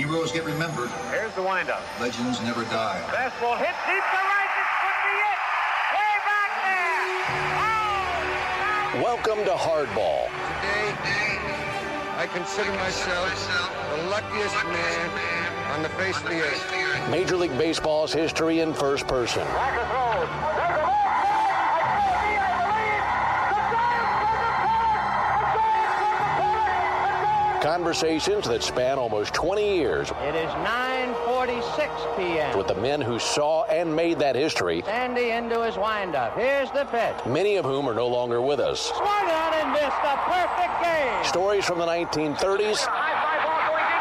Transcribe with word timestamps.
Heroes 0.00 0.32
get 0.32 0.44
remembered. 0.46 0.88
Here's 1.10 1.34
the 1.34 1.42
windup. 1.42 1.82
Legends 2.00 2.40
never 2.40 2.64
die. 2.72 3.04
Fastball 3.08 3.58
hit 3.58 3.76
deep 3.84 4.00
to 4.00 4.20
right. 4.32 4.50
This 4.56 4.70
could 4.80 5.00
be 5.04 5.12
it. 5.28 5.38
Way 5.92 6.14
back 6.24 6.50
there. 6.64 7.04
Oh! 8.96 9.04
Welcome 9.04 9.44
to 9.44 9.50
Hardball. 9.50 10.24
Today, 10.62 10.96
I 12.16 12.26
consider 12.32 12.72
myself 12.76 13.28
the 13.94 14.08
luckiest 14.08 14.64
man 14.64 15.10
on 15.74 15.82
the 15.82 15.90
face 15.90 16.16
of 16.16 16.30
the 16.30 16.40
earth. 16.40 17.10
Major 17.10 17.36
League 17.36 17.58
Baseball's 17.58 18.14
history 18.14 18.60
in 18.60 18.72
first 18.72 19.06
person. 19.06 19.46
Conversations 27.60 28.48
that 28.48 28.62
span 28.62 28.98
almost 28.98 29.34
20 29.34 29.76
years 29.76 30.10
It 30.22 30.34
is 30.34 30.50
9:46 30.64 32.16
p.m. 32.16 32.56
with 32.56 32.68
the 32.68 32.74
men 32.76 33.02
who 33.02 33.18
saw 33.18 33.64
and 33.64 33.94
made 33.94 34.18
that 34.18 34.34
history, 34.34 34.82
Sandy 34.86 35.30
into 35.30 35.62
his 35.62 35.76
windup. 35.76 36.38
Here's 36.38 36.70
the 36.70 36.86
pitch. 36.86 37.14
many 37.26 37.56
of 37.56 37.66
whom 37.66 37.86
are 37.86 37.92
no 37.92 38.06
longer 38.06 38.40
with 38.40 38.60
us. 38.60 38.80
Swung 38.80 39.04
on 39.04 39.52
and 39.60 39.72
missed 39.72 39.84
a 39.84 40.16
perfect 40.24 40.82
game. 40.82 41.24
Stories 41.24 41.66
from 41.66 41.78
the 41.78 41.84
1930s 41.86 42.80
High 42.80 43.20
fly 43.20 43.44
ball 43.44 43.60
going 43.68 43.84
deep 43.84 44.00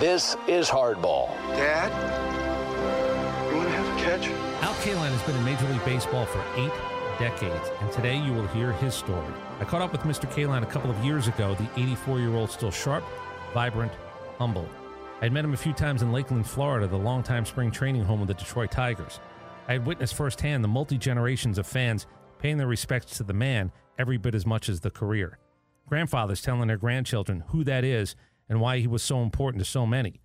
This 0.00 0.34
is 0.48 0.66
Hardball. 0.66 1.28
Dad, 1.58 1.92
you 3.50 3.56
want 3.58 3.68
to 3.68 3.74
have 3.74 3.86
a 3.86 4.00
catch? 4.00 4.28
Al 4.62 4.72
Kaline 4.76 5.10
has 5.10 5.22
been 5.24 5.36
in 5.36 5.44
Major 5.44 5.68
League 5.68 5.84
Baseball 5.84 6.24
for 6.24 6.42
eight 6.56 6.72
decades, 7.18 7.70
and 7.82 7.92
today 7.92 8.16
you 8.16 8.32
will 8.32 8.46
hear 8.46 8.72
his 8.72 8.94
story. 8.94 9.34
I 9.60 9.64
caught 9.66 9.82
up 9.82 9.92
with 9.92 10.00
Mr. 10.04 10.26
Kaline 10.32 10.62
a 10.62 10.66
couple 10.66 10.90
of 10.90 10.96
years 11.04 11.28
ago, 11.28 11.54
the 11.54 11.68
84 11.78 12.18
year 12.18 12.34
old 12.34 12.50
still 12.50 12.70
sharp, 12.70 13.04
vibrant, 13.52 13.92
humble. 14.38 14.66
I 15.20 15.24
had 15.24 15.34
met 15.34 15.44
him 15.44 15.52
a 15.52 15.58
few 15.58 15.74
times 15.74 16.00
in 16.00 16.12
Lakeland, 16.12 16.46
Florida, 16.46 16.86
the 16.86 16.96
longtime 16.96 17.44
spring 17.44 17.70
training 17.70 18.04
home 18.04 18.22
of 18.22 18.26
the 18.26 18.32
Detroit 18.32 18.70
Tigers. 18.70 19.20
I 19.68 19.74
had 19.74 19.84
witnessed 19.84 20.14
firsthand 20.14 20.64
the 20.64 20.68
multi 20.68 20.96
generations 20.96 21.58
of 21.58 21.66
fans 21.66 22.06
paying 22.38 22.56
their 22.56 22.66
respects 22.66 23.18
to 23.18 23.22
the 23.22 23.34
man 23.34 23.70
every 23.98 24.16
bit 24.16 24.34
as 24.34 24.46
much 24.46 24.70
as 24.70 24.80
the 24.80 24.90
career. 24.90 25.36
Grandfathers 25.90 26.40
telling 26.40 26.68
their 26.68 26.78
grandchildren 26.78 27.44
who 27.48 27.64
that 27.64 27.84
is 27.84 28.16
and 28.50 28.60
why 28.60 28.80
he 28.80 28.86
was 28.86 29.02
so 29.02 29.22
important 29.22 29.64
to 29.64 29.70
so 29.70 29.86
many. 29.86 30.20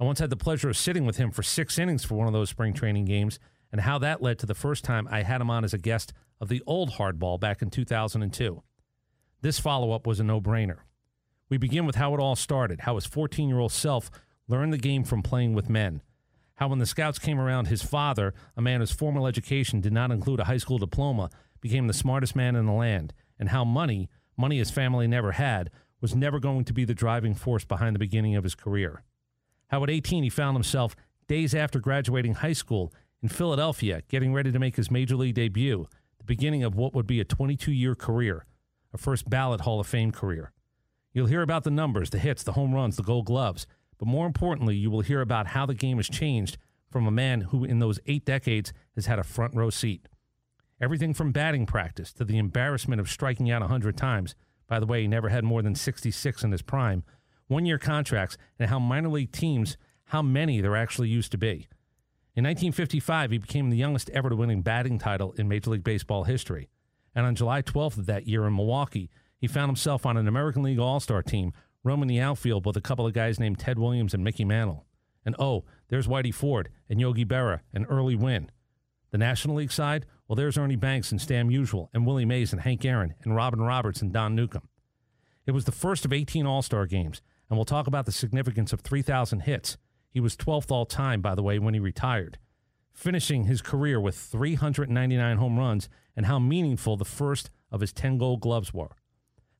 I 0.00 0.04
once 0.04 0.20
had 0.20 0.30
the 0.30 0.36
pleasure 0.36 0.70
of 0.70 0.76
sitting 0.76 1.04
with 1.04 1.16
him 1.16 1.32
for 1.32 1.42
six 1.42 1.78
innings 1.78 2.04
for 2.04 2.14
one 2.14 2.28
of 2.28 2.32
those 2.32 2.48
spring 2.48 2.72
training 2.72 3.04
games, 3.04 3.40
and 3.72 3.82
how 3.82 3.98
that 3.98 4.22
led 4.22 4.38
to 4.38 4.46
the 4.46 4.54
first 4.54 4.84
time 4.84 5.08
I 5.10 5.22
had 5.22 5.40
him 5.40 5.50
on 5.50 5.64
as 5.64 5.74
a 5.74 5.78
guest 5.78 6.14
of 6.40 6.48
the 6.48 6.62
old 6.66 6.92
hardball 6.92 7.38
back 7.38 7.60
in 7.60 7.68
2002. 7.68 8.62
This 9.42 9.58
follow 9.58 9.90
up 9.90 10.06
was 10.06 10.20
a 10.20 10.24
no 10.24 10.40
brainer. 10.40 10.78
We 11.50 11.58
begin 11.58 11.84
with 11.84 11.96
how 11.96 12.14
it 12.14 12.20
all 12.20 12.36
started, 12.36 12.82
how 12.82 12.94
his 12.94 13.06
14 13.06 13.48
year 13.48 13.58
old 13.58 13.72
self 13.72 14.10
learned 14.46 14.72
the 14.72 14.78
game 14.78 15.02
from 15.02 15.22
playing 15.22 15.52
with 15.52 15.68
men, 15.68 16.00
how 16.58 16.68
when 16.68 16.78
the 16.78 16.86
scouts 16.86 17.18
came 17.18 17.38
around, 17.38 17.66
his 17.66 17.82
father, 17.82 18.34
a 18.56 18.62
man 18.62 18.80
whose 18.80 18.90
formal 18.90 19.26
education 19.26 19.80
did 19.80 19.92
not 19.92 20.10
include 20.10 20.40
a 20.40 20.44
high 20.44 20.56
school 20.56 20.78
diploma, 20.78 21.30
became 21.60 21.86
the 21.86 21.92
smartest 21.92 22.34
man 22.34 22.56
in 22.56 22.66
the 22.66 22.72
land, 22.72 23.12
and 23.38 23.48
how 23.50 23.64
money, 23.64 24.08
money 24.36 24.58
his 24.58 24.70
family 24.70 25.06
never 25.06 25.32
had, 25.32 25.70
was 26.00 26.14
never 26.14 26.38
going 26.38 26.64
to 26.64 26.72
be 26.72 26.84
the 26.84 26.94
driving 26.94 27.34
force 27.34 27.64
behind 27.64 27.94
the 27.94 28.00
beginning 28.00 28.36
of 28.36 28.44
his 28.44 28.54
career 28.54 29.02
how 29.68 29.82
at 29.82 29.90
18 29.90 30.24
he 30.24 30.30
found 30.30 30.56
himself 30.56 30.96
days 31.26 31.54
after 31.54 31.78
graduating 31.78 32.34
high 32.34 32.52
school 32.52 32.92
in 33.22 33.28
Philadelphia 33.28 34.02
getting 34.08 34.34
ready 34.34 34.50
to 34.50 34.58
make 34.58 34.76
his 34.76 34.90
major 34.90 35.16
league 35.16 35.34
debut, 35.34 35.86
the 36.18 36.24
beginning 36.24 36.62
of 36.62 36.74
what 36.74 36.94
would 36.94 37.06
be 37.06 37.20
a 37.20 37.24
22 37.24 37.72
year 37.72 37.94
career, 37.94 38.44
a 38.92 38.98
first 38.98 39.28
ballot 39.28 39.62
Hall 39.62 39.80
of 39.80 39.86
Fame 39.86 40.10
career. 40.10 40.52
You'll 41.12 41.26
hear 41.26 41.42
about 41.42 41.64
the 41.64 41.70
numbers, 41.70 42.10
the 42.10 42.18
hits, 42.18 42.42
the 42.42 42.52
home 42.52 42.74
runs, 42.74 42.96
the 42.96 43.02
gold 43.02 43.26
gloves, 43.26 43.66
but 43.98 44.06
more 44.06 44.26
importantly, 44.26 44.76
you 44.76 44.90
will 44.90 45.00
hear 45.00 45.20
about 45.20 45.48
how 45.48 45.66
the 45.66 45.74
game 45.74 45.96
has 45.96 46.08
changed 46.08 46.58
from 46.90 47.06
a 47.06 47.10
man 47.10 47.42
who, 47.42 47.64
in 47.64 47.80
those 47.80 48.00
eight 48.06 48.24
decades, 48.24 48.72
has 48.94 49.06
had 49.06 49.18
a 49.18 49.24
front 49.24 49.54
row 49.54 49.68
seat. 49.68 50.08
Everything 50.80 51.12
from 51.12 51.32
batting 51.32 51.66
practice 51.66 52.12
to 52.12 52.24
the 52.24 52.38
embarrassment 52.38 53.00
of 53.00 53.10
striking 53.10 53.50
out 53.50 53.60
100 53.60 53.96
times. 53.96 54.36
By 54.68 54.78
the 54.78 54.86
way, 54.86 55.02
he 55.02 55.08
never 55.08 55.30
had 55.30 55.44
more 55.44 55.62
than 55.62 55.74
66 55.74 56.44
in 56.44 56.52
his 56.52 56.62
prime 56.62 57.04
one 57.48 57.66
year 57.66 57.78
contracts, 57.78 58.36
and 58.58 58.70
how 58.70 58.78
minor 58.78 59.08
league 59.08 59.32
teams, 59.32 59.76
how 60.04 60.22
many 60.22 60.60
there 60.60 60.76
actually 60.76 61.08
used 61.08 61.32
to 61.32 61.38
be. 61.38 61.66
In 62.36 62.44
1955, 62.44 63.32
he 63.32 63.38
became 63.38 63.70
the 63.70 63.76
youngest 63.76 64.10
ever 64.10 64.28
to 64.28 64.36
win 64.36 64.50
a 64.50 64.56
batting 64.56 64.98
title 64.98 65.32
in 65.32 65.48
Major 65.48 65.70
League 65.70 65.82
Baseball 65.82 66.24
history. 66.24 66.68
And 67.14 67.26
on 67.26 67.34
July 67.34 67.62
12th 67.62 67.98
of 67.98 68.06
that 68.06 68.28
year 68.28 68.46
in 68.46 68.54
Milwaukee, 68.54 69.10
he 69.38 69.48
found 69.48 69.68
himself 69.68 70.06
on 70.06 70.16
an 70.16 70.28
American 70.28 70.62
League 70.62 70.78
All 70.78 71.00
Star 71.00 71.22
team, 71.22 71.52
roaming 71.82 72.08
the 72.08 72.20
outfield 72.20 72.64
with 72.64 72.76
a 72.76 72.82
couple 72.82 73.06
of 73.06 73.12
guys 73.12 73.40
named 73.40 73.58
Ted 73.58 73.78
Williams 73.78 74.14
and 74.14 74.22
Mickey 74.22 74.44
Mantle. 74.44 74.84
And 75.24 75.34
oh, 75.38 75.64
there's 75.88 76.06
Whitey 76.06 76.32
Ford 76.32 76.68
and 76.88 77.00
Yogi 77.00 77.24
Berra 77.24 77.60
and 77.72 77.86
Early 77.88 78.14
Wynn. 78.14 78.50
The 79.10 79.18
National 79.18 79.56
League 79.56 79.72
side, 79.72 80.06
well, 80.28 80.36
there's 80.36 80.58
Ernie 80.58 80.76
Banks 80.76 81.10
and 81.10 81.20
Stan 81.20 81.48
Musial 81.48 81.88
and 81.94 82.06
Willie 82.06 82.26
Mays 82.26 82.52
and 82.52 82.60
Hank 82.60 82.84
Aaron 82.84 83.14
and 83.24 83.34
Robin 83.34 83.62
Roberts 83.62 84.02
and 84.02 84.12
Don 84.12 84.34
Newcombe. 84.34 84.68
It 85.46 85.52
was 85.52 85.64
the 85.64 85.72
first 85.72 86.04
of 86.04 86.12
18 86.12 86.44
All 86.44 86.60
Star 86.60 86.84
games, 86.84 87.22
and 87.48 87.56
we'll 87.56 87.64
talk 87.64 87.86
about 87.86 88.04
the 88.04 88.12
significance 88.12 88.74
of 88.74 88.80
3,000 88.80 89.40
hits. 89.40 89.78
He 90.10 90.20
was 90.20 90.36
12th 90.36 90.70
all 90.70 90.84
time, 90.84 91.22
by 91.22 91.34
the 91.34 91.42
way, 91.42 91.58
when 91.58 91.72
he 91.72 91.80
retired, 91.80 92.38
finishing 92.92 93.44
his 93.44 93.62
career 93.62 93.98
with 93.98 94.16
399 94.16 95.38
home 95.38 95.58
runs, 95.58 95.88
and 96.14 96.26
how 96.26 96.38
meaningful 96.38 96.98
the 96.98 97.06
first 97.06 97.48
of 97.72 97.80
his 97.80 97.94
10 97.94 98.18
gold 98.18 98.42
gloves 98.42 98.74
were. 98.74 98.96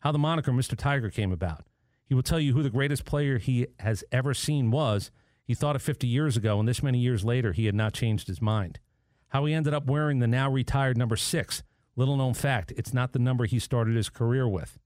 How 0.01 0.13
the 0.13 0.19
moniker 0.19 0.53
Mr. 0.53 0.77
Tiger 0.77 1.09
came 1.09 1.33
about. 1.33 1.65
He 2.05 2.15
will 2.15 2.23
tell 2.23 2.41
you 2.41 2.53
who 2.53 2.63
the 2.63 2.71
greatest 2.71 3.07
player 3.07 3.39
he 3.39 3.69
has 3.81 4.05
ever 4.13 4.35
seen 4.35 4.71
was. 4.71 5.11
He 5.45 5.55
thought 5.55 5.77
it 5.77 5.83
50 5.83 6.07
years 6.07 6.37
ago, 6.37 6.59
and 6.59 6.69
this 6.69 6.83
many 6.83 6.99
years 6.99 7.25
later, 7.25 7.53
he 7.53 7.65
had 7.65 7.75
not 7.75 7.95
changed 7.95 8.29
his 8.29 8.43
mind. 8.43 8.81
How 9.29 9.45
he 9.45 9.53
ended 9.53 9.75
up 9.75 9.87
wearing 9.87 10.19
the 10.19 10.27
now 10.27 10.51
retired 10.51 10.97
number 10.97 11.17
six. 11.17 11.63
Little 11.97 12.17
known 12.17 12.35
fact, 12.35 12.73
it's 12.77 12.95
not 12.95 13.13
the 13.13 13.19
number 13.19 13.45
he 13.45 13.59
started 13.59 13.97
his 13.97 14.09
career 14.09 14.49
with. 14.49 14.79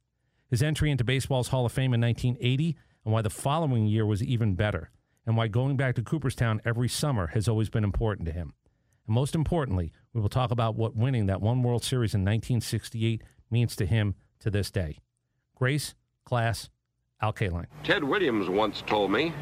His 0.48 0.62
entry 0.62 0.91
into 0.91 1.04
baseball's 1.04 1.48
Hall 1.48 1.64
of 1.64 1.72
Fame 1.72 1.94
in 1.94 2.00
1980 2.00 2.76
and 3.04 3.12
why 3.12 3.22
the 3.22 3.30
following 3.30 3.86
year 3.86 4.06
was 4.06 4.22
even 4.22 4.54
better, 4.54 4.91
and 5.26 5.36
why 5.36 5.48
going 5.48 5.76
back 5.76 5.94
to 5.97 6.03
Cooperstown 6.03 6.60
every 6.64 6.88
summer 6.88 7.28
has 7.28 7.48
always 7.48 7.69
been 7.69 7.84
important 7.84 8.26
to 8.26 8.32
him. 8.32 8.54
And 9.06 9.14
most 9.14 9.34
importantly, 9.34 9.92
we 10.12 10.20
will 10.20 10.28
talk 10.28 10.50
about 10.50 10.76
what 10.76 10.97
winning 10.97 11.26
that 11.26 11.41
one 11.41 11.62
World 11.62 11.84
Series 11.84 12.14
in 12.14 12.20
1968 12.20 13.22
means 13.50 13.76
to 13.76 13.86
him 13.86 14.14
to 14.41 14.50
this 14.50 14.70
day. 14.70 14.98
Grace, 15.54 15.94
class, 16.24 16.69
Al 17.20 17.32
Kaline. 17.32 17.66
Ted 17.84 18.03
Williams 18.03 18.48
once 18.48 18.82
told 18.86 19.10
me 19.10 19.32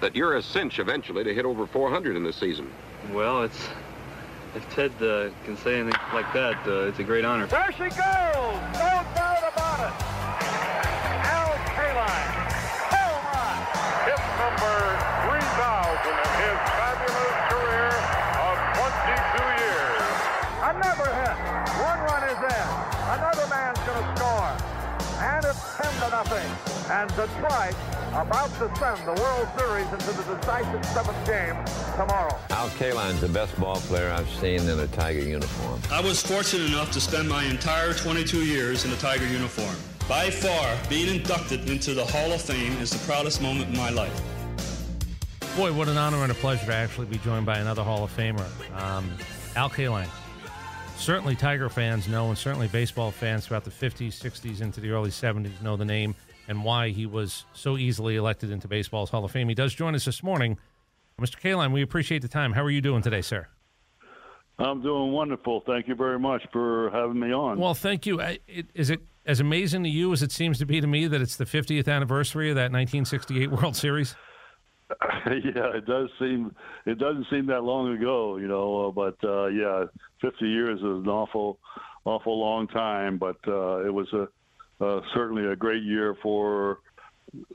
that 0.00 0.16
you're 0.16 0.36
a 0.36 0.42
cinch 0.42 0.78
eventually 0.78 1.24
to 1.24 1.34
hit 1.34 1.44
over 1.44 1.66
400 1.66 2.16
in 2.16 2.24
the 2.24 2.32
season. 2.32 2.70
Well, 3.12 3.42
it's 3.42 3.68
if 4.54 4.62
Ted 4.74 4.92
uh, 5.02 5.30
can 5.44 5.56
say 5.56 5.80
anything 5.80 6.00
like 6.12 6.32
that, 6.32 6.56
uh, 6.66 6.86
it's 6.86 6.98
a 6.98 7.04
great 7.04 7.24
honor. 7.24 7.46
There 7.46 7.72
she 7.72 7.90
goes. 7.90 8.54
No 8.78 8.94
doubt 9.18 9.44
about 9.50 9.80
it. 9.82 9.94
Al 11.26 11.50
Kaline. 11.74 12.34
Home 12.94 13.24
run. 13.34 13.58
Hit 14.06 14.22
number 14.38 14.78
3,000 15.26 16.14
in 16.14 16.30
his 16.38 16.58
fabulous 16.78 17.38
career 17.50 17.90
of 18.46 18.54
22 18.78 19.42
years. 19.58 20.06
Another 20.70 21.10
hit. 21.18 21.36
One 21.82 22.00
run 22.06 22.22
is 22.30 22.40
in. 22.46 22.68
Another 23.10 23.46
man's 23.50 23.82
going 23.82 23.98
to 23.98 24.06
score. 24.14 24.54
And 25.18 25.42
it's 25.44 25.62
10 25.82 25.90
to 26.02 26.08
nothing. 26.14 26.50
And 26.94 27.10
Detroit 27.18 27.74
about 28.20 28.48
to 28.58 28.70
send 28.76 29.00
the 29.06 29.20
World 29.20 29.48
Series 29.58 29.92
into 29.92 30.12
the 30.12 30.36
decisive 30.36 30.84
seventh 30.86 31.26
game 31.26 31.56
tomorrow. 31.96 32.38
Al 32.50 32.68
Kaline's 32.70 33.20
the 33.20 33.28
best 33.28 33.58
ball 33.58 33.76
player 33.76 34.10
I've 34.10 34.28
seen 34.30 34.60
in 34.68 34.78
a 34.78 34.86
Tiger 34.86 35.20
uniform. 35.20 35.80
I 35.90 36.00
was 36.00 36.22
fortunate 36.22 36.68
enough 36.68 36.92
to 36.92 37.00
spend 37.00 37.28
my 37.28 37.44
entire 37.44 37.92
22 37.92 38.44
years 38.44 38.84
in 38.84 38.92
a 38.92 38.96
Tiger 38.96 39.26
uniform. 39.26 39.74
By 40.08 40.30
far, 40.30 40.76
being 40.88 41.16
inducted 41.16 41.68
into 41.68 41.92
the 41.94 42.04
Hall 42.04 42.30
of 42.30 42.40
Fame 42.40 42.72
is 42.78 42.90
the 42.90 43.04
proudest 43.04 43.42
moment 43.42 43.70
in 43.70 43.76
my 43.76 43.90
life. 43.90 44.22
Boy, 45.56 45.72
what 45.72 45.88
an 45.88 45.96
honor 45.96 46.22
and 46.22 46.30
a 46.30 46.36
pleasure 46.36 46.66
to 46.66 46.74
actually 46.74 47.06
be 47.06 47.18
joined 47.18 47.46
by 47.46 47.58
another 47.58 47.82
Hall 47.82 48.04
of 48.04 48.16
Famer, 48.16 48.46
um, 48.80 49.10
Al 49.56 49.70
Kaline. 49.70 50.08
Certainly, 50.96 51.34
Tiger 51.36 51.68
fans 51.68 52.06
know, 52.06 52.28
and 52.28 52.38
certainly 52.38 52.68
baseball 52.68 53.10
fans 53.10 53.46
throughout 53.46 53.64
the 53.64 53.70
50s, 53.70 54.12
60s, 54.12 54.60
into 54.60 54.80
the 54.80 54.90
early 54.90 55.10
70s 55.10 55.60
know 55.62 55.76
the 55.76 55.84
name 55.84 56.14
and 56.48 56.64
why 56.64 56.90
he 56.90 57.06
was 57.06 57.44
so 57.52 57.76
easily 57.76 58.16
elected 58.16 58.50
into 58.50 58.68
baseball's 58.68 59.10
Hall 59.10 59.24
of 59.24 59.30
Fame. 59.30 59.48
He 59.48 59.54
does 59.54 59.74
join 59.74 59.94
us 59.94 60.04
this 60.04 60.22
morning. 60.22 60.58
Mr. 61.20 61.40
Kaline, 61.40 61.72
we 61.72 61.82
appreciate 61.82 62.22
the 62.22 62.28
time. 62.28 62.52
How 62.52 62.62
are 62.62 62.70
you 62.70 62.80
doing 62.80 63.02
today, 63.02 63.22
sir? 63.22 63.46
I'm 64.58 64.82
doing 64.82 65.12
wonderful. 65.12 65.62
Thank 65.66 65.88
you 65.88 65.94
very 65.94 66.18
much 66.18 66.42
for 66.52 66.90
having 66.90 67.18
me 67.18 67.32
on. 67.32 67.58
Well, 67.58 67.74
thank 67.74 68.06
you. 68.06 68.20
I- 68.20 68.38
it- 68.46 68.66
Is 68.74 68.90
it 68.90 69.00
as 69.26 69.40
amazing 69.40 69.82
to 69.84 69.88
you 69.88 70.12
as 70.12 70.22
it 70.22 70.30
seems 70.32 70.58
to 70.58 70.66
be 70.66 70.80
to 70.80 70.86
me 70.86 71.06
that 71.06 71.20
it's 71.20 71.36
the 71.36 71.46
50th 71.46 71.88
anniversary 71.88 72.50
of 72.50 72.56
that 72.56 72.70
1968 72.70 73.50
World 73.50 73.74
Series? 73.76 74.14
yeah, 75.26 75.74
it 75.74 75.86
does 75.86 76.10
seem 76.18 76.54
it 76.84 76.98
doesn't 76.98 77.26
seem 77.30 77.46
that 77.46 77.64
long 77.64 77.94
ago, 77.96 78.36
you 78.36 78.46
know. 78.46 78.88
Uh, 78.88 78.90
but 78.90 79.16
uh, 79.24 79.46
yeah, 79.46 79.84
50 80.20 80.44
years 80.46 80.78
is 80.78 80.84
an 80.84 81.08
awful, 81.08 81.58
awful 82.04 82.38
long 82.38 82.68
time. 82.68 83.16
But 83.16 83.36
uh, 83.48 83.78
it 83.86 83.92
was 83.92 84.12
a 84.12 84.28
uh, 84.80 85.00
certainly 85.14 85.46
a 85.46 85.56
great 85.56 85.82
year 85.82 86.16
for 86.22 86.78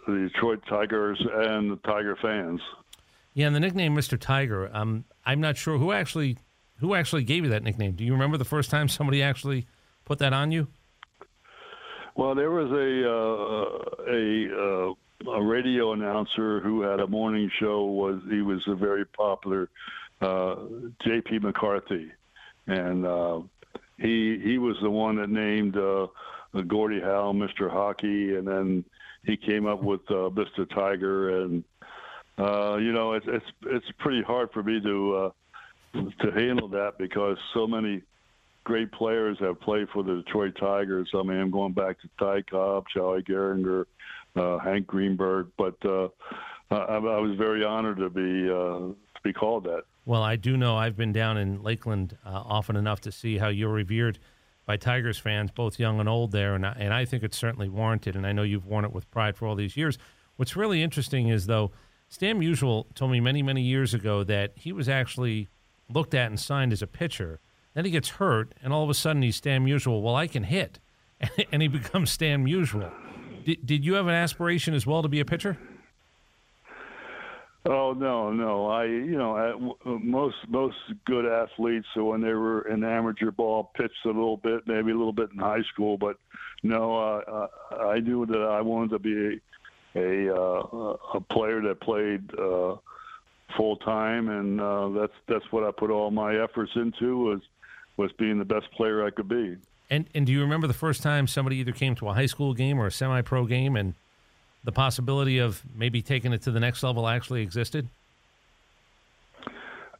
the 0.07 0.29
Detroit 0.33 0.61
Tigers 0.67 1.19
and 1.19 1.71
the 1.71 1.77
Tiger 1.77 2.17
fans. 2.21 2.61
Yeah, 3.33 3.47
and 3.47 3.55
the 3.55 3.59
nickname 3.59 3.95
Mr. 3.95 4.19
Tiger. 4.19 4.69
Um, 4.73 5.05
I'm 5.25 5.39
not 5.39 5.57
sure 5.57 5.77
who 5.77 5.91
actually 5.91 6.37
who 6.79 6.95
actually 6.95 7.23
gave 7.23 7.43
you 7.43 7.49
that 7.51 7.63
nickname. 7.63 7.93
Do 7.93 8.03
you 8.03 8.13
remember 8.13 8.37
the 8.37 8.45
first 8.45 8.69
time 8.69 8.87
somebody 8.87 9.21
actually 9.21 9.67
put 10.05 10.19
that 10.19 10.33
on 10.33 10.51
you? 10.51 10.67
Well, 12.15 12.35
there 12.35 12.51
was 12.51 12.69
a 12.71 13.09
uh, 13.09 14.11
a 14.11 14.89
uh, 15.29 15.31
a 15.31 15.41
radio 15.41 15.93
announcer 15.93 16.59
who 16.59 16.81
had 16.81 16.99
a 16.99 17.07
morning 17.07 17.49
show. 17.59 17.85
Was 17.85 18.21
he 18.29 18.41
was 18.41 18.61
a 18.67 18.75
very 18.75 19.05
popular 19.05 19.69
uh, 20.21 20.55
J.P. 21.03 21.39
McCarthy, 21.39 22.11
and 22.67 23.05
uh, 23.05 23.41
he 23.97 24.39
he 24.43 24.57
was 24.57 24.75
the 24.81 24.89
one 24.89 25.17
that 25.17 25.29
named 25.29 25.77
uh, 25.77 26.07
Gordie 26.67 27.01
Howe 27.01 27.33
Mr. 27.33 27.69
Hockey, 27.69 28.35
and 28.35 28.47
then 28.47 28.85
he 29.25 29.37
came 29.37 29.65
up 29.65 29.83
with 29.83 30.01
uh, 30.09 30.29
Mr. 30.29 30.69
Tiger, 30.73 31.43
and 31.43 31.63
uh, 32.37 32.77
you 32.77 32.91
know 32.91 33.13
it's 33.13 33.25
it's 33.27 33.45
it's 33.67 33.85
pretty 33.99 34.21
hard 34.21 34.49
for 34.51 34.63
me 34.63 34.79
to 34.81 35.15
uh, 35.15 36.01
to 36.21 36.31
handle 36.31 36.67
that 36.69 36.97
because 36.97 37.37
so 37.53 37.67
many 37.67 38.01
great 38.63 38.91
players 38.91 39.37
have 39.39 39.59
played 39.61 39.87
for 39.89 40.03
the 40.03 40.15
Detroit 40.15 40.55
Tigers. 40.59 41.09
I 41.13 41.23
mean, 41.23 41.37
I'm 41.39 41.51
going 41.51 41.73
back 41.73 41.97
to 42.01 42.09
Ty 42.19 42.43
Cobb, 42.43 42.85
Charlie 42.93 43.23
Gehringer, 43.23 43.85
uh, 44.35 44.59
Hank 44.59 44.87
Greenberg, 44.87 45.47
but 45.57 45.75
uh, 45.85 46.09
I, 46.71 46.75
I 46.75 47.19
was 47.19 47.35
very 47.37 47.63
honored 47.63 47.97
to 47.97 48.09
be 48.09 48.49
uh, 48.49 48.93
to 48.93 49.21
be 49.23 49.33
called 49.33 49.65
that. 49.65 49.83
Well, 50.05 50.23
I 50.23 50.35
do 50.37 50.57
know 50.57 50.75
I've 50.75 50.97
been 50.97 51.13
down 51.13 51.37
in 51.37 51.61
Lakeland 51.61 52.17
uh, 52.25 52.29
often 52.29 52.75
enough 52.75 53.01
to 53.01 53.11
see 53.11 53.37
how 53.37 53.49
you're 53.49 53.69
revered 53.69 54.17
by 54.69 54.77
Tigers 54.77 55.17
fans, 55.17 55.49
both 55.49 55.79
young 55.79 55.99
and 55.99 56.07
old 56.07 56.31
there, 56.31 56.53
and 56.53 56.63
I, 56.63 56.75
and 56.77 56.93
I 56.93 57.03
think 57.03 57.23
it's 57.23 57.35
certainly 57.35 57.67
warranted. 57.69 58.15
And 58.15 58.23
I 58.23 58.33
know 58.33 58.43
you've 58.43 58.67
worn 58.67 58.85
it 58.85 58.93
with 58.93 59.09
pride 59.09 59.35
for 59.35 59.47
all 59.47 59.55
these 59.55 59.75
years. 59.75 59.97
What's 60.35 60.55
really 60.55 60.83
interesting 60.83 61.27
is 61.27 61.47
though, 61.47 61.71
Stan 62.07 62.39
Musial 62.39 62.85
told 62.93 63.09
me 63.09 63.19
many 63.19 63.41
many 63.41 63.63
years 63.63 63.95
ago 63.95 64.23
that 64.25 64.51
he 64.53 64.71
was 64.71 64.87
actually 64.87 65.47
looked 65.91 66.13
at 66.13 66.27
and 66.27 66.39
signed 66.39 66.71
as 66.71 66.83
a 66.83 66.87
pitcher. 66.87 67.39
Then 67.73 67.83
he 67.83 67.89
gets 67.89 68.09
hurt, 68.09 68.53
and 68.61 68.71
all 68.71 68.83
of 68.83 68.91
a 68.91 68.93
sudden 68.93 69.23
he's 69.23 69.37
Stan 69.37 69.65
Musial. 69.65 70.03
Well, 70.03 70.15
I 70.15 70.27
can 70.27 70.43
hit, 70.43 70.79
and 71.51 71.63
he 71.63 71.67
becomes 71.67 72.11
Stan 72.11 72.45
Musial. 72.45 72.93
Did, 73.43 73.65
did 73.65 73.83
you 73.83 73.95
have 73.95 74.05
an 74.05 74.13
aspiration 74.13 74.75
as 74.75 74.85
well 74.85 75.01
to 75.01 75.09
be 75.09 75.19
a 75.19 75.25
pitcher? 75.25 75.57
Oh 77.65 77.93
no, 77.93 78.31
no. 78.31 78.67
I 78.67 78.85
you 78.85 79.17
know 79.17 79.77
most 79.85 80.37
most 80.47 80.77
good 81.05 81.25
athletes 81.25 81.87
so 81.93 82.05
when 82.05 82.21
they 82.21 82.33
were 82.33 82.67
in 82.67 82.83
amateur 82.83 83.31
ball 83.31 83.71
pitched 83.75 84.05
a 84.05 84.07
little 84.07 84.37
bit, 84.37 84.61
maybe 84.65 84.91
a 84.91 84.97
little 84.97 85.13
bit 85.13 85.29
in 85.33 85.39
high 85.39 85.63
school, 85.73 85.97
but 85.97 86.17
no, 86.63 86.97
uh, 86.97 87.47
I 87.79 87.99
knew 87.99 88.25
that 88.25 88.41
I 88.41 88.61
wanted 88.61 88.91
to 88.91 88.99
be 88.99 89.35
a 89.35 89.39
a, 89.95 90.33
uh, 90.33 90.95
a 91.15 91.21
player 91.31 91.61
that 91.61 91.81
played 91.81 92.29
uh, 92.37 92.75
full 93.57 93.77
time, 93.77 94.29
and 94.29 94.61
uh, 94.61 94.89
that's 94.89 95.13
that's 95.27 95.45
what 95.51 95.63
I 95.63 95.71
put 95.71 95.89
all 95.89 96.11
my 96.11 96.41
efforts 96.41 96.71
into 96.75 97.17
was 97.17 97.41
was 97.97 98.11
being 98.13 98.39
the 98.39 98.45
best 98.45 98.71
player 98.71 99.05
I 99.05 99.09
could 99.09 99.27
be. 99.27 99.57
And 99.89 100.05
and 100.13 100.25
do 100.25 100.31
you 100.31 100.41
remember 100.41 100.67
the 100.67 100.73
first 100.73 101.01
time 101.01 101.27
somebody 101.27 101.57
either 101.57 101.71
came 101.71 101.95
to 101.95 102.09
a 102.09 102.13
high 102.13 102.27
school 102.27 102.53
game 102.53 102.79
or 102.79 102.87
a 102.87 102.91
semi 102.91 103.21
pro 103.21 103.45
game 103.45 103.75
and 103.75 103.95
the 104.63 104.71
possibility 104.71 105.39
of 105.39 105.61
maybe 105.75 106.01
taking 106.01 106.33
it 106.33 106.41
to 106.43 106.51
the 106.51 106.59
next 106.59 106.83
level 106.83 107.07
actually 107.07 107.41
existed? 107.41 107.87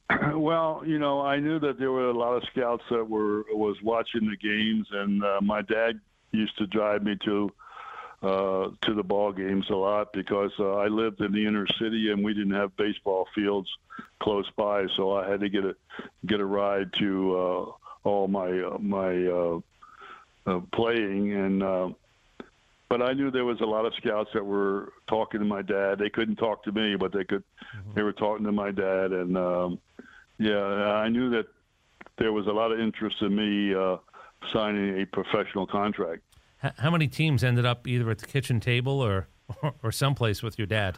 Well, 0.33 0.83
you 0.85 0.99
know, 0.99 1.21
I 1.21 1.39
knew 1.39 1.59
that 1.59 1.77
there 1.77 1.91
were 1.91 2.09
a 2.09 2.17
lot 2.17 2.33
of 2.33 2.43
scouts 2.51 2.83
that 2.89 3.07
were 3.07 3.43
was 3.51 3.77
watching 3.83 4.21
the 4.21 4.37
games, 4.37 4.87
and 4.91 5.23
uh, 5.23 5.39
my 5.41 5.61
dad 5.61 5.99
used 6.31 6.57
to 6.57 6.67
drive 6.67 7.03
me 7.03 7.17
to 7.25 7.51
uh, 8.23 8.69
to 8.81 8.93
the 8.95 9.03
ball 9.03 9.31
games 9.31 9.69
a 9.69 9.75
lot 9.75 10.11
because 10.13 10.51
uh, 10.59 10.75
I 10.75 10.87
lived 10.87 11.21
in 11.21 11.31
the 11.31 11.45
inner 11.45 11.67
city 11.79 12.11
and 12.11 12.23
we 12.23 12.33
didn't 12.33 12.53
have 12.53 12.75
baseball 12.75 13.27
fields 13.35 13.69
close 14.19 14.49
by, 14.57 14.87
so 14.95 15.13
I 15.13 15.29
had 15.29 15.41
to 15.41 15.49
get 15.49 15.63
a 15.63 15.75
get 16.25 16.39
a 16.39 16.45
ride 16.45 16.91
to 16.99 17.37
uh, 17.37 17.71
all 18.03 18.27
my 18.27 18.49
uh, 18.61 18.77
my 18.79 19.25
uh, 19.27 19.59
uh, 20.47 20.61
playing 20.73 21.33
and. 21.33 21.63
Uh, 21.63 21.89
but 22.89 23.03
I 23.03 23.13
knew 23.13 23.29
there 23.29 23.45
was 23.45 23.61
a 23.61 23.65
lot 23.65 23.85
of 23.85 23.93
scouts 23.95 24.31
that 24.33 24.43
were 24.43 24.93
talking 25.07 25.39
to 25.39 25.45
my 25.45 25.61
dad. 25.61 25.99
They 25.99 26.09
couldn't 26.09 26.37
talk 26.37 26.63
to 26.63 26.71
me, 26.71 26.95
but 26.95 27.13
they 27.13 27.23
could. 27.23 27.43
Mm-hmm. 27.77 27.91
They 27.93 28.01
were 28.01 28.13
talking 28.13 28.45
to 28.45 28.51
my 28.51 28.71
dad, 28.71 29.11
and 29.11 29.37
um, 29.37 29.79
yeah, 30.39 30.57
I 30.57 31.07
knew 31.07 31.29
that 31.29 31.45
there 32.17 32.33
was 32.33 32.47
a 32.47 32.51
lot 32.51 32.71
of 32.71 32.79
interest 32.79 33.17
in 33.21 33.35
me 33.35 33.75
uh, 33.75 33.97
signing 34.51 35.01
a 35.01 35.05
professional 35.05 35.67
contract. 35.67 36.23
How 36.77 36.91
many 36.91 37.07
teams 37.07 37.43
ended 37.43 37.65
up 37.65 37.87
either 37.87 38.09
at 38.09 38.17
the 38.17 38.25
kitchen 38.25 38.59
table 38.59 38.99
or 38.99 39.27
or 39.83 39.91
someplace 39.91 40.41
with 40.41 40.57
your 40.57 40.67
dad? 40.67 40.97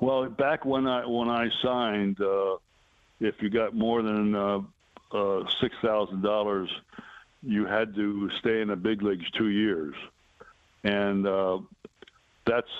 Well, 0.00 0.28
back 0.28 0.64
when 0.64 0.86
I 0.86 1.06
when 1.06 1.28
I 1.28 1.48
signed, 1.62 2.20
uh, 2.20 2.56
if 3.20 3.34
you 3.40 3.50
got 3.50 3.74
more 3.74 4.02
than 4.02 4.34
uh, 4.34 4.60
uh, 5.12 5.44
six 5.60 5.74
thousand 5.82 6.22
dollars 6.22 6.70
you 7.46 7.66
had 7.66 7.94
to 7.94 8.30
stay 8.38 8.60
in 8.60 8.68
the 8.68 8.76
big 8.76 9.02
leagues 9.02 9.30
two 9.32 9.48
years, 9.48 9.94
and 10.82 11.26
uh, 11.26 11.58
that's 12.46 12.70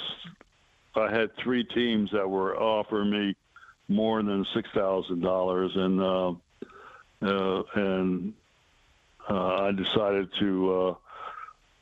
I 0.94 1.10
had 1.10 1.36
three 1.36 1.64
teams 1.64 2.10
that 2.12 2.28
were 2.28 2.56
offering 2.56 3.10
me 3.10 3.36
more 3.88 4.22
than 4.22 4.46
six 4.54 4.68
thousand 4.74 5.20
dollars, 5.20 5.72
and 5.74 6.00
uh, 6.00 6.32
uh, 7.22 7.62
and 7.74 8.34
uh, 9.28 9.64
I 9.64 9.72
decided 9.72 10.28
to 10.38 10.96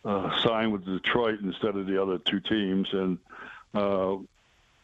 uh, 0.05 0.08
uh, 0.08 0.43
sign 0.43 0.73
with 0.73 0.84
Detroit 0.84 1.40
instead 1.40 1.76
of 1.76 1.87
the 1.87 2.00
other 2.00 2.19
two 2.19 2.40
teams, 2.40 2.88
and 2.93 3.19
uh, 3.75 4.17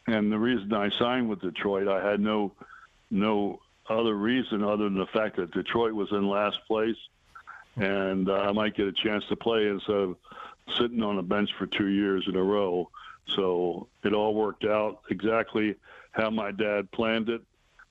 and 0.06 0.32
the 0.32 0.38
reason 0.38 0.72
I 0.72 0.90
signed 0.90 1.28
with 1.28 1.40
Detroit, 1.40 1.88
I 1.88 2.08
had 2.08 2.20
no 2.20 2.52
no 3.10 3.60
other 3.88 4.14
reason 4.14 4.62
other 4.62 4.84
than 4.84 4.98
the 4.98 5.06
fact 5.06 5.36
that 5.36 5.50
Detroit 5.52 5.94
was 5.94 6.12
in 6.12 6.28
last 6.28 6.58
place 6.66 6.96
and 7.80 8.28
uh, 8.28 8.34
I 8.34 8.52
might 8.52 8.76
get 8.76 8.86
a 8.86 8.92
chance 8.92 9.24
to 9.28 9.36
play 9.36 9.68
instead 9.68 9.96
of 9.96 10.16
sitting 10.76 11.02
on 11.02 11.18
a 11.18 11.22
bench 11.22 11.50
for 11.58 11.66
two 11.66 11.88
years 11.88 12.24
in 12.28 12.36
a 12.36 12.42
row. 12.42 12.90
So 13.34 13.88
it 14.04 14.12
all 14.12 14.34
worked 14.34 14.64
out 14.64 15.02
exactly 15.10 15.74
how 16.12 16.30
my 16.30 16.50
dad 16.50 16.90
planned 16.92 17.28
it, 17.28 17.42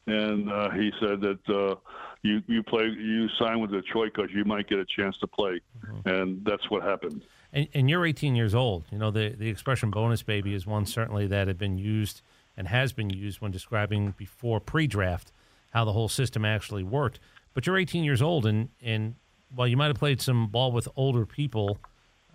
and 0.08 0.52
uh, 0.52 0.70
he 0.72 0.92
said 1.00 1.22
that 1.22 1.50
uh, 1.50 1.76
you 2.24 2.42
you 2.48 2.64
play 2.64 2.86
you 2.86 3.30
sign 3.30 3.60
with 3.60 3.72
Detroit 3.72 4.14
because 4.16 4.32
you 4.34 4.46
might 4.46 4.68
get 4.68 4.80
a 4.80 4.86
chance 4.86 5.18
to 5.20 5.28
play, 5.28 5.62
mm-hmm. 5.86 6.10
and 6.10 6.46
that's 6.46 6.70
what 6.70 6.84
happened. 6.84 7.24
And, 7.54 7.68
and, 7.74 7.90
you're 7.90 8.06
18 8.06 8.36
years 8.36 8.54
old. 8.54 8.86
You 8.92 8.98
know 8.98 9.12
the 9.12 9.30
the 9.30 9.50
expression 9.50 9.92
"bonus 9.92 10.24
baby" 10.24 10.54
is 10.54 10.66
one 10.66 10.86
certainly 10.86 11.28
that 11.28 11.48
had 11.48 11.58
been 11.58 11.78
used 11.78 12.22
and 12.56 12.68
has 12.68 12.92
been 12.92 13.10
used 13.10 13.40
when 13.40 13.52
describing 13.52 14.16
before 14.18 14.60
pre-draft 14.60 15.32
how 15.72 15.86
the 15.86 15.94
whole 15.94 16.10
system 16.10 16.44
actually 16.44 16.84
worked. 16.84 17.20
But 17.54 17.68
you're 17.68 17.78
18 17.78 18.04
years 18.04 18.22
old, 18.22 18.46
and 18.46 18.70
and 18.82 19.16
while 19.54 19.68
you 19.68 19.78
might 19.78 19.88
have 19.88 19.98
played 19.98 20.22
some 20.22 20.48
ball 20.48 20.72
with 20.72 20.88
older 20.96 21.26
people, 21.26 21.78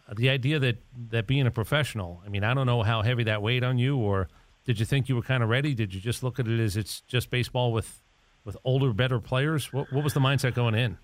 uh, 0.08 0.14
the 0.16 0.30
idea 0.30 0.58
that 0.58 0.78
that 1.10 1.26
being 1.26 1.46
a 1.46 1.50
professional, 1.50 2.22
I 2.24 2.28
mean, 2.28 2.44
I 2.44 2.54
don't 2.54 2.66
know 2.66 2.82
how 2.82 3.02
heavy 3.02 3.24
that 3.24 3.42
weighed 3.42 3.64
on 3.64 3.78
you, 3.78 3.96
or 3.96 4.28
did 4.64 4.78
you 4.78 4.86
think 4.86 5.08
you 5.08 5.16
were 5.16 5.22
kind 5.22 5.42
of 5.42 5.48
ready? 5.48 5.74
Did 5.74 5.94
you 5.94 6.00
just 6.00 6.22
look 6.22 6.38
at 6.38 6.46
it 6.46 6.60
as 6.60 6.76
it's 6.76 7.00
just 7.02 7.30
baseball 7.30 7.72
with 7.72 8.02
with 8.44 8.56
older, 8.64 8.92
better 8.92 9.20
players? 9.20 9.72
What, 9.72 9.92
what 9.92 10.02
was 10.02 10.14
the 10.14 10.20
mindset 10.20 10.54
going 10.54 10.74
in? 10.74 10.98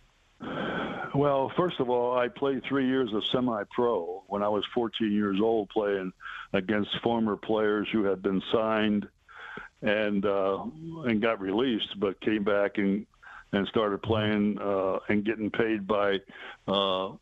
Well, 1.14 1.50
first 1.56 1.80
of 1.80 1.88
all, 1.88 2.16
I 2.18 2.28
played 2.28 2.62
three 2.64 2.86
years 2.86 3.12
of 3.12 3.24
semi-pro 3.32 4.24
when 4.26 4.42
I 4.42 4.48
was 4.48 4.64
14 4.74 5.10
years 5.10 5.40
old, 5.40 5.68
playing 5.70 6.12
against 6.52 6.90
former 7.02 7.36
players 7.36 7.88
who 7.90 8.04
had 8.04 8.22
been 8.22 8.42
signed 8.52 9.08
and 9.82 10.24
uh, 10.24 10.64
and 11.04 11.22
got 11.22 11.40
released, 11.40 11.98
but 11.98 12.20
came 12.20 12.44
back 12.44 12.78
and 12.78 13.06
and 13.52 13.66
started 13.68 14.02
playing 14.02 14.58
uh, 14.60 14.98
and 15.08 15.24
getting 15.24 15.50
paid 15.50 15.86
by 15.86 16.18
uh, 16.66 17.12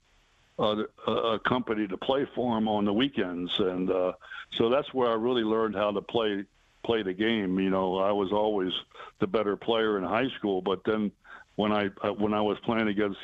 a, 0.58 0.84
a, 1.06 1.38
company 1.40 1.86
to 1.86 1.96
play 1.96 2.26
for 2.34 2.56
him 2.56 2.68
on 2.68 2.84
the 2.84 2.92
weekends, 2.92 3.52
and 3.58 3.90
uh, 3.90 4.12
so 4.54 4.68
that's 4.70 4.92
where 4.92 5.10
I 5.10 5.14
really 5.14 5.42
learned 5.42 5.74
how 5.74 5.92
to 5.92 6.00
play 6.00 6.44
play 6.84 7.02
the 7.02 7.12
game. 7.12 7.58
You 7.58 7.70
know, 7.70 7.98
I 7.98 8.12
was 8.12 8.32
always 8.32 8.72
the 9.18 9.26
better 9.26 9.56
player 9.56 9.98
in 9.98 10.04
high 10.04 10.28
school, 10.38 10.62
but 10.62 10.80
then 10.84 11.12
when 11.56 11.72
I 11.72 11.90
uh, 12.02 12.12
when 12.12 12.32
I 12.32 12.40
was 12.40 12.58
playing 12.64 12.88
against 12.88 13.18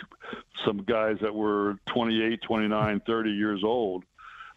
some 0.66 0.82
guys 0.84 1.18
that 1.22 1.34
were 1.34 1.76
28, 1.86 2.42
29, 2.42 3.00
30 3.06 3.30
years 3.30 3.62
old 3.64 4.04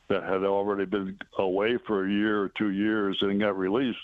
that 0.07 0.23
had 0.23 0.43
already 0.43 0.85
been 0.85 1.17
away 1.37 1.77
for 1.87 2.05
a 2.05 2.11
year 2.11 2.41
or 2.41 2.49
two 2.49 2.71
years 2.71 3.17
and 3.21 3.39
got 3.39 3.57
released, 3.57 3.97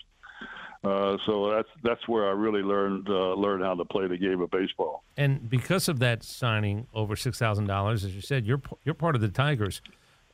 Uh, 0.83 1.15
so 1.27 1.51
that's 1.51 1.69
that's 1.83 2.07
where 2.07 2.27
I 2.27 2.31
really 2.31 2.63
learned 2.63 3.07
uh, 3.07 3.33
learned 3.33 3.63
how 3.63 3.75
to 3.75 3.85
play 3.85 4.07
the 4.07 4.17
game 4.17 4.41
of 4.41 4.49
baseball. 4.49 5.03
And 5.15 5.47
because 5.47 5.87
of 5.87 5.99
that 5.99 6.23
signing 6.23 6.87
over 6.93 7.15
six 7.15 7.37
thousand 7.37 7.67
dollars, 7.67 8.03
as 8.03 8.15
you 8.15 8.21
said, 8.21 8.47
you're 8.47 8.61
you're 8.83 8.95
part 8.95 9.13
of 9.13 9.21
the 9.21 9.29
Tigers. 9.29 9.81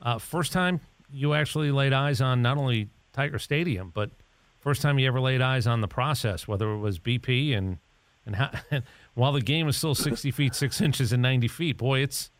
Uh, 0.01 0.20
first 0.20 0.54
time 0.54 0.80
you 1.12 1.34
actually 1.34 1.72
laid 1.72 1.92
eyes 1.92 2.22
on 2.22 2.42
not 2.42 2.58
only 2.58 2.89
Tiger 3.12 3.39
Stadium, 3.39 3.92
but 3.94 4.12
first 4.60 4.82
time 4.82 4.98
you 5.00 5.08
ever 5.08 5.20
laid 5.20 5.42
eyes 5.42 5.68
on 5.68 5.82
the 5.82 5.88
process, 5.88 6.48
whether 6.48 6.72
it 6.72 6.77
was 6.77 6.98
BP 6.98 7.58
and 7.58 7.80
and, 8.25 8.38
how, 8.38 8.51
and 8.72 8.84
while 9.16 9.34
the 9.34 9.42
game 9.42 9.68
is 9.68 9.75
still 9.75 9.96
sixty 9.96 10.32
feet 10.32 10.56
six 10.56 10.80
inches 10.80 11.12
and 11.12 11.22
ninety 11.22 11.50
feet, 11.50 11.77
boy, 11.77 12.00
it's 12.00 12.32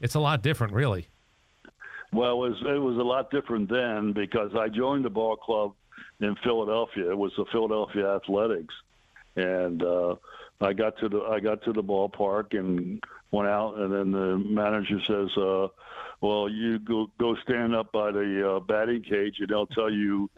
it's 0.00 0.14
a 0.14 0.20
lot 0.20 0.42
different, 0.42 0.72
really. 0.72 1.08
Well, 2.12 2.44
it 2.44 2.50
was 2.50 2.62
it 2.62 2.80
was 2.80 2.96
a 2.96 3.02
lot 3.02 3.32
different 3.32 3.68
then 3.68 4.12
because 4.12 4.52
I 4.56 4.68
joined 4.68 5.04
the 5.04 5.10
ball 5.10 5.34
club 5.34 5.72
in 6.20 6.36
Philadelphia. 6.42 7.10
It 7.10 7.18
was 7.18 7.32
the 7.36 7.44
Philadelphia 7.52 8.16
Athletics, 8.16 8.74
and 9.36 9.82
uh, 9.82 10.16
I 10.60 10.72
got 10.72 10.98
to 10.98 11.08
the 11.08 11.22
I 11.22 11.40
got 11.40 11.62
to 11.64 11.72
the 11.72 11.82
ballpark 11.82 12.58
and 12.58 13.02
went 13.30 13.48
out, 13.48 13.76
and 13.78 13.92
then 13.92 14.12
the 14.12 14.38
manager 14.38 15.00
says, 15.06 15.36
uh, 15.36 15.68
"Well, 16.20 16.48
you 16.48 16.78
go 16.78 17.10
go 17.18 17.36
stand 17.36 17.74
up 17.74 17.92
by 17.92 18.10
the 18.12 18.56
uh, 18.56 18.60
batting 18.60 19.02
cage, 19.02 19.36
and 19.38 19.48
they'll 19.48 19.66
tell 19.66 19.90
you 19.90 20.28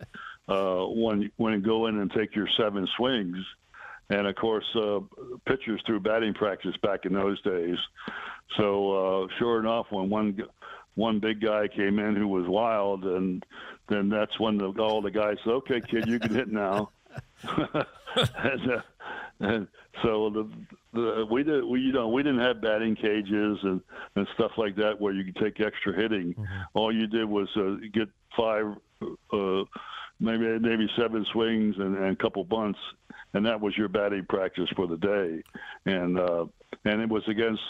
uh, 0.49 0.85
when 0.87 1.31
when 1.37 1.55
you 1.55 1.61
go 1.61 1.87
in 1.87 1.99
and 1.99 2.11
take 2.13 2.35
your 2.35 2.49
seven 2.57 2.87
swings." 2.97 3.39
And 4.11 4.27
of 4.27 4.35
course, 4.35 4.67
uh, 4.77 5.01
pitchers 5.47 5.81
threw 5.87 5.99
batting 5.99 6.35
practice 6.35 6.77
back 6.83 7.07
in 7.07 7.15
those 7.15 7.41
days. 7.43 7.79
So 8.57 9.25
uh, 9.25 9.29
sure 9.39 9.59
enough, 9.59 9.87
when 9.91 10.11
one 10.11 10.37
one 10.95 11.19
big 11.21 11.41
guy 11.41 11.69
came 11.69 11.99
in 11.99 12.15
who 12.17 12.29
was 12.29 12.47
wild, 12.47 13.05
and 13.05 13.45
then 13.89 14.09
that's 14.09 14.39
when 14.39 14.59
the, 14.59 14.71
all 14.79 15.03
the 15.03 15.11
guys 15.11 15.37
said, 15.45 15.53
"Okay, 15.53 15.81
kid, 15.81 16.07
you 16.07 16.19
can 16.19 16.35
hit 16.35 16.49
now." 16.49 16.91
and, 17.45 18.73
uh, 18.73 18.81
and 19.41 19.69
so 20.03 20.31
the, 20.31 20.51
the 20.93 21.27
we 21.31 21.43
did 21.43 21.65
we 21.65 21.81
you 21.81 21.93
know 21.93 22.09
we 22.09 22.23
didn't 22.23 22.41
have 22.41 22.61
batting 22.61 22.95
cages 22.97 23.59
and 23.63 23.81
and 24.17 24.27
stuff 24.35 24.53
like 24.57 24.77
that 24.77 25.01
where 25.01 25.13
you 25.13 25.25
could 25.25 25.37
take 25.37 25.61
extra 25.61 25.95
hitting. 25.95 26.35
Mm-hmm. 26.35 26.63
All 26.75 26.95
you 26.95 27.07
did 27.07 27.29
was 27.29 27.49
uh, 27.57 27.77
get 27.93 28.09
five, 28.37 28.67
uh, 29.33 29.65
maybe 30.21 30.59
maybe 30.59 30.89
seven 30.97 31.27
swings 31.33 31.77
and, 31.79 31.97
and 31.97 32.13
a 32.13 32.17
couple 32.17 32.45
bunts, 32.45 32.79
and 33.35 33.45
that 33.45 33.61
was 33.61 33.77
your 33.77 33.89
batting 33.89 34.27
practice 34.29 34.69
for 34.77 34.87
the 34.87 34.97
day. 34.97 35.43
And 35.87 36.19
uh, 36.19 36.47
and 36.85 37.03
it 37.03 37.09
was 37.09 37.23
against 37.29 37.63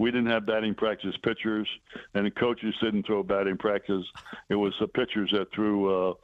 we 0.00 0.10
didn't 0.10 0.30
have 0.30 0.46
batting 0.46 0.74
practice 0.74 1.14
pitchers, 1.22 1.68
and 2.14 2.24
the 2.24 2.30
coaches 2.30 2.74
didn't 2.82 3.04
throw 3.04 3.22
batting 3.22 3.58
practice. 3.58 4.02
It 4.48 4.54
was 4.54 4.72
the 4.80 4.88
pitchers 4.88 5.30
that 5.32 5.52
threw 5.54 6.10
uh, 6.10 6.14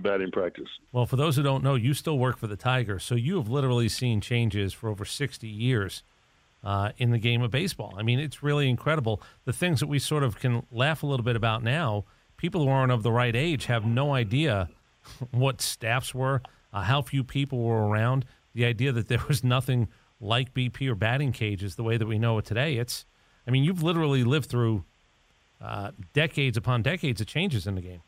batting 0.00 0.30
practice. 0.30 0.68
Well, 0.92 1.06
for 1.06 1.16
those 1.16 1.34
who 1.34 1.42
don't 1.42 1.64
know, 1.64 1.74
you 1.74 1.92
still 1.92 2.18
work 2.18 2.38
for 2.38 2.46
the 2.46 2.54
Tigers, 2.56 3.02
so 3.02 3.16
you 3.16 3.36
have 3.38 3.48
literally 3.48 3.88
seen 3.88 4.20
changes 4.20 4.72
for 4.72 4.88
over 4.88 5.04
60 5.04 5.48
years 5.48 6.04
uh, 6.62 6.92
in 6.98 7.10
the 7.10 7.18
game 7.18 7.42
of 7.42 7.50
baseball. 7.50 7.96
I 7.98 8.04
mean, 8.04 8.20
it's 8.20 8.44
really 8.44 8.70
incredible. 8.70 9.20
The 9.44 9.52
things 9.52 9.80
that 9.80 9.88
we 9.88 9.98
sort 9.98 10.22
of 10.22 10.38
can 10.38 10.64
laugh 10.70 11.02
a 11.02 11.06
little 11.06 11.24
bit 11.24 11.34
about 11.34 11.64
now, 11.64 12.04
people 12.36 12.62
who 12.62 12.70
aren't 12.70 12.92
of 12.92 13.02
the 13.02 13.12
right 13.12 13.34
age 13.34 13.66
have 13.66 13.84
no 13.84 14.14
idea 14.14 14.68
what 15.32 15.60
staffs 15.60 16.14
were, 16.14 16.42
uh, 16.72 16.82
how 16.82 17.02
few 17.02 17.24
people 17.24 17.60
were 17.60 17.88
around. 17.88 18.24
The 18.54 18.66
idea 18.66 18.92
that 18.92 19.08
there 19.08 19.24
was 19.26 19.42
nothing 19.42 19.88
like 20.20 20.54
BP 20.54 20.88
or 20.88 20.94
batting 20.94 21.32
cages 21.32 21.74
the 21.74 21.82
way 21.82 21.96
that 21.96 22.06
we 22.06 22.20
know 22.20 22.38
it 22.38 22.44
today. 22.44 22.76
It's 22.76 23.04
I 23.46 23.50
mean, 23.50 23.64
you've 23.64 23.82
literally 23.82 24.24
lived 24.24 24.50
through 24.50 24.84
uh, 25.60 25.92
decades 26.12 26.56
upon 26.56 26.82
decades 26.82 27.20
of 27.20 27.26
changes 27.26 27.66
in 27.66 27.74
the 27.74 27.80
game. 27.80 28.02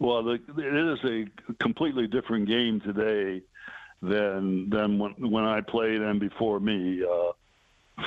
Well, 0.00 0.22
the, 0.22 0.32
it 0.34 0.98
is 0.98 1.04
a 1.04 1.54
completely 1.62 2.06
different 2.06 2.48
game 2.48 2.80
today 2.80 3.42
than 4.02 4.68
than 4.70 4.98
when, 4.98 5.12
when 5.30 5.44
I 5.44 5.60
played 5.60 6.00
and 6.00 6.18
before 6.18 6.60
me. 6.60 7.04
Uh, 7.04 7.32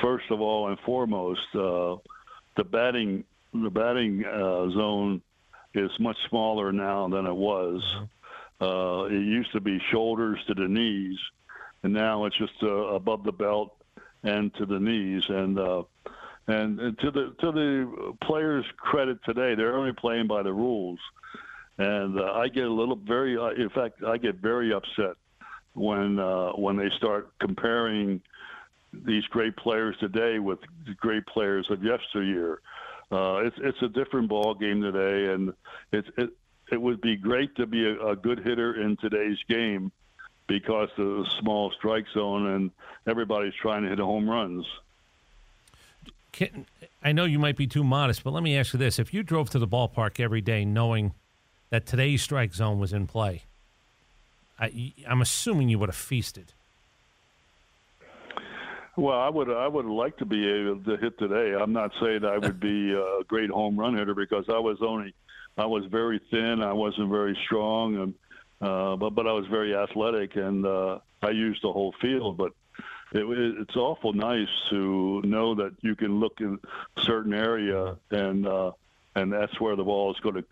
first 0.02 0.30
of 0.30 0.40
all 0.40 0.68
and 0.68 0.78
foremost, 0.80 1.46
uh, 1.54 1.96
the 2.56 2.64
batting 2.64 3.24
the 3.54 3.70
batting 3.70 4.24
uh, 4.24 4.68
zone 4.70 5.22
is 5.74 5.90
much 5.98 6.16
smaller 6.28 6.72
now 6.72 7.08
than 7.08 7.26
it 7.26 7.34
was. 7.34 7.82
Mm-hmm. 7.82 8.64
Uh, 8.64 9.04
it 9.04 9.24
used 9.24 9.52
to 9.52 9.60
be 9.60 9.80
shoulders 9.90 10.38
to 10.48 10.54
the 10.54 10.66
knees, 10.68 11.18
and 11.82 11.92
now 11.92 12.24
it's 12.24 12.36
just 12.36 12.52
uh, 12.62 12.66
above 12.66 13.24
the 13.24 13.32
belt 13.32 13.74
and 14.24 14.52
to 14.54 14.66
the 14.66 14.80
knees. 14.80 15.22
And 15.28 15.58
uh, 16.48 16.52
and 16.52 16.98
to 16.98 17.10
the 17.10 17.34
to 17.40 17.52
the 17.52 18.14
players' 18.22 18.64
credit 18.76 19.18
today, 19.24 19.54
they're 19.54 19.76
only 19.76 19.92
playing 19.92 20.26
by 20.26 20.42
the 20.42 20.52
rules. 20.52 20.98
And 21.78 22.18
uh, 22.18 22.32
I 22.32 22.48
get 22.48 22.64
a 22.64 22.72
little 22.72 22.96
very, 22.96 23.36
uh, 23.38 23.50
in 23.50 23.70
fact, 23.70 24.02
I 24.04 24.16
get 24.16 24.36
very 24.36 24.72
upset 24.72 25.16
when 25.74 26.18
uh, 26.18 26.50
when 26.52 26.76
they 26.76 26.90
start 26.96 27.30
comparing 27.38 28.20
these 28.92 29.24
great 29.24 29.56
players 29.56 29.96
today 30.00 30.38
with 30.38 30.58
great 30.96 31.26
players 31.26 31.70
of 31.70 31.84
yesteryear. 31.84 32.60
Uh, 33.12 33.42
it's 33.44 33.56
it's 33.60 33.82
a 33.82 33.88
different 33.88 34.28
ball 34.28 34.54
game 34.54 34.82
today, 34.82 35.32
and 35.32 35.52
it's 35.92 36.08
it 36.16 36.30
it 36.72 36.80
would 36.80 37.00
be 37.00 37.16
great 37.16 37.54
to 37.56 37.66
be 37.66 37.86
a, 37.86 38.08
a 38.08 38.16
good 38.16 38.40
hitter 38.40 38.80
in 38.80 38.96
today's 38.96 39.38
game 39.48 39.92
because 40.46 40.88
of 40.98 41.06
the 41.06 41.30
small 41.40 41.70
strike 41.78 42.06
zone 42.14 42.46
and 42.48 42.70
everybody's 43.06 43.54
trying 43.60 43.82
to 43.82 43.88
hit 43.88 43.98
home 43.98 44.28
runs. 44.28 44.66
Can, 46.32 46.66
I 47.02 47.12
know 47.12 47.24
you 47.24 47.38
might 47.38 47.56
be 47.56 47.66
too 47.66 47.84
modest, 47.84 48.24
but 48.24 48.32
let 48.32 48.42
me 48.42 48.56
ask 48.56 48.72
you 48.72 48.78
this: 48.78 48.98
If 48.98 49.14
you 49.14 49.22
drove 49.22 49.50
to 49.50 49.58
the 49.58 49.68
ballpark 49.68 50.20
every 50.20 50.40
day 50.40 50.64
knowing 50.64 51.14
that 51.70 51.86
today's 51.86 52.22
strike 52.22 52.54
zone 52.54 52.78
was 52.78 52.92
in 52.92 53.06
play, 53.06 53.42
I, 54.58 54.92
am 55.06 55.20
assuming 55.20 55.68
you 55.68 55.78
would 55.78 55.88
have 55.88 55.96
feasted. 55.96 56.52
Well, 58.96 59.18
I 59.18 59.28
would 59.28 59.48
I 59.48 59.68
would 59.68 59.86
like 59.86 60.16
to 60.16 60.24
be 60.24 60.44
able 60.44 60.80
to 60.82 60.96
hit 60.96 61.18
today. 61.18 61.54
I'm 61.54 61.72
not 61.72 61.92
saying 62.00 62.24
I 62.24 62.38
would 62.38 62.58
be 62.58 62.92
a 63.20 63.22
great 63.28 63.50
home 63.50 63.78
run 63.78 63.96
hitter 63.96 64.14
because 64.14 64.46
I 64.48 64.58
was 64.58 64.78
only 64.82 65.14
I 65.56 65.66
was 65.66 65.84
very 65.86 66.20
thin. 66.30 66.62
I 66.62 66.72
wasn't 66.72 67.08
very 67.08 67.38
strong, 67.44 67.96
and 67.96 68.14
uh, 68.60 68.96
but 68.96 69.10
but 69.10 69.28
I 69.28 69.32
was 69.32 69.46
very 69.46 69.74
athletic, 69.74 70.34
and 70.34 70.66
uh, 70.66 70.98
I 71.22 71.30
used 71.30 71.62
the 71.62 71.72
whole 71.72 71.94
field. 72.00 72.36
But 72.36 72.52
it, 73.12 73.24
it's 73.60 73.76
awful 73.76 74.12
nice 74.12 74.48
to 74.70 75.22
know 75.24 75.54
that 75.54 75.72
you 75.80 75.96
can 75.96 76.20
look 76.20 76.40
in 76.40 76.58
a 76.96 77.00
certain 77.02 77.34
area 77.34 77.96
and 78.10 78.46
uh, 78.46 78.72
and 79.14 79.32
that's 79.32 79.60
where 79.60 79.76
the 79.76 79.84
ball 79.84 80.12
is 80.12 80.20
going 80.20 80.36
to 80.36 80.44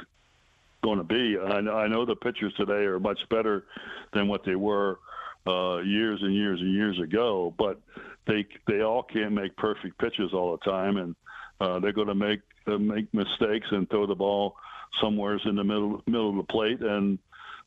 going 0.83 0.99
to 0.99 1.05
be. 1.05 1.39
I, 1.39 1.59
I 1.59 1.89
know 1.89 2.05
the 2.05 2.17
pitchers 2.17 2.55
today 2.55 2.85
are 2.85 3.01
much 3.01 3.19
better 3.29 3.65
than 4.13 4.29
what 4.29 4.45
they 4.45 4.55
were 4.55 4.99
uh, 5.47 5.79
years 5.79 6.23
and 6.23 6.35
years 6.35 6.61
and 6.61 6.73
years 6.73 6.99
ago, 7.01 7.55
but 7.57 7.81
they 8.27 8.47
they 8.67 8.83
all 8.83 9.03
can't 9.03 9.33
make 9.33 9.57
perfect 9.57 9.99
pitches 9.99 10.33
all 10.33 10.57
the 10.57 10.71
time, 10.71 10.97
and 10.97 11.17
uh, 11.61 11.79
they're 11.81 11.93
going 11.93 12.09
to 12.09 12.15
make 12.15 12.41
uh, 12.67 12.79
make 12.79 13.13
mistakes 13.15 13.67
and 13.71 13.89
throw 13.89 14.07
the 14.07 14.15
ball 14.15 14.57
somewheres 15.01 15.43
in 15.45 15.57
the 15.57 15.65
middle 15.65 16.03
middle 16.07 16.31
of 16.31 16.37
the 16.37 16.53
plate, 16.53 16.81
and 16.81 17.19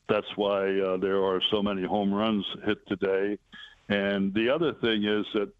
that's 0.08 0.36
why 0.36 0.78
uh, 0.80 0.96
there 0.96 1.24
are 1.24 1.40
so 1.50 1.62
many 1.62 1.84
home 1.84 2.12
runs 2.12 2.44
hit 2.64 2.86
today. 2.86 3.38
And 3.90 4.32
the 4.32 4.48
other 4.48 4.72
thing 4.72 5.04
is 5.04 5.26
that 5.34 5.52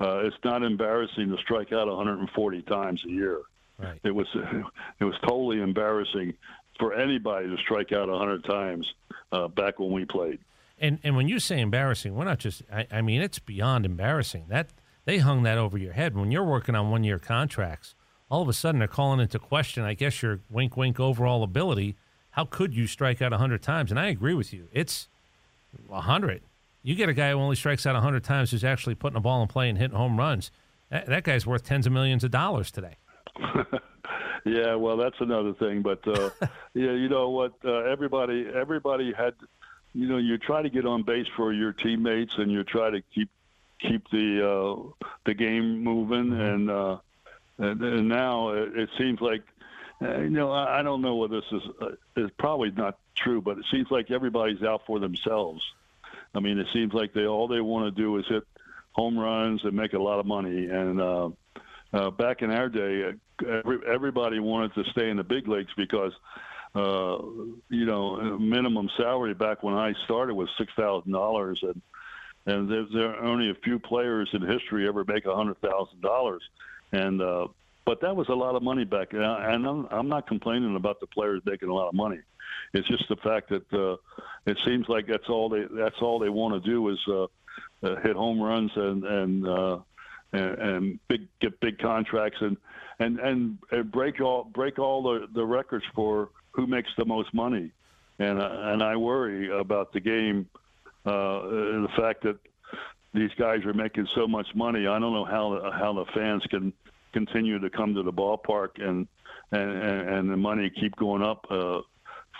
uh, 0.00 0.18
it's 0.26 0.36
not 0.44 0.62
embarrassing 0.62 1.28
to 1.30 1.36
strike 1.38 1.72
out 1.72 1.88
140 1.88 2.62
times 2.62 3.02
a 3.04 3.10
year. 3.10 3.40
Right. 3.78 3.98
It 4.04 4.14
was 4.14 4.26
it 5.00 5.04
was 5.04 5.14
totally 5.26 5.60
embarrassing 5.60 6.34
for 6.78 6.94
anybody 6.94 7.48
to 7.48 7.56
strike 7.58 7.92
out 7.92 8.08
100 8.08 8.44
times 8.44 8.86
uh, 9.32 9.48
back 9.48 9.78
when 9.78 9.90
we 9.92 10.04
played. 10.04 10.38
And 10.78 11.00
and 11.02 11.16
when 11.16 11.28
you 11.28 11.40
say 11.40 11.60
embarrassing, 11.60 12.14
we're 12.14 12.24
not 12.24 12.38
just. 12.38 12.62
I, 12.72 12.86
I, 12.90 13.02
mean, 13.02 13.20
it's 13.22 13.38
beyond 13.38 13.86
embarrassing. 13.86 14.46
That 14.48 14.70
they 15.04 15.18
hung 15.18 15.42
that 15.42 15.58
over 15.58 15.76
your 15.76 15.92
head 15.92 16.16
when 16.16 16.30
you're 16.30 16.44
working 16.44 16.74
on 16.74 16.90
one 16.90 17.04
year 17.04 17.18
contracts. 17.18 17.94
All 18.30 18.40
of 18.40 18.48
a 18.48 18.54
sudden, 18.54 18.78
they're 18.78 18.88
calling 18.88 19.20
into 19.20 19.38
question. 19.38 19.82
I 19.82 19.94
guess 19.94 20.22
your 20.22 20.40
wink 20.50 20.76
wink 20.76 20.98
overall 20.98 21.42
ability 21.42 21.96
how 22.32 22.46
could 22.46 22.74
you 22.74 22.86
strike 22.86 23.22
out 23.22 23.30
100 23.30 23.62
times? 23.62 23.90
And 23.90 24.00
I 24.00 24.08
agree 24.08 24.34
with 24.34 24.52
you. 24.52 24.68
It's 24.72 25.08
100. 25.86 26.42
You 26.82 26.94
get 26.94 27.08
a 27.08 27.14
guy 27.14 27.30
who 27.30 27.38
only 27.38 27.56
strikes 27.56 27.86
out 27.86 27.94
100 27.94 28.24
times 28.24 28.50
who's 28.50 28.64
actually 28.64 28.94
putting 28.94 29.16
a 29.16 29.20
ball 29.20 29.42
in 29.42 29.48
play 29.48 29.68
and 29.68 29.78
hitting 29.78 29.96
home 29.96 30.18
runs. 30.18 30.50
That, 30.90 31.06
that 31.06 31.24
guy's 31.24 31.46
worth 31.46 31.64
tens 31.64 31.86
of 31.86 31.92
millions 31.92 32.24
of 32.24 32.30
dollars 32.30 32.70
today. 32.70 32.96
yeah, 34.44 34.74
well, 34.74 34.96
that's 34.96 35.20
another 35.20 35.54
thing. 35.54 35.82
But 35.82 36.06
uh, 36.06 36.30
yeah, 36.74 36.92
you 36.92 37.08
know 37.08 37.30
what? 37.30 37.52
Uh, 37.64 37.78
everybody, 37.84 38.46
everybody 38.52 39.12
had, 39.12 39.34
you 39.94 40.08
know, 40.08 40.18
you 40.18 40.38
try 40.38 40.62
to 40.62 40.70
get 40.70 40.84
on 40.84 41.02
base 41.02 41.28
for 41.36 41.52
your 41.52 41.72
teammates, 41.72 42.34
and 42.36 42.50
you 42.50 42.64
try 42.64 42.90
to 42.90 43.00
keep 43.14 43.30
keep 43.78 44.08
the 44.10 44.48
uh, 44.48 45.06
the 45.24 45.34
game 45.34 45.82
moving. 45.82 46.30
Mm-hmm. 46.30 46.40
And, 46.40 46.70
uh, 46.70 46.98
and 47.58 47.82
and 47.82 48.08
now 48.08 48.50
it, 48.50 48.76
it 48.76 48.90
seems 48.98 49.20
like 49.20 49.42
uh, 50.02 50.18
you 50.20 50.30
know, 50.30 50.50
I, 50.50 50.80
I 50.80 50.82
don't 50.82 51.00
know 51.00 51.16
whether 51.16 51.40
this 51.40 51.52
is 51.52 51.62
uh, 51.80 51.88
is 52.16 52.30
probably 52.38 52.70
not 52.72 52.98
true, 53.14 53.40
but 53.40 53.58
it 53.58 53.64
seems 53.70 53.90
like 53.90 54.10
everybody's 54.10 54.62
out 54.62 54.82
for 54.86 54.98
themselves. 54.98 55.62
I 56.34 56.40
mean, 56.40 56.58
it 56.58 56.66
seems 56.72 56.92
like 56.92 57.12
they 57.12 57.26
all 57.26 57.48
they 57.48 57.60
want 57.60 57.94
to 57.94 58.02
do 58.02 58.16
is 58.18 58.24
hit 58.28 58.44
home 58.92 59.18
runs 59.18 59.64
and 59.64 59.74
make 59.74 59.92
a 59.92 59.98
lot 59.98 60.18
of 60.18 60.26
money. 60.26 60.66
And 60.66 61.00
uh, 61.00 61.28
uh, 61.92 62.10
back 62.10 62.42
in 62.42 62.50
our 62.50 62.68
day, 62.68 63.04
uh, 63.04 63.46
every, 63.46 63.78
everybody 63.86 64.38
wanted 64.38 64.74
to 64.74 64.90
stay 64.90 65.10
in 65.10 65.16
the 65.16 65.24
big 65.24 65.48
leagues 65.48 65.72
because 65.76 66.12
uh, 66.74 67.18
you 67.68 67.84
know, 67.84 68.38
minimum 68.38 68.88
salary 68.96 69.34
back 69.34 69.62
when 69.62 69.74
I 69.74 69.92
started 70.04 70.34
was 70.34 70.48
six 70.56 70.72
thousand 70.74 71.12
dollars, 71.12 71.58
and 71.62 71.82
and 72.46 72.70
there, 72.70 72.86
there 72.92 73.14
are 73.14 73.24
only 73.24 73.50
a 73.50 73.54
few 73.54 73.78
players 73.78 74.30
in 74.32 74.40
history 74.42 74.88
ever 74.88 75.04
make 75.04 75.26
a 75.26 75.34
hundred 75.34 75.60
thousand 75.60 76.00
dollars, 76.00 76.42
and 76.92 77.20
uh, 77.20 77.48
but 77.84 78.00
that 78.00 78.16
was 78.16 78.28
a 78.30 78.34
lot 78.34 78.54
of 78.54 78.62
money 78.62 78.84
back, 78.84 79.12
and 79.12 79.22
and 79.22 79.66
I'm, 79.66 79.86
I'm 79.90 80.08
not 80.08 80.26
complaining 80.26 80.74
about 80.76 80.98
the 81.00 81.06
players 81.06 81.42
making 81.44 81.68
a 81.68 81.74
lot 81.74 81.88
of 81.88 81.94
money. 81.94 82.20
It's 82.72 82.88
just 82.88 83.08
the 83.08 83.16
fact 83.16 83.50
that 83.50 83.72
uh, 83.72 83.96
it 84.46 84.58
seems 84.64 84.88
like 84.88 85.06
that's 85.06 85.28
all 85.28 85.48
they 85.48 85.64
that's 85.70 86.00
all 86.00 86.18
they 86.18 86.28
want 86.28 86.62
to 86.62 86.70
do 86.70 86.88
is 86.88 86.98
uh, 87.08 87.24
uh, 87.82 87.96
hit 88.02 88.16
home 88.16 88.40
runs 88.40 88.70
and 88.76 89.04
and, 89.04 89.48
uh, 89.48 89.78
and 90.32 90.58
and 90.58 90.98
big 91.08 91.28
get 91.40 91.58
big 91.60 91.78
contracts 91.78 92.38
and 92.40 92.56
and 92.98 93.18
and, 93.20 93.58
and 93.70 93.90
break 93.90 94.20
all 94.20 94.44
break 94.44 94.78
all 94.78 95.02
the, 95.02 95.28
the 95.34 95.44
records 95.44 95.84
for 95.94 96.30
who 96.52 96.66
makes 96.66 96.90
the 96.96 97.04
most 97.04 97.32
money, 97.34 97.72
and 98.18 98.40
uh, 98.40 98.50
and 98.64 98.82
I 98.82 98.96
worry 98.96 99.50
about 99.50 99.92
the 99.92 100.00
game, 100.00 100.48
uh, 101.04 101.42
the 101.42 101.88
fact 101.96 102.22
that 102.22 102.38
these 103.14 103.30
guys 103.38 103.64
are 103.64 103.74
making 103.74 104.08
so 104.14 104.26
much 104.26 104.46
money. 104.54 104.86
I 104.86 104.98
don't 104.98 105.12
know 105.12 105.24
how 105.24 105.70
how 105.72 105.92
the 105.92 106.04
fans 106.12 106.42
can 106.48 106.72
continue 107.12 107.58
to 107.58 107.70
come 107.70 107.94
to 107.94 108.02
the 108.02 108.12
ballpark 108.12 108.80
and 108.82 109.06
and 109.50 109.70
and, 109.70 110.08
and 110.08 110.30
the 110.30 110.36
money 110.36 110.70
keep 110.70 110.96
going 110.96 111.22
up 111.22 111.46
uh, 111.50 111.80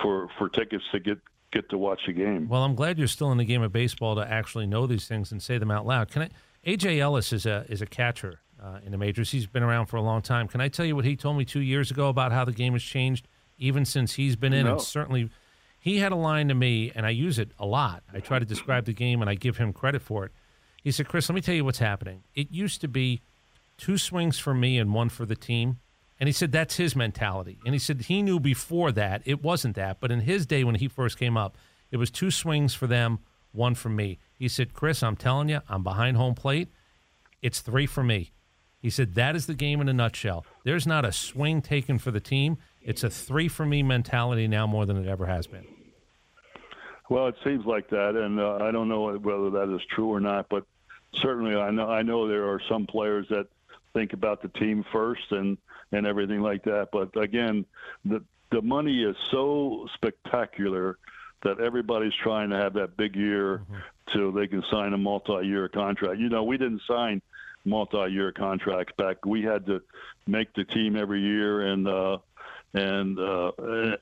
for 0.01 0.29
for 0.39 0.49
tickets 0.49 0.85
to 0.93 1.01
get 1.01 1.19
get 1.53 1.69
to 1.71 1.79
watch 1.79 2.01
a 2.09 2.13
game. 2.13 2.49
Well, 2.49 2.65
I'm 2.65 2.75
glad 2.75 2.99
you're 2.99 3.09
still 3.09 3.31
in 3.31 3.39
the 3.39 3.45
game 3.45 3.63
of 3.63 3.73
baseball 3.73 4.17
to 4.17 4.23
actually 4.23 4.67
know 4.67 4.87
these 4.87 5.07
things 5.07 5.31
and 5.31 5.43
say 5.43 5.59
them 5.59 5.71
out 5.71 5.87
loud. 5.87 6.11
Can 6.11 6.23
I? 6.23 6.31
AJ 6.67 6.99
Ellis 6.99 7.33
is 7.33 7.47
a 7.47 7.65
is 7.69 7.83
a 7.83 7.87
catcher 7.87 8.41
uh, 8.63 8.79
in 8.85 8.93
the 8.93 8.99
majors. 8.99 9.31
He's 9.31 9.47
been 9.47 9.63
around 9.63 9.87
for 9.87 9.97
a 9.97 10.03
long 10.03 10.23
time. 10.23 10.49
Can 10.49 10.61
I 10.61 10.69
tell 10.69 10.87
you 10.87 10.97
what 10.97 11.05
he 11.05 11.17
told 11.17 11.37
me 11.37 11.45
two 11.45 11.61
years 11.61 11.91
ago 11.91 12.09
about 12.09 12.33
how 12.33 12.45
the 12.45 12.53
game 12.53 12.73
has 12.73 12.83
changed, 12.83 13.29
even 13.59 13.85
since 13.85 14.15
he's 14.15 14.37
been 14.37 14.53
in? 14.53 14.67
No. 14.67 14.73
And 14.73 14.81
certainly, 14.81 15.31
he 15.79 15.99
had 15.99 16.13
a 16.13 16.17
line 16.17 16.49
to 16.49 16.55
me, 16.55 16.93
and 16.95 17.05
I 17.05 17.11
use 17.11 17.39
it 17.39 17.51
a 17.59 17.67
lot. 17.67 18.03
I 18.13 18.21
try 18.21 18.39
to 18.39 18.45
describe 18.45 18.87
the 18.87 18.93
game, 18.93 19.21
and 19.21 19.29
I 19.29 19.35
give 19.35 19.59
him 19.59 19.73
credit 19.73 20.03
for 20.03 20.25
it. 20.25 20.33
He 20.83 20.91
said, 20.91 21.09
"Chris, 21.09 21.29
let 21.29 21.35
me 21.35 21.41
tell 21.41 21.55
you 21.55 21.65
what's 21.65 21.79
happening. 21.79 22.25
It 22.35 22.51
used 22.51 22.81
to 22.81 22.89
be 22.89 23.21
two 23.77 23.99
swings 23.99 24.39
for 24.39 24.55
me 24.55 24.79
and 24.79 24.95
one 24.95 25.09
for 25.09 25.27
the 25.27 25.37
team." 25.37 25.79
And 26.21 26.29
he 26.29 26.33
said 26.33 26.53
that's 26.53 26.77
his 26.77 26.95
mentality. 26.95 27.59
And 27.65 27.75
he 27.75 27.79
said 27.79 28.03
he 28.03 28.23
knew 28.23 28.39
before 28.39 28.93
that 28.93 29.23
it 29.25 29.43
wasn't 29.43 29.77
that, 29.77 29.99
but 30.01 30.13
in 30.13 30.21
his 30.21 30.47
day 30.47 30.65
when 30.65 30.77
he 30.77 30.89
first 30.89 31.19
came 31.19 31.37
up, 31.37 31.57
it 31.91 31.97
was 31.97 32.11
two 32.11 32.31
swings 32.31 32.75
for 32.75 32.87
them, 32.87 33.19
one 33.53 33.75
for 33.75 33.89
me. 33.89 34.19
He 34.39 34.49
said, 34.49 34.73
Chris, 34.73 35.03
I'm 35.03 35.17
telling 35.17 35.49
you, 35.49 35.61
I'm 35.69 35.83
behind 35.83 36.17
home 36.17 36.35
plate. 36.35 36.69
It's 37.43 37.61
three 37.61 37.87
for 37.87 38.05
me. 38.05 38.33
He 38.81 38.91
said 38.91 39.15
that 39.15 39.37
is 39.37 39.47
the 39.47 39.55
game 39.55 39.81
in 39.81 39.89
a 39.89 39.93
nutshell. 39.93 40.45
There's 40.65 40.87
not 40.87 41.05
a 41.05 41.13
swing 41.13 41.63
taken 41.63 41.99
for 41.99 42.11
the 42.11 42.21
team. 42.21 42.59
It's 42.81 43.05
a 43.05 43.11
three 43.11 43.49
for 43.49 43.65
me 43.65 43.83
mentality 43.83 44.49
now 44.49 44.67
more 44.67 44.87
than 44.87 44.97
it 44.97 45.09
ever 45.09 45.27
has 45.27 45.47
been. 45.47 45.65
Well, 47.09 47.29
it 47.29 47.37
seems 47.45 47.65
like 47.67 47.91
that, 47.91 48.17
and 48.17 48.41
uh, 48.41 48.59
I 48.61 48.71
don't 48.71 48.89
know 48.89 49.13
whether 49.19 49.51
that 49.51 49.75
is 49.75 49.83
true 49.95 50.09
or 50.09 50.19
not. 50.19 50.47
But 50.49 50.65
certainly, 51.21 51.55
I 51.55 51.71
know 51.71 51.89
I 51.89 52.03
know 52.03 52.27
there 52.27 52.49
are 52.49 52.61
some 52.69 52.87
players 52.87 53.27
that 53.29 53.47
think 53.93 54.15
about 54.15 54.43
the 54.43 54.49
team 54.49 54.85
first 54.93 55.31
and 55.31 55.59
and 55.93 56.07
everything 56.07 56.41
like 56.41 56.65
that. 56.65 56.89
But 56.93 57.17
again, 57.17 57.65
the 58.05 58.23
the 58.51 58.63
money 58.63 59.03
is 59.03 59.17
so 59.31 59.89
spectacular 59.95 60.99
that 61.43 61.59
everybody's 61.61 62.15
trying 62.15 62.51
to 62.51 62.57
have 62.57 62.75
that 62.75 62.97
big 62.97 63.17
year 63.17 63.63
so 64.13 64.31
they 64.31 64.47
can 64.47 64.63
sign 64.71 64.93
a 64.93 64.99
multi-year 64.99 65.69
contract. 65.69 66.21
You 66.21 66.29
know, 66.29 66.45
we 66.45 66.59
didn't 66.59 66.83
sign 66.87 67.23
multi-year 67.65 68.33
contracts 68.33 68.93
back. 68.97 69.25
We 69.25 69.43
had 69.43 69.67
to 69.67 69.83
make 70.27 70.53
the 70.55 70.65
team 70.65 70.97
every 70.97 71.21
year, 71.21 71.63
and 71.63 71.89
uh, 71.89 72.19
and 72.75 73.19
uh, 73.19 73.53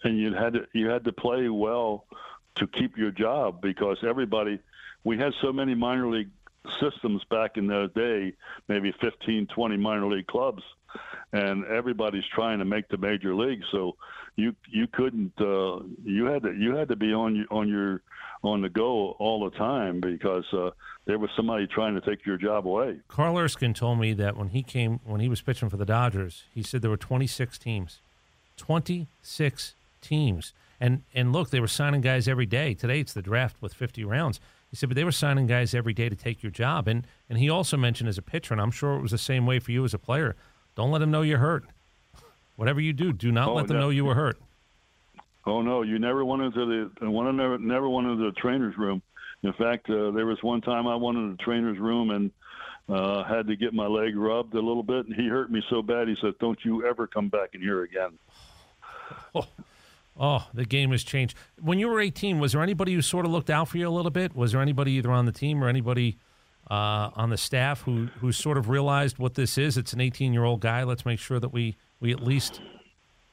and 0.04 0.18
you 0.18 0.34
had 0.34 0.54
to 0.54 0.66
you 0.72 0.88
had 0.88 1.04
to 1.04 1.12
play 1.12 1.48
well 1.48 2.06
to 2.56 2.66
keep 2.66 2.96
your 2.96 3.10
job 3.10 3.60
because 3.60 3.98
everybody 4.02 4.58
we 5.04 5.16
had 5.16 5.32
so 5.40 5.52
many 5.52 5.74
minor 5.74 6.08
league 6.08 6.30
systems 6.78 7.24
back 7.30 7.56
in 7.56 7.66
the 7.66 7.90
day 7.94 8.34
maybe 8.68 8.92
15 9.00 9.46
20 9.46 9.76
minor 9.78 10.06
league 10.06 10.26
clubs 10.26 10.62
and 11.32 11.64
everybody's 11.66 12.24
trying 12.34 12.58
to 12.58 12.64
make 12.64 12.88
the 12.88 12.96
major 12.96 13.34
league 13.34 13.62
so 13.70 13.96
you 14.36 14.54
you 14.68 14.86
couldn't 14.86 15.32
uh 15.40 15.78
you 16.04 16.26
had 16.26 16.42
to 16.42 16.52
you 16.52 16.74
had 16.74 16.88
to 16.88 16.96
be 16.96 17.12
on 17.12 17.46
on 17.50 17.68
your 17.68 18.02
on 18.42 18.62
the 18.62 18.68
go 18.68 19.10
all 19.18 19.44
the 19.44 19.56
time 19.56 20.00
because 20.00 20.44
uh 20.52 20.70
there 21.06 21.18
was 21.18 21.30
somebody 21.36 21.66
trying 21.66 21.94
to 21.94 22.00
take 22.00 22.24
your 22.24 22.36
job 22.36 22.66
away 22.66 22.96
Carl 23.08 23.38
Erskine 23.38 23.74
told 23.74 23.98
me 23.98 24.12
that 24.14 24.36
when 24.36 24.48
he 24.48 24.62
came 24.62 25.00
when 25.04 25.20
he 25.20 25.28
was 25.28 25.40
pitching 25.40 25.68
for 25.68 25.76
the 25.76 25.84
Dodgers, 25.84 26.44
he 26.54 26.62
said 26.62 26.82
there 26.82 26.90
were 26.90 26.96
26 26.96 27.58
teams. 27.58 27.98
26 28.56 29.74
teams. 30.00 30.52
And 30.80 31.02
and 31.14 31.32
look, 31.32 31.50
they 31.50 31.60
were 31.60 31.68
signing 31.68 32.00
guys 32.00 32.28
every 32.28 32.46
day. 32.46 32.74
Today 32.74 33.00
it's 33.00 33.12
the 33.12 33.22
draft 33.22 33.56
with 33.60 33.74
50 33.74 34.04
rounds. 34.04 34.40
He 34.70 34.76
said, 34.76 34.88
but 34.88 34.94
they 34.94 35.04
were 35.04 35.12
signing 35.12 35.48
guys 35.48 35.74
every 35.74 35.92
day 35.92 36.08
to 36.08 36.14
take 36.14 36.42
your 36.42 36.52
job. 36.52 36.86
And 36.86 37.06
and 37.28 37.38
he 37.38 37.50
also 37.50 37.76
mentioned 37.76 38.08
as 38.08 38.18
a 38.18 38.22
pitcher, 38.22 38.54
and 38.54 38.60
I'm 38.60 38.70
sure 38.70 38.96
it 38.96 39.02
was 39.02 39.10
the 39.10 39.18
same 39.18 39.46
way 39.46 39.58
for 39.58 39.72
you 39.72 39.84
as 39.84 39.94
a 39.94 39.98
player. 39.98 40.36
Don't 40.80 40.92
let 40.92 41.00
them 41.00 41.10
know 41.10 41.20
you're 41.20 41.36
hurt. 41.36 41.64
Whatever 42.56 42.80
you 42.80 42.94
do, 42.94 43.12
do 43.12 43.30
not 43.30 43.48
Oh, 43.50 43.52
let 43.54 43.66
them 43.68 43.76
no. 43.76 43.82
know 43.82 43.90
you 43.90 44.02
were 44.06 44.14
hurt. 44.14 44.38
Oh 45.46 45.60
no, 45.60 45.82
you 45.82 45.98
never 45.98 46.24
went 46.24 46.40
into 46.40 46.88
the 46.98 47.10
one 47.10 47.36
never 47.36 47.58
never 47.58 47.86
went 47.86 48.06
into 48.08 48.24
the 48.24 48.30
trainer's 48.32 48.78
room. 48.78 49.02
In 49.42 49.52
fact, 49.52 49.90
uh, 49.90 50.10
there 50.12 50.24
was 50.24 50.42
one 50.42 50.62
time 50.62 50.86
I 50.86 50.96
went 50.96 51.18
into 51.18 51.36
the 51.36 51.42
trainer's 51.42 51.78
room 51.78 52.08
and 52.10 52.30
uh, 52.88 53.24
had 53.24 53.46
to 53.48 53.56
get 53.56 53.74
my 53.74 53.86
leg 53.86 54.16
rubbed 54.16 54.54
a 54.54 54.58
little 54.58 54.82
bit, 54.82 55.04
and 55.04 55.14
he 55.14 55.28
hurt 55.28 55.50
me 55.52 55.62
so 55.68 55.82
bad. 55.82 56.08
He 56.08 56.16
said, 56.22 56.32
"Don't 56.40 56.58
you 56.64 56.86
ever 56.86 57.06
come 57.06 57.28
back 57.28 57.50
in 57.52 57.60
here 57.60 57.82
again." 57.82 58.18
Oh, 60.18 60.48
the 60.52 60.64
game 60.64 60.90
has 60.92 61.02
changed. 61.02 61.34
When 61.60 61.78
you 61.78 61.88
were 61.88 62.00
18, 62.00 62.38
was 62.40 62.52
there 62.52 62.62
anybody 62.62 62.92
who 62.94 63.00
sort 63.00 63.24
of 63.26 63.30
looked 63.32 63.48
out 63.48 63.68
for 63.68 63.76
you 63.78 63.88
a 63.88 63.90
little 63.90 64.10
bit? 64.10 64.34
Was 64.36 64.52
there 64.52 64.60
anybody 64.60 64.92
either 64.92 65.10
on 65.12 65.24
the 65.24 65.32
team 65.32 65.62
or 65.64 65.68
anybody 65.68 66.18
uh, 66.70 67.10
on 67.14 67.30
the 67.30 67.36
staff 67.36 67.82
who 67.82 68.08
who 68.20 68.32
sort 68.32 68.56
of 68.56 68.68
realized 68.68 69.18
what 69.18 69.34
this 69.34 69.58
is? 69.58 69.76
It's 69.76 69.92
an 69.92 70.00
18 70.00 70.32
year 70.32 70.44
old 70.44 70.60
guy. 70.60 70.84
Let's 70.84 71.04
make 71.04 71.18
sure 71.18 71.40
that 71.40 71.52
we 71.52 71.76
we 72.00 72.12
at 72.12 72.22
least, 72.22 72.60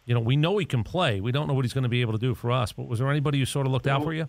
you 0.05 0.13
know, 0.13 0.19
we 0.19 0.35
know 0.35 0.57
he 0.57 0.65
can 0.65 0.83
play. 0.83 1.21
We 1.21 1.31
don't 1.31 1.47
know 1.47 1.53
what 1.53 1.63
he's 1.63 1.73
going 1.73 1.83
to 1.83 1.89
be 1.89 2.01
able 2.01 2.13
to 2.13 2.19
do 2.19 2.35
for 2.35 2.51
us. 2.51 2.71
But 2.71 2.87
was 2.87 2.99
there 2.99 3.09
anybody 3.09 3.39
who 3.39 3.45
sort 3.45 3.65
of 3.65 3.71
looked 3.71 3.87
out 3.87 4.03
for 4.03 4.13
you? 4.13 4.27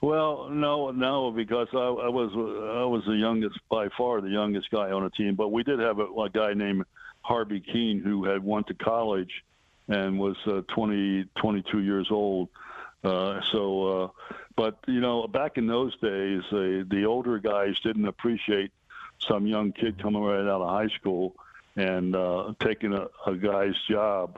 Well, 0.00 0.48
no, 0.48 0.92
no, 0.92 1.32
because 1.32 1.68
I, 1.72 1.78
I 1.78 2.08
was 2.08 2.30
I 2.32 2.84
was 2.84 3.02
the 3.06 3.16
youngest 3.16 3.58
by 3.68 3.88
far 3.96 4.20
the 4.20 4.28
youngest 4.28 4.70
guy 4.70 4.90
on 4.92 5.04
a 5.04 5.10
team, 5.10 5.34
but 5.34 5.48
we 5.48 5.62
did 5.64 5.80
have 5.80 5.98
a, 5.98 6.04
a 6.04 6.30
guy 6.30 6.54
named 6.54 6.84
Harvey 7.22 7.60
Kuenn 7.60 8.02
who 8.02 8.24
had 8.24 8.42
went 8.44 8.68
to 8.68 8.74
college 8.74 9.44
and 9.88 10.18
was 10.18 10.36
uh, 10.46 10.62
20, 10.74 11.24
22 11.36 11.80
years 11.80 12.08
old. 12.10 12.48
Uh, 13.02 13.40
so, 13.52 14.02
uh, 14.04 14.08
but 14.58 14.76
you 14.88 15.00
know, 15.00 15.28
back 15.28 15.56
in 15.56 15.68
those 15.68 15.96
days, 15.98 16.42
uh, 16.50 16.82
the 16.90 17.04
older 17.06 17.38
guys 17.38 17.78
didn't 17.84 18.08
appreciate 18.08 18.72
some 19.20 19.46
young 19.46 19.70
kid 19.70 20.02
coming 20.02 20.20
right 20.20 20.40
out 20.40 20.60
of 20.60 20.68
high 20.68 20.92
school 20.96 21.36
and 21.76 22.16
uh, 22.16 22.52
taking 22.60 22.92
a, 22.92 23.06
a 23.24 23.36
guy's 23.36 23.76
job 23.88 24.36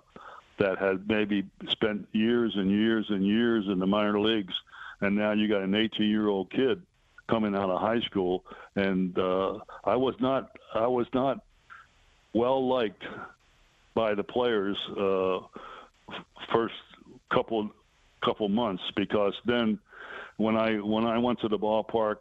that 0.58 0.76
had 0.76 1.08
maybe 1.08 1.46
spent 1.70 2.06
years 2.12 2.52
and 2.54 2.70
years 2.70 3.06
and 3.08 3.26
years 3.26 3.64
in 3.66 3.78
the 3.78 3.86
minor 3.86 4.20
leagues, 4.20 4.52
and 5.00 5.16
now 5.16 5.32
you 5.32 5.48
got 5.48 5.62
an 5.62 5.72
18-year-old 5.72 6.50
kid 6.50 6.82
coming 7.26 7.56
out 7.56 7.70
of 7.70 7.80
high 7.80 8.00
school, 8.00 8.44
and 8.76 9.18
uh, 9.18 9.58
I 9.84 9.96
was 9.96 10.16
not, 10.20 10.54
I 10.74 10.86
was 10.86 11.06
not 11.14 11.42
well 12.34 12.68
liked 12.68 13.04
by 13.94 14.14
the 14.14 14.24
players 14.24 14.76
uh, 14.98 15.38
first 16.52 16.74
couple 17.32 17.70
couple 18.22 18.50
months 18.50 18.82
because 18.94 19.32
then 19.46 19.78
when 20.40 20.56
I 20.56 20.76
when 20.76 21.04
I 21.04 21.18
went 21.18 21.40
to 21.40 21.48
the 21.48 21.58
ballpark 21.58 22.16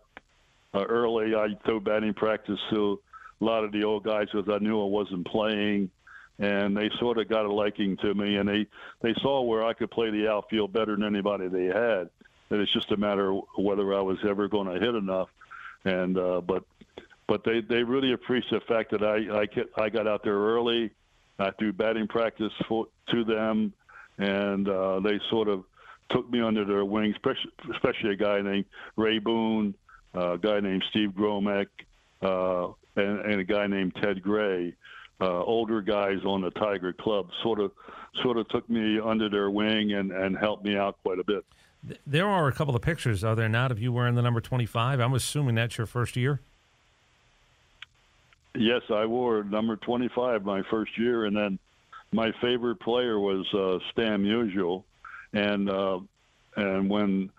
uh, 0.74 0.84
early, 0.84 1.36
I 1.36 1.48
threw 1.66 1.80
batting 1.80 2.14
practice 2.14 2.60
to 2.72 3.00
a 3.40 3.46
lot 3.46 3.64
of 3.64 3.72
the 3.72 3.84
old 3.86 4.04
guys 4.04 4.28
because 4.32 4.50
I 4.50 4.62
knew 4.62 4.82
I 4.82 4.86
wasn't 4.86 5.26
playing, 5.26 5.90
and 6.38 6.76
they 6.76 6.90
sort 7.00 7.18
of 7.18 7.30
got 7.30 7.46
a 7.46 7.52
liking 7.52 7.96
to 7.98 8.14
me, 8.14 8.36
and 8.36 8.48
they 8.48 8.68
they 9.02 9.14
saw 9.22 9.42
where 9.42 9.64
I 9.64 9.74
could 9.74 9.90
play 9.90 10.12
the 10.12 10.30
outfield 10.30 10.74
better 10.74 10.98
than 10.98 11.06
anybody 11.06 11.48
they 11.48 11.66
had. 11.66 12.10
And 12.52 12.60
it's 12.60 12.74
just 12.74 12.92
a 12.92 12.98
matter 12.98 13.32
of 13.32 13.44
whether 13.58 13.94
I 13.94 14.02
was 14.02 14.18
ever 14.28 14.48
going 14.48 14.68
to 14.68 14.86
hit 14.86 14.96
enough, 14.96 15.30
and 15.86 16.18
uh, 16.18 16.42
but 16.42 16.66
but 17.26 17.46
they 17.46 17.62
they 17.62 17.84
really 17.84 18.12
appreciate 18.12 18.62
the 18.68 18.74
fact 18.74 18.92
that 18.92 19.02
I 19.02 19.40
I, 19.40 19.46
get, 19.46 19.70
I 19.78 19.90
got 19.90 20.08
out 20.08 20.24
there 20.24 20.38
early. 20.38 20.92
I 21.38 21.52
threw 21.52 21.72
batting 21.72 22.10
practice 22.10 22.52
for, 22.68 22.88
to 23.12 23.24
them, 23.24 23.72
and 24.18 24.68
uh, 24.68 25.00
they 25.00 25.22
sort 25.30 25.48
of 25.48 25.64
took 26.10 26.30
me 26.30 26.42
under 26.42 26.66
their 26.66 26.86
wing, 26.86 27.12
especially, 27.12 27.52
especially 27.74 28.12
a 28.12 28.16
guy 28.16 28.42
named 28.42 28.66
Ray 28.96 29.20
Boone, 29.20 29.76
uh, 30.16 30.32
a 30.34 30.38
guy 30.38 30.60
named 30.60 30.84
Steve 30.90 31.12
Gromek, 31.12 31.68
uh, 32.22 32.68
and, 32.96 33.20
and 33.20 33.40
a 33.40 33.44
guy 33.44 33.68
named 33.68 33.96
Ted 33.96 34.22
Gray. 34.22 34.74
Uh, 35.22 35.44
older 35.44 35.82
guys 35.82 36.20
on 36.24 36.40
the 36.42 36.50
Tiger 36.52 36.94
Club 36.94 37.30
sort 37.44 37.60
of 37.60 37.72
sort 38.24 38.38
of 38.38 38.48
took 38.48 38.70
me 38.70 39.00
under 39.00 39.30
their 39.30 39.50
wing 39.50 39.94
and, 39.94 40.12
and 40.12 40.38
helped 40.38 40.64
me 40.64 40.78
out 40.78 40.98
quite 41.04 41.20
a 41.20 41.24
bit. 41.24 41.46
There 42.06 42.28
are 42.28 42.48
a 42.48 42.54
couple 42.54 42.76
of 42.76 42.82
pictures, 42.82 43.24
are 43.24 43.36
there 43.36 43.50
not, 43.50 43.72
of 43.72 43.80
you 43.80 43.92
wearing 43.92 44.16
the 44.16 44.22
number 44.22 44.42
25? 44.42 45.00
I'm 45.00 45.14
assuming 45.14 45.56
that's 45.56 45.78
your 45.78 45.88
first 45.88 46.16
year. 46.16 46.42
Yes, 48.56 48.82
I 48.90 49.06
wore 49.06 49.44
number 49.44 49.76
25 49.78 50.44
my 50.44 50.64
first 50.64 50.98
year, 50.98 51.26
and 51.26 51.36
then 51.36 51.60
my 52.12 52.32
favorite 52.42 52.80
player 52.80 53.20
was 53.20 53.46
uh, 53.54 53.80
Stan 53.92 54.24
Musial, 54.24 54.84
and 55.34 55.70
uh, 55.70 56.00
and 56.56 56.90
when 56.90 57.32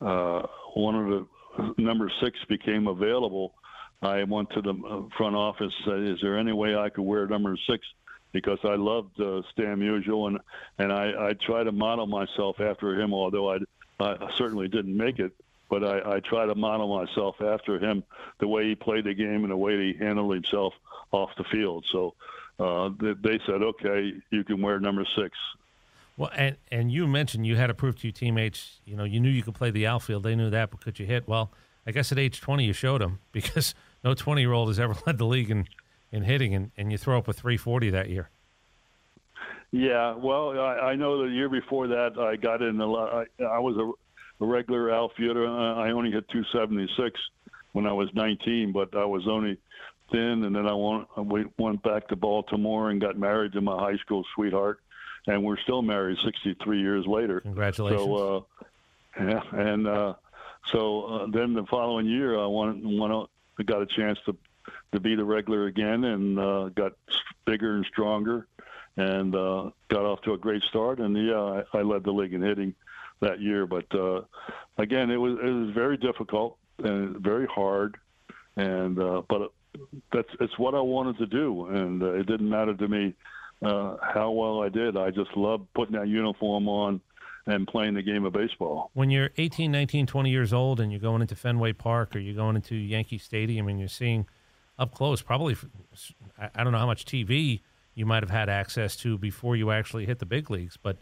uh, 0.00 0.42
one 0.74 0.94
of 0.94 1.08
the 1.08 1.82
number 1.82 2.10
six 2.22 2.38
became 2.48 2.86
available, 2.86 3.54
I 4.02 4.24
went 4.24 4.50
to 4.50 4.62
the 4.62 5.08
front 5.16 5.36
office. 5.36 5.72
Said, 5.84 6.00
"Is 6.00 6.18
there 6.22 6.38
any 6.38 6.52
way 6.52 6.76
I 6.76 6.88
could 6.88 7.04
wear 7.04 7.26
number 7.26 7.56
six? 7.68 7.84
Because 8.32 8.58
I 8.64 8.76
loved 8.76 9.20
uh, 9.20 9.42
Stan 9.52 9.78
Musial, 9.78 10.28
and 10.28 10.38
and 10.78 10.92
I, 10.92 11.28
I 11.28 11.32
try 11.46 11.64
to 11.64 11.72
model 11.72 12.06
myself 12.06 12.60
after 12.60 12.98
him. 12.98 13.12
Although 13.12 13.52
I, 13.52 13.58
I 14.00 14.30
certainly 14.38 14.68
didn't 14.68 14.96
make 14.96 15.18
it, 15.18 15.32
but 15.68 15.84
I, 15.84 16.16
I 16.16 16.20
try 16.20 16.46
to 16.46 16.54
model 16.54 16.98
myself 16.98 17.36
after 17.40 17.78
him, 17.78 18.04
the 18.40 18.48
way 18.48 18.68
he 18.68 18.74
played 18.74 19.04
the 19.04 19.14
game 19.14 19.44
and 19.44 19.50
the 19.50 19.56
way 19.56 19.92
he 19.92 19.98
handled 19.98 20.34
himself 20.34 20.74
off 21.12 21.30
the 21.36 21.44
field. 21.44 21.84
So 21.90 22.14
uh, 22.58 22.90
they, 23.00 23.14
they 23.22 23.40
said, 23.46 23.62
okay, 23.62 24.12
you 24.30 24.44
can 24.44 24.60
wear 24.60 24.78
number 24.80 25.06
six. 25.16 25.30
Well, 26.16 26.30
and 26.36 26.56
and 26.70 26.92
you 26.92 27.06
mentioned 27.06 27.46
you 27.46 27.56
had 27.56 27.68
to 27.68 27.74
prove 27.74 27.96
to 28.00 28.06
your 28.06 28.12
teammates, 28.12 28.80
you 28.84 28.96
know, 28.96 29.04
you 29.04 29.20
knew 29.20 29.30
you 29.30 29.42
could 29.42 29.54
play 29.54 29.70
the 29.70 29.86
outfield. 29.86 30.22
They 30.22 30.34
knew 30.34 30.50
that, 30.50 30.70
but 30.70 30.80
could 30.80 30.98
you 30.98 31.06
hit? 31.06 31.26
Well, 31.26 31.50
I 31.86 31.90
guess 31.90 32.12
at 32.12 32.18
age 32.18 32.40
20 32.40 32.64
you 32.64 32.72
showed 32.72 33.00
them 33.00 33.20
because 33.32 33.74
no 34.04 34.14
20 34.14 34.40
year 34.40 34.52
old 34.52 34.68
has 34.68 34.78
ever 34.78 34.94
led 35.06 35.18
the 35.18 35.26
league 35.26 35.50
in, 35.50 35.66
in 36.10 36.22
hitting, 36.22 36.54
and, 36.54 36.70
and 36.76 36.92
you 36.92 36.98
throw 36.98 37.18
up 37.18 37.28
a 37.28 37.32
340 37.32 37.90
that 37.90 38.10
year. 38.10 38.28
Yeah, 39.70 40.14
well, 40.14 40.50
I, 40.60 40.90
I 40.90 40.96
know 40.96 41.24
the 41.24 41.32
year 41.32 41.48
before 41.48 41.88
that 41.88 42.18
I 42.18 42.36
got 42.36 42.60
in 42.60 42.78
a 42.78 42.86
lot. 42.86 43.26
I, 43.40 43.44
I 43.44 43.58
was 43.58 43.76
a, 43.78 44.44
a 44.44 44.46
regular 44.46 44.92
outfielder. 44.92 45.48
I 45.48 45.90
only 45.92 46.10
hit 46.10 46.28
276 46.28 47.18
when 47.72 47.86
I 47.86 47.92
was 47.92 48.10
19, 48.12 48.72
but 48.72 48.94
I 48.94 49.06
was 49.06 49.26
only 49.26 49.56
thin, 50.10 50.44
and 50.44 50.54
then 50.54 50.66
I 50.66 50.74
went, 50.74 51.06
we 51.16 51.46
went 51.58 51.82
back 51.82 52.08
to 52.08 52.16
Baltimore 52.16 52.90
and 52.90 53.00
got 53.00 53.18
married 53.18 53.52
to 53.52 53.62
my 53.62 53.78
high 53.78 53.96
school 53.96 54.24
sweetheart, 54.34 54.80
and 55.26 55.44
we're 55.44 55.58
still 55.58 55.82
married 55.82 56.18
63 56.24 56.80
years 56.80 57.06
later. 57.06 57.40
Congratulations. 57.40 58.02
So, 58.02 58.46
uh, 58.60 58.64
yeah, 59.20 59.42
and 59.52 59.86
uh, 59.86 60.14
so 60.66 61.04
uh, 61.04 61.26
then 61.30 61.54
the 61.54 61.64
following 61.66 62.06
year 62.06 62.38
I 62.38 62.46
went, 62.46 62.84
went 62.84 63.12
out, 63.12 63.30
got 63.64 63.82
a 63.82 63.86
chance 63.86 64.18
to 64.26 64.36
to 64.92 65.00
be 65.00 65.14
the 65.14 65.24
regular 65.24 65.66
again, 65.66 66.04
and 66.04 66.38
uh, 66.38 66.68
got 66.68 66.92
bigger 67.44 67.76
and 67.76 67.86
stronger, 67.86 68.46
and 68.96 69.34
uh, 69.34 69.70
got 69.88 70.04
off 70.04 70.20
to 70.22 70.34
a 70.34 70.38
great 70.38 70.62
start. 70.64 70.98
And 70.98 71.16
yeah, 71.16 71.62
I, 71.72 71.78
I 71.78 71.82
led 71.82 72.04
the 72.04 72.12
league 72.12 72.34
in 72.34 72.42
hitting 72.42 72.74
that 73.20 73.40
year. 73.40 73.66
But 73.66 73.92
uh, 73.94 74.22
again, 74.78 75.10
it 75.10 75.16
was 75.16 75.38
it 75.42 75.50
was 75.50 75.70
very 75.70 75.96
difficult 75.96 76.58
and 76.78 77.16
very 77.18 77.46
hard, 77.46 77.96
and 78.56 78.98
uh, 78.98 79.22
but 79.28 79.52
that's 80.12 80.28
it's 80.40 80.58
what 80.58 80.74
I 80.74 80.80
wanted 80.80 81.18
to 81.18 81.26
do, 81.26 81.66
and 81.66 82.02
uh, 82.02 82.12
it 82.12 82.26
didn't 82.26 82.48
matter 82.48 82.74
to 82.74 82.88
me 82.88 83.14
uh, 83.62 83.96
how 84.02 84.30
well 84.30 84.62
I 84.62 84.68
did. 84.68 84.96
I 84.96 85.10
just 85.10 85.36
loved 85.36 85.72
putting 85.74 85.94
that 85.96 86.08
uniform 86.08 86.68
on 86.68 87.00
and 87.46 87.66
playing 87.66 87.94
the 87.94 88.02
game 88.02 88.24
of 88.24 88.32
baseball. 88.32 88.90
When 88.94 89.10
you're 89.10 89.30
18, 89.36 89.70
19, 89.70 90.06
20 90.06 90.30
years 90.30 90.52
old 90.52 90.80
and 90.80 90.92
you're 90.92 91.00
going 91.00 91.22
into 91.22 91.34
Fenway 91.34 91.72
Park 91.72 92.14
or 92.14 92.18
you're 92.18 92.36
going 92.36 92.56
into 92.56 92.74
Yankee 92.76 93.18
Stadium 93.18 93.68
and 93.68 93.78
you're 93.78 93.88
seeing 93.88 94.26
up 94.78 94.94
close, 94.94 95.22
probably, 95.22 95.56
I 96.38 96.62
don't 96.62 96.72
know 96.72 96.78
how 96.78 96.86
much 96.86 97.04
TV 97.04 97.60
you 97.94 98.06
might 98.06 98.22
have 98.22 98.30
had 98.30 98.48
access 98.48 98.96
to 98.96 99.18
before 99.18 99.56
you 99.56 99.70
actually 99.70 100.06
hit 100.06 100.18
the 100.18 100.26
big 100.26 100.50
leagues, 100.50 100.76
but 100.80 100.98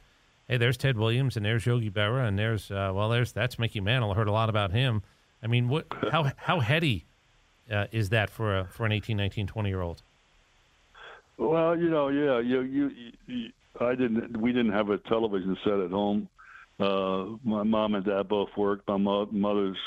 hey, 0.49 0.57
there's 0.57 0.77
Ted 0.77 0.97
Williams 0.97 1.37
and 1.37 1.45
there's 1.45 1.67
Yogi 1.67 1.91
Berra 1.91 2.27
and 2.27 2.39
there's, 2.39 2.71
uh, 2.71 2.91
well, 2.95 3.09
there's, 3.11 3.33
that's 3.33 3.59
Mickey 3.59 3.81
Mantle. 3.81 4.13
I 4.13 4.15
heard 4.15 4.29
a 4.29 4.33
lot 4.33 4.49
about 4.49 4.73
him. 4.73 5.03
I 5.43 5.47
mean, 5.47 5.69
what, 5.69 5.87
how, 6.11 6.31
how 6.37 6.61
heady 6.61 7.07
uh, 7.71 7.87
is 7.93 8.09
that 8.09 8.31
for 8.31 8.59
a, 8.59 8.65
for 8.65 8.87
an 8.87 8.93
18, 8.93 9.17
19, 9.17 9.47
20 9.47 9.69
year 9.69 9.81
old? 9.81 10.03
Well, 11.41 11.75
you 11.75 11.89
know, 11.89 12.09
yeah, 12.09 12.39
you, 12.41 12.61
you, 12.61 12.91
you, 13.27 13.51
I 13.81 13.95
didn't. 13.95 14.37
We 14.37 14.53
didn't 14.53 14.73
have 14.73 14.91
a 14.91 14.99
television 14.99 15.57
set 15.65 15.81
at 15.81 15.91
home. 15.91 16.29
Uh, 16.79 17.29
my 17.43 17.63
mom 17.63 17.95
and 17.95 18.05
dad 18.05 18.29
both 18.29 18.51
worked. 18.59 18.87
My 18.87 18.99
mo- 18.99 19.29
mother's 19.33 19.79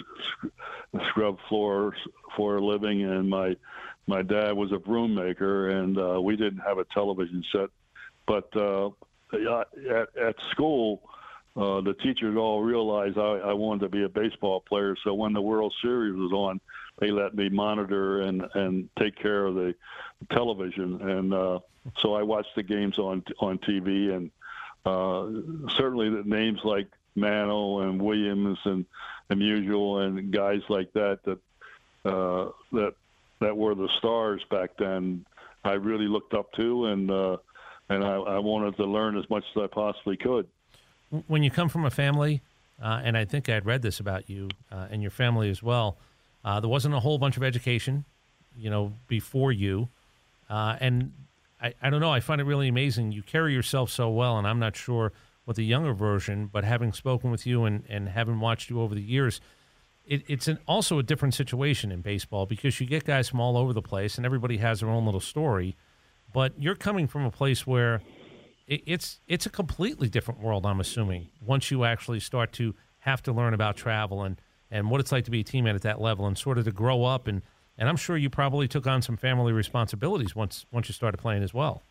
scrub 1.10 1.38
floors 1.48 1.96
for 2.36 2.58
a 2.58 2.66
living, 2.66 3.04
and 3.04 3.30
my 3.30 3.56
my 4.08 4.24
dad 4.24 4.54
was 4.54 4.72
a 4.72 4.80
broom 4.80 5.14
maker, 5.14 5.70
and 5.70 5.96
uh, 6.00 6.20
we 6.20 6.36
didn't 6.36 6.62
have 6.62 6.80
a 6.80 6.86
television 6.86 7.44
set. 7.52 7.70
But 8.26 8.50
uh, 8.58 8.88
at, 9.32 10.08
at 10.18 10.36
school, 10.50 11.04
uh, 11.56 11.82
the 11.82 11.94
teachers 12.02 12.36
all 12.36 12.64
realized 12.64 13.20
I, 13.20 13.22
I 13.22 13.54
wanted 13.54 13.82
to 13.82 13.90
be 13.90 14.04
a 14.06 14.10
baseball 14.10 14.62
player. 14.62 14.96
So 15.04 15.14
when 15.14 15.34
the 15.34 15.42
World 15.42 15.72
Series 15.84 16.16
was 16.16 16.32
on, 16.32 16.60
they 17.00 17.12
let 17.12 17.36
me 17.36 17.50
monitor 17.50 18.22
and 18.22 18.44
and 18.54 18.90
take 19.00 19.16
care 19.16 19.46
of 19.46 19.56
the 19.56 19.76
television. 20.32 21.02
And 21.02 21.34
uh, 21.34 21.60
so 22.00 22.16
I 22.16 22.24
watched 22.24 22.56
the 22.56 22.64
games 22.64 22.98
on 23.00 23.24
on 23.40 23.58
TV, 23.60 24.14
and 24.14 24.32
uh, 24.86 25.72
certainly 25.78 26.10
the 26.10 26.24
names 26.26 26.60
like 26.64 26.88
Mantle 27.16 27.82
and 27.82 28.02
Williams 28.02 28.60
and 28.66 28.86
Musial 29.32 30.06
and 30.06 30.32
guys 30.32 30.62
like 30.70 30.94
that 30.94 31.20
that 31.24 31.40
uh, 32.06 32.52
that 32.72 32.94
that 33.40 33.58
were 33.58 33.76
the 33.76 33.90
stars 33.98 34.44
back 34.50 34.72
then. 34.78 35.26
I 35.66 35.74
really 35.74 36.08
looked 36.08 36.34
up 36.34 36.52
to, 36.54 36.88
and 36.88 37.10
uh, 37.10 37.38
and 37.90 38.04
I, 38.04 38.16
I 38.16 38.40
wanted 38.40 38.76
to 38.78 38.86
learn 38.86 39.18
as 39.18 39.30
much 39.30 39.44
as 39.56 39.64
I 39.64 39.68
possibly 39.68 40.18
could. 40.18 40.48
When 41.28 41.44
you 41.44 41.52
come 41.52 41.70
from 41.70 41.86
a 41.86 41.92
family, 41.92 42.42
uh, 42.82 43.02
and 43.04 43.18
I 43.18 43.26
think 43.26 43.50
I'd 43.50 43.66
read 43.66 43.82
this 43.82 44.00
about 44.00 44.30
you 44.30 44.50
uh, 44.72 44.88
and 44.92 45.02
your 45.02 45.12
family 45.12 45.50
as 45.50 45.64
well. 45.64 45.98
Uh, 46.44 46.60
there 46.60 46.70
wasn't 46.70 46.94
a 46.94 47.00
whole 47.00 47.18
bunch 47.18 47.38
of 47.38 47.44
education, 47.44 48.06
you 48.58 48.70
know, 48.70 48.94
before 49.08 49.52
you, 49.52 49.88
uh, 50.50 50.76
and 50.80 51.12
I, 51.62 51.74
I 51.82 51.90
don't 51.90 52.02
know. 52.02 52.12
I 52.12 52.20
find 52.20 52.42
it 52.42 52.44
really 52.44 52.68
amazing. 52.68 53.12
You 53.12 53.24
carry 53.24 53.54
yourself 53.54 53.90
so 53.90 54.10
well, 54.10 54.38
and 54.38 54.46
I'm 54.46 54.60
not 54.60 54.76
sure 54.76 55.14
what 55.46 55.56
the 55.56 55.66
younger 55.66 55.94
version, 55.94 56.50
but 56.52 56.64
having 56.64 56.94
spoken 56.94 57.32
with 57.32 57.46
you 57.46 57.64
and, 57.66 57.84
and 57.90 58.10
having 58.10 58.40
watched 58.40 58.70
you 58.70 58.82
over 58.82 58.94
the 58.94 59.02
years, 59.02 59.42
it, 60.06 60.24
it's 60.28 60.48
an, 60.48 60.60
also 60.68 61.00
a 61.00 61.04
different 61.04 61.34
situation 61.34 61.92
in 61.92 62.02
baseball 62.02 62.46
because 62.46 62.80
you 62.80 62.86
get 62.86 63.06
guys 63.06 63.30
from 63.30 63.40
all 63.40 63.58
over 63.58 63.74
the 63.74 63.82
place, 63.82 64.18
and 64.18 64.26
everybody 64.26 64.58
has 64.58 64.82
their 64.82 64.90
own 64.90 65.06
little 65.06 65.22
story. 65.22 65.76
But 66.34 66.54
you're 66.60 66.76
coming 66.76 67.08
from 67.08 67.26
a 67.26 67.32
place 67.32 67.66
where 67.66 68.02
it, 68.68 68.84
it's 68.86 69.20
it's 69.28 69.46
a 69.46 69.50
completely 69.50 70.10
different 70.10 70.42
world. 70.42 70.66
I'm 70.66 70.80
assuming 70.80 71.30
once 71.46 71.72
you 71.72 71.84
actually 71.86 72.20
start 72.20 72.52
to 72.54 72.76
have 73.00 73.22
to 73.24 73.32
learn 73.32 73.54
about 73.54 73.76
travel 73.76 74.24
and 74.24 74.40
and 74.74 74.90
what 74.90 75.00
it's 75.00 75.12
like 75.12 75.24
to 75.26 75.32
be 75.32 75.40
a 75.40 75.44
teammate 75.44 75.76
at 75.76 75.84
that 75.84 76.02
level, 76.02 76.26
and 76.26 76.38
sort 76.38 76.58
of 76.58 76.66
to 76.66 76.72
grow 76.72 77.06
up 77.06 77.28
and 77.28 77.42
and 77.78 77.90
I'm 77.90 77.96
sure 77.96 78.18
you 78.18 78.30
probably 78.30 78.68
took 78.68 78.86
on 78.86 79.02
some 79.02 79.18
family 79.18 79.54
responsibilities 79.54 80.36
once 80.36 80.66
once 80.72 80.90
you 80.90 80.94
started 80.94 81.18
playing 81.18 81.44
as 81.44 81.54
well. 81.54 81.82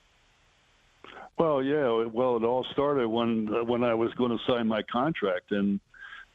Well, 1.38 1.62
yeah. 1.62 2.04
Well, 2.04 2.36
it 2.36 2.44
all 2.44 2.64
started 2.72 3.08
when 3.08 3.66
when 3.66 3.82
I 3.82 3.94
was 3.94 4.12
going 4.14 4.36
to 4.36 4.44
sign 4.46 4.68
my 4.68 4.82
contract, 4.82 5.50
and 5.50 5.80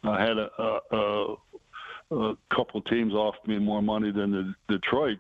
I 0.04 0.22
had 0.22 0.38
a, 0.38 0.80
a, 0.92 1.36
a 2.12 2.38
couple 2.54 2.82
teams 2.82 3.14
offer 3.14 3.40
me 3.46 3.60
more 3.60 3.82
money 3.82 4.12
than 4.12 4.32
the 4.32 4.56
Detroit, 4.68 5.20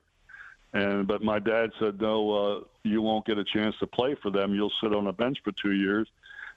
and 0.73 1.07
but 1.07 1.21
my 1.23 1.39
dad 1.39 1.71
said 1.79 2.01
no, 2.01 2.31
uh, 2.31 2.59
you 2.83 3.01
won't 3.01 3.25
get 3.25 3.37
a 3.37 3.45
chance 3.45 3.75
to 3.79 3.87
play 3.87 4.15
for 4.21 4.29
them. 4.29 4.53
You'll 4.53 4.73
sit 4.81 4.93
on 4.93 5.07
a 5.07 5.13
bench 5.13 5.37
for 5.43 5.53
two 5.53 5.73
years, 5.73 6.07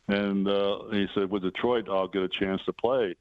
and 0.09 0.48
uh, 0.48 0.85
he 0.90 1.06
said 1.14 1.30
with 1.30 1.42
Detroit 1.42 1.88
I'll 1.88 2.09
get 2.09 2.22
a 2.22 2.28
chance 2.28 2.62
to 2.64 2.72
play. 2.72 3.14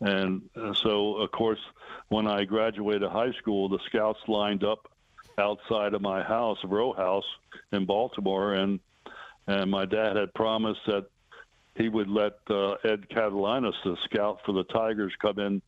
And 0.00 0.42
uh, 0.56 0.72
so, 0.74 1.16
of 1.16 1.30
course, 1.30 1.60
when 2.08 2.26
I 2.26 2.44
graduated 2.44 3.10
high 3.10 3.32
school, 3.32 3.68
the 3.68 3.78
scouts 3.86 4.20
lined 4.26 4.64
up 4.64 4.88
outside 5.38 5.94
of 5.94 6.00
my 6.00 6.22
house, 6.22 6.58
row 6.64 6.92
house 6.92 7.26
in 7.72 7.86
Baltimore, 7.86 8.54
and 8.54 8.80
and 9.46 9.70
my 9.70 9.84
dad 9.84 10.16
had 10.16 10.32
promised 10.34 10.80
that 10.86 11.06
he 11.74 11.88
would 11.88 12.08
let 12.08 12.34
uh, 12.48 12.72
Ed 12.84 13.08
Katalinas, 13.08 13.74
the 13.84 13.96
scout 14.04 14.40
for 14.44 14.52
the 14.52 14.64
Tigers, 14.64 15.12
come 15.20 15.38
in 15.38 15.62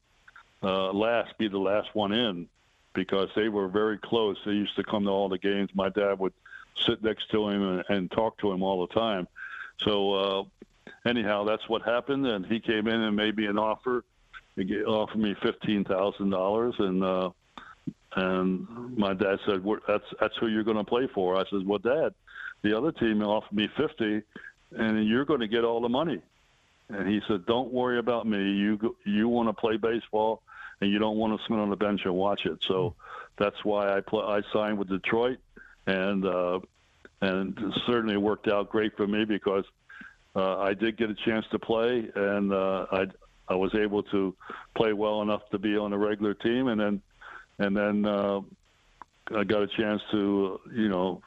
uh, 0.63 0.93
last, 0.93 1.37
be 1.39 1.49
the 1.49 1.59
last 1.59 1.89
one 1.95 2.13
in, 2.13 2.49
because 2.95 3.29
they 3.35 3.49
were 3.49 3.69
very 3.69 3.99
close. 3.99 4.37
They 4.45 4.53
used 4.53 4.77
to 4.77 4.85
come 4.85 5.05
to 5.05 5.11
all 5.11 5.29
the 5.29 5.39
games. 5.39 5.71
My 5.75 5.89
dad 5.89 6.19
would 6.19 6.35
sit 6.87 7.03
next 7.03 7.31
to 7.31 7.49
him 7.49 7.63
and, 7.63 7.85
and 7.89 8.11
talk 8.11 8.39
to 8.39 8.53
him 8.53 8.63
all 8.63 8.87
the 8.87 8.95
time. 8.95 9.27
So 9.79 10.13
uh, 10.13 10.45
anyhow, 11.05 11.45
that's 11.45 11.69
what 11.69 11.83
happened, 11.83 12.27
and 12.27 12.47
he 12.47 12.61
came 12.61 12.87
in 12.87 13.01
and 13.01 13.17
made 13.17 13.37
me 13.37 13.47
an 13.47 13.59
offer 13.59 14.05
he 14.57 14.83
offered 14.83 15.19
me 15.19 15.35
fifteen 15.43 15.85
thousand 15.85 16.31
dollars, 16.31 16.75
and 16.79 17.03
uh, 17.03 17.31
and 18.17 18.97
my 18.97 19.15
dad 19.15 19.39
said, 19.47 19.65
"That's 19.87 20.05
that's 20.21 20.37
who 20.37 20.49
you're 20.49 20.65
going 20.65 20.77
to 20.77 20.85
play 20.85 21.09
for." 21.15 21.37
I 21.37 21.45
said, 21.51 21.67
"Well, 21.67 21.79
Dad, 21.79 22.15
the 22.63 22.77
other 22.77 22.93
team 22.93 23.23
offered 23.23 23.53
me 23.53 23.69
fifty, 23.77 24.23
and 24.73 25.07
you're 25.07 25.25
going 25.25 25.41
to 25.41 25.49
get 25.49 25.65
all 25.65 25.81
the 25.81 25.89
money." 25.89 26.21
And 26.89 27.09
he 27.09 27.23
said, 27.27 27.47
"Don't 27.47 27.73
worry 27.73 27.99
about 27.99 28.27
me. 28.27 28.53
You 28.53 28.97
you 29.05 29.29
want 29.29 29.49
to 29.49 29.55
play 29.55 29.77
baseball, 29.79 30.43
and 30.81 30.91
you 30.91 30.99
don't 30.99 31.17
want 31.17 31.39
to 31.39 31.47
sit 31.47 31.59
on 31.59 31.71
the 31.71 31.77
bench 31.77 32.03
and 32.05 32.15
watch 32.15 32.45
it." 32.45 32.63
So 32.63 32.95
that's 33.39 33.65
why 33.65 33.97
I 33.97 34.01
play, 34.01 34.25
I 34.25 34.43
signed 34.53 34.79
with 34.79 34.89
Detroit, 34.89 35.39
and 35.87 36.27
uh, 36.27 36.61
and 37.23 37.59
certainly 37.87 38.19
worked 38.19 38.49
out 38.49 38.69
great 38.69 38.97
for 38.97 39.07
me 39.07 39.25
because 39.25 39.65
uh, 40.37 40.59
I 40.59 40.75
did 40.75 40.99
get 40.99 41.09
a 41.09 41.15
chance 41.15 41.47
to 41.53 41.59
play, 41.59 42.11
and 42.15 42.53
uh, 42.53 42.87
I 42.93 43.07
I 43.53 43.57
was 43.57 43.75
able 43.75 44.03
to 44.05 44.35
play 44.75 44.93
well 44.93 45.23
enough 45.23 45.43
to 45.51 45.59
be 45.59 45.77
on 45.77 45.93
a 45.93 45.99
regular 45.99 46.35
team, 46.35 46.69
and 46.69 46.81
then 46.81 47.03
and 47.59 47.77
then 47.77 48.07
uh, 48.07 48.41
I 49.37 49.45
got 49.45 49.63
a 49.63 49.69
chance 49.69 50.01
to 50.11 50.61
you 50.75 50.89
know 50.89 51.23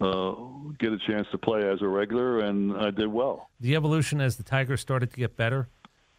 uh, 0.00 0.34
get 0.78 0.92
a 0.92 0.98
chance 1.06 1.26
to 1.32 1.38
play 1.38 1.68
as 1.68 1.82
a 1.82 1.88
regular, 1.88 2.40
and 2.40 2.76
I 2.76 2.90
did 2.90 3.08
well. 3.08 3.50
The 3.60 3.74
evolution 3.74 4.20
as 4.20 4.36
the 4.36 4.44
Tigers 4.44 4.80
started 4.80 5.10
to 5.10 5.16
get 5.16 5.36
better, 5.36 5.68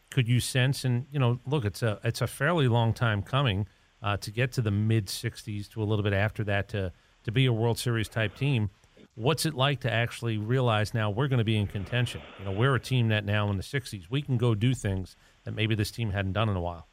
could 0.09 0.27
you 0.27 0.39
sense? 0.39 0.83
And 0.83 1.05
you 1.11 1.19
know, 1.19 1.39
look, 1.45 1.65
it's 1.65 1.81
a 1.81 1.99
it's 2.03 2.21
a 2.21 2.27
fairly 2.27 2.67
long 2.67 2.93
time 2.93 3.21
coming 3.21 3.67
uh, 4.03 4.17
to 4.17 4.31
get 4.31 4.51
to 4.53 4.61
the 4.61 4.71
mid 4.71 5.07
'60s 5.07 5.69
to 5.71 5.81
a 5.81 5.85
little 5.85 6.03
bit 6.03 6.13
after 6.13 6.43
that 6.45 6.67
to 6.69 6.91
to 7.23 7.31
be 7.31 7.45
a 7.45 7.53
World 7.53 7.79
Series 7.79 8.09
type 8.09 8.35
team. 8.35 8.69
What's 9.15 9.45
it 9.45 9.53
like 9.53 9.81
to 9.81 9.91
actually 9.91 10.37
realize 10.37 10.93
now 10.93 11.09
we're 11.09 11.27
going 11.27 11.39
to 11.39 11.45
be 11.45 11.57
in 11.57 11.67
contention? 11.67 12.21
You 12.39 12.45
know, 12.45 12.51
we're 12.51 12.75
a 12.75 12.79
team 12.79 13.09
that 13.09 13.25
now 13.25 13.49
in 13.49 13.57
the 13.57 13.63
'60s 13.63 14.09
we 14.09 14.21
can 14.21 14.37
go 14.37 14.55
do 14.55 14.73
things 14.73 15.15
that 15.43 15.53
maybe 15.53 15.75
this 15.75 15.91
team 15.91 16.11
hadn't 16.11 16.33
done 16.33 16.49
in 16.49 16.55
a 16.55 16.61
while. 16.61 16.87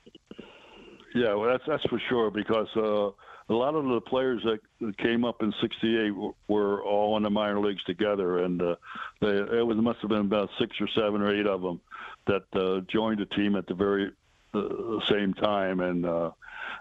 Yeah, 1.15 1.35
well, 1.35 1.51
that's 1.51 1.65
that's 1.67 1.85
for 1.85 2.01
sure 2.09 2.31
because 2.31 2.69
uh, 2.77 3.09
a 3.49 3.55
lot 3.55 3.75
of 3.75 3.85
the 3.85 4.01
players 4.01 4.45
that 4.45 4.99
came 4.99 5.25
up 5.25 5.43
in 5.43 5.53
'68 5.61 6.13
were 6.49 6.83
all 6.83 7.17
in 7.17 7.23
the 7.23 7.31
minor 7.31 7.61
leagues 7.61 7.83
together, 7.85 8.45
and 8.45 8.61
uh, 8.61 8.77
they, 9.21 9.29
it 9.29 9.67
was 9.67 9.77
must 9.79 10.01
have 10.01 10.11
been 10.11 10.21
about 10.21 10.51
six 10.59 10.77
or 10.81 10.89
seven 10.89 11.23
or 11.23 11.35
eight 11.35 11.47
of 11.47 11.63
them 11.63 11.81
that 12.27 12.45
uh, 12.55 12.81
joined 12.93 13.21
the 13.21 13.27
team 13.27 13.57
at 13.57 13.67
the 13.67 13.75
very 13.75 14.11
uh, 14.53 15.01
same 15.09 15.33
time, 15.33 15.81
and 15.81 16.05
uh, 16.05 16.31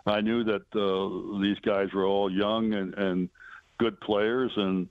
I 0.05 0.21
knew 0.21 0.43
that 0.43 0.65
uh, 0.75 1.41
these 1.41 1.59
guys 1.59 1.93
were 1.93 2.05
all 2.05 2.31
young 2.31 2.73
and, 2.73 2.93
and 2.95 3.29
good 3.77 3.99
players, 4.01 4.51
and 4.55 4.87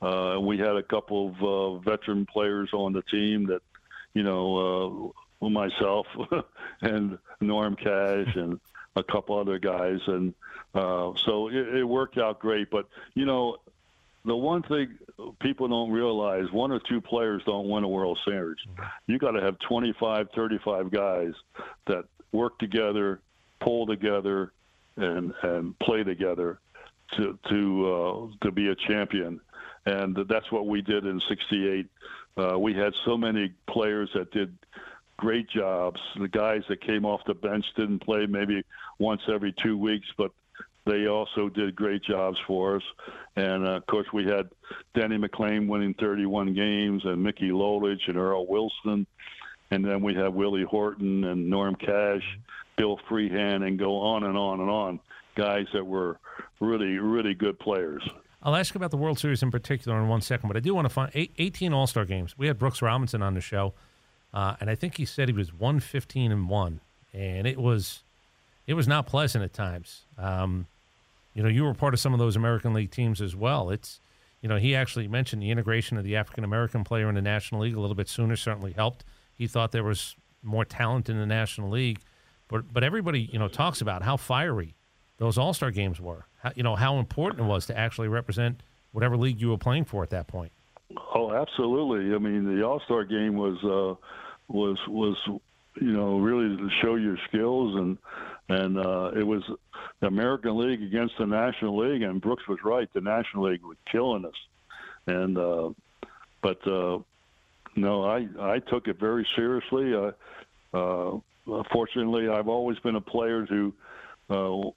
uh, 0.00 0.38
we 0.40 0.58
had 0.58 0.76
a 0.76 0.82
couple 0.82 1.28
of 1.28 1.42
uh, 1.42 1.78
veteran 1.78 2.26
players 2.26 2.70
on 2.72 2.92
the 2.92 3.02
team 3.02 3.46
that, 3.46 3.62
you 4.14 4.22
know, 4.22 5.12
uh, 5.14 5.20
myself 5.50 6.06
and 6.82 7.18
Norm 7.40 7.76
Cash 7.76 8.34
and 8.36 8.60
a 8.96 9.02
couple 9.02 9.38
other 9.38 9.58
guys, 9.58 9.98
and 10.06 10.34
uh, 10.74 11.12
so 11.26 11.48
it, 11.48 11.76
it 11.76 11.84
worked 11.84 12.18
out 12.18 12.38
great. 12.38 12.70
But 12.70 12.86
you 13.14 13.26
know, 13.26 13.56
the 14.24 14.36
one 14.36 14.62
thing 14.62 14.98
people 15.40 15.68
don't 15.68 15.90
realize 15.90 16.50
one 16.52 16.72
or 16.72 16.80
two 16.88 17.00
players 17.00 17.42
don't 17.44 17.68
win 17.68 17.84
a 17.84 17.88
World 17.88 18.18
Series. 18.24 18.58
You 19.06 19.18
got 19.18 19.32
to 19.32 19.40
have 19.40 19.58
25, 19.68 20.28
35 20.34 20.90
guys 20.90 21.32
that 21.86 22.04
work 22.32 22.58
together, 22.58 23.20
pull 23.60 23.86
together, 23.86 24.52
and 24.96 25.32
and 25.42 25.78
play 25.80 26.04
together 26.04 26.58
to 27.16 27.38
to 27.48 27.92
uh, 27.92 28.44
to 28.44 28.50
be 28.50 28.68
a 28.68 28.74
champion. 28.74 29.40
And 29.86 30.16
that's 30.28 30.50
what 30.50 30.66
we 30.66 30.80
did 30.82 31.04
in 31.04 31.20
'68. 31.28 31.86
Uh, 32.36 32.58
we 32.58 32.74
had 32.74 32.92
so 33.04 33.16
many 33.16 33.52
players 33.68 34.10
that 34.14 34.30
did 34.32 34.56
great 35.16 35.48
jobs. 35.48 36.00
The 36.18 36.28
guys 36.28 36.62
that 36.68 36.80
came 36.80 37.04
off 37.04 37.20
the 37.26 37.34
bench 37.34 37.64
didn't 37.76 38.00
play 38.00 38.26
maybe 38.26 38.62
once 38.98 39.22
every 39.28 39.54
two 39.62 39.76
weeks, 39.78 40.06
but 40.16 40.30
they 40.86 41.06
also 41.06 41.48
did 41.48 41.74
great 41.74 42.02
jobs 42.02 42.36
for 42.46 42.76
us. 42.76 42.82
And 43.36 43.66
uh, 43.66 43.76
of 43.76 43.86
course, 43.86 44.06
we 44.12 44.24
had 44.24 44.50
Denny 44.94 45.16
McLain 45.16 45.66
winning 45.66 45.94
31 45.94 46.54
games, 46.54 47.02
and 47.04 47.22
Mickey 47.22 47.50
Lolich 47.50 48.06
and 48.06 48.16
Earl 48.16 48.46
Wilson, 48.46 49.06
and 49.70 49.84
then 49.84 50.02
we 50.02 50.14
have 50.14 50.34
Willie 50.34 50.64
Horton 50.64 51.24
and 51.24 51.48
Norm 51.48 51.74
Cash, 51.74 52.22
Bill 52.76 52.98
Freehan, 53.08 53.66
and 53.66 53.78
go 53.78 53.98
on 53.98 54.24
and 54.24 54.36
on 54.36 54.60
and 54.60 54.70
on. 54.70 55.00
Guys 55.36 55.66
that 55.72 55.84
were 55.84 56.18
really, 56.60 56.98
really 56.98 57.34
good 57.34 57.58
players. 57.58 58.02
I'll 58.42 58.54
ask 58.54 58.74
about 58.74 58.90
the 58.90 58.96
World 58.96 59.18
Series 59.18 59.42
in 59.42 59.50
particular 59.50 59.98
in 59.98 60.06
one 60.06 60.20
second, 60.20 60.48
but 60.48 60.56
I 60.56 60.60
do 60.60 60.74
want 60.74 60.84
to 60.84 60.90
find 60.90 61.10
18 61.14 61.72
All 61.72 61.86
Star 61.86 62.04
games. 62.04 62.36
We 62.36 62.46
had 62.46 62.58
Brooks 62.58 62.82
Robinson 62.82 63.22
on 63.22 63.34
the 63.34 63.40
show, 63.40 63.74
uh, 64.34 64.56
and 64.60 64.68
I 64.68 64.74
think 64.74 64.96
he 64.96 65.04
said 65.04 65.28
he 65.28 65.34
was 65.34 65.54
115 65.54 66.32
and 66.32 66.48
one, 66.48 66.80
and 67.12 67.46
it 67.46 67.56
was 67.56 68.02
it 68.66 68.74
was 68.74 68.88
not 68.88 69.06
pleasant 69.06 69.44
at 69.44 69.52
times. 69.52 70.02
Um, 70.18 70.66
you 71.34 71.42
know, 71.42 71.48
you 71.48 71.64
were 71.64 71.72
part 71.72 71.94
of 71.94 72.00
some 72.00 72.12
of 72.12 72.18
those 72.18 72.34
American 72.34 72.74
League 72.74 72.90
teams 72.90 73.20
as 73.20 73.36
well. 73.36 73.70
It's, 73.70 74.00
you 74.40 74.48
know, 74.48 74.56
he 74.56 74.74
actually 74.74 75.06
mentioned 75.06 75.42
the 75.42 75.50
integration 75.50 75.96
of 75.96 76.04
the 76.04 76.16
African 76.16 76.42
American 76.42 76.82
player 76.82 77.08
in 77.08 77.14
the 77.14 77.22
National 77.22 77.60
League 77.60 77.76
a 77.76 77.80
little 77.80 77.94
bit 77.94 78.08
sooner 78.08 78.34
certainly 78.34 78.72
helped. 78.72 79.04
He 79.32 79.46
thought 79.46 79.70
there 79.70 79.84
was 79.84 80.16
more 80.42 80.64
talent 80.64 81.08
in 81.08 81.16
the 81.16 81.26
National 81.26 81.70
League, 81.70 82.00
but 82.48 82.72
but 82.72 82.82
everybody, 82.82 83.28
you 83.32 83.38
know, 83.38 83.48
talks 83.48 83.80
about 83.80 84.02
how 84.02 84.16
fiery 84.16 84.74
those 85.18 85.38
All 85.38 85.54
Star 85.54 85.70
games 85.70 86.00
were. 86.00 86.26
How, 86.42 86.50
you 86.56 86.64
know 86.64 86.74
how 86.74 86.98
important 86.98 87.42
it 87.42 87.46
was 87.46 87.66
to 87.66 87.78
actually 87.78 88.08
represent 88.08 88.64
whatever 88.90 89.16
league 89.16 89.40
you 89.40 89.50
were 89.50 89.58
playing 89.58 89.84
for 89.84 90.02
at 90.02 90.10
that 90.10 90.26
point. 90.26 90.50
Oh, 91.14 91.32
absolutely. 91.32 92.14
I 92.14 92.18
mean, 92.18 92.56
the 92.56 92.64
All 92.64 92.80
Star 92.80 93.04
game 93.04 93.36
was 93.36 93.62
uh, 93.64 93.94
was 94.48 94.78
was 94.88 95.16
you 95.80 95.92
know 95.92 96.18
really 96.18 96.56
to 96.56 96.68
show 96.82 96.96
your 96.96 97.16
skills 97.28 97.76
and 97.76 97.98
and 98.48 98.78
uh, 98.78 99.10
it 99.16 99.26
was 99.26 99.42
the 100.00 100.06
American 100.06 100.58
League 100.58 100.82
against 100.82 101.14
the 101.18 101.26
National 101.26 101.78
League, 101.78 102.02
and 102.02 102.20
Brooks 102.20 102.46
was 102.46 102.58
right. 102.62 102.88
The 102.92 103.00
National 103.00 103.50
League 103.50 103.62
was 103.62 103.78
killing 103.90 104.24
us, 104.24 104.34
and 105.06 105.38
uh, 105.38 105.70
but 106.42 106.66
uh, 106.66 106.98
no, 107.76 108.04
I 108.04 108.28
I 108.38 108.58
took 108.58 108.86
it 108.86 108.98
very 109.00 109.26
seriously. 109.34 109.94
Uh, 109.94 110.12
uh, 110.74 111.62
fortunately, 111.72 112.28
I've 112.28 112.48
always 112.48 112.78
been 112.80 112.96
a 112.96 113.00
player 113.00 113.46
who, 113.46 113.72
uh, 114.28 114.70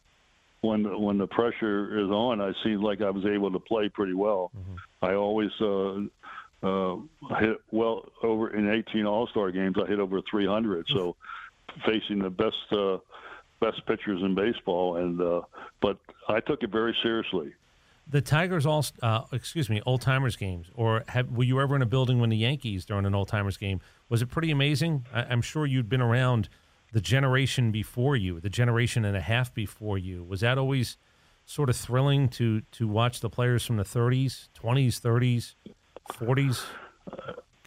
when 0.61 1.01
when 1.01 1.17
the 1.17 1.27
pressure 1.27 1.99
is 1.99 2.09
on, 2.09 2.39
I 2.39 2.53
seem 2.63 2.81
like 2.81 3.01
I 3.01 3.09
was 3.09 3.25
able 3.25 3.51
to 3.51 3.59
play 3.59 3.89
pretty 3.89 4.13
well. 4.13 4.51
Mm-hmm. 4.57 5.05
I 5.05 5.15
always. 5.15 5.51
Uh, 5.59 6.07
uh, 6.63 6.95
hit 7.39 7.57
well 7.71 8.05
over 8.23 8.49
in 8.55 8.69
18 8.69 9.05
All 9.05 9.27
Star 9.27 9.51
games. 9.51 9.75
I 9.81 9.87
hit 9.87 9.99
over 9.99 10.21
300. 10.29 10.85
So, 10.93 11.15
facing 11.85 12.19
the 12.19 12.29
best 12.29 12.55
uh, 12.71 12.97
best 13.59 13.85
pitchers 13.85 14.21
in 14.21 14.35
baseball, 14.35 14.97
and 14.97 15.21
uh, 15.21 15.41
but 15.81 15.97
I 16.27 16.39
took 16.39 16.63
it 16.63 16.71
very 16.71 16.95
seriously. 17.03 17.53
The 18.09 18.21
Tigers 18.21 18.65
all, 18.65 18.85
uh, 19.01 19.23
excuse 19.33 19.69
me, 19.69 19.81
old 19.85 20.01
timers 20.01 20.37
games, 20.37 20.67
or 20.75 21.03
have, 21.09 21.29
were 21.29 21.43
you 21.43 21.59
ever 21.59 21.75
in 21.75 21.81
a 21.81 21.85
building 21.85 22.19
when 22.19 22.29
the 22.29 22.37
Yankees 22.37 22.85
during 22.85 23.05
an 23.05 23.13
old 23.13 23.27
timers 23.27 23.57
game? 23.57 23.81
Was 24.07 24.21
it 24.21 24.27
pretty 24.27 24.49
amazing? 24.49 25.05
I, 25.13 25.23
I'm 25.23 25.41
sure 25.41 25.65
you'd 25.65 25.89
been 25.89 26.01
around 26.01 26.47
the 26.93 27.01
generation 27.01 27.71
before 27.71 28.15
you, 28.15 28.39
the 28.39 28.49
generation 28.49 29.03
and 29.03 29.17
a 29.17 29.21
half 29.21 29.53
before 29.53 29.97
you. 29.97 30.23
Was 30.23 30.39
that 30.39 30.57
always 30.57 30.97
sort 31.45 31.69
of 31.69 31.75
thrilling 31.75 32.29
to 32.29 32.61
to 32.71 32.87
watch 32.87 33.19
the 33.19 33.29
players 33.29 33.65
from 33.65 33.77
the 33.77 33.83
30s, 33.83 34.49
20s, 34.61 35.01
30s, 35.01 35.55
40s? 36.13 36.65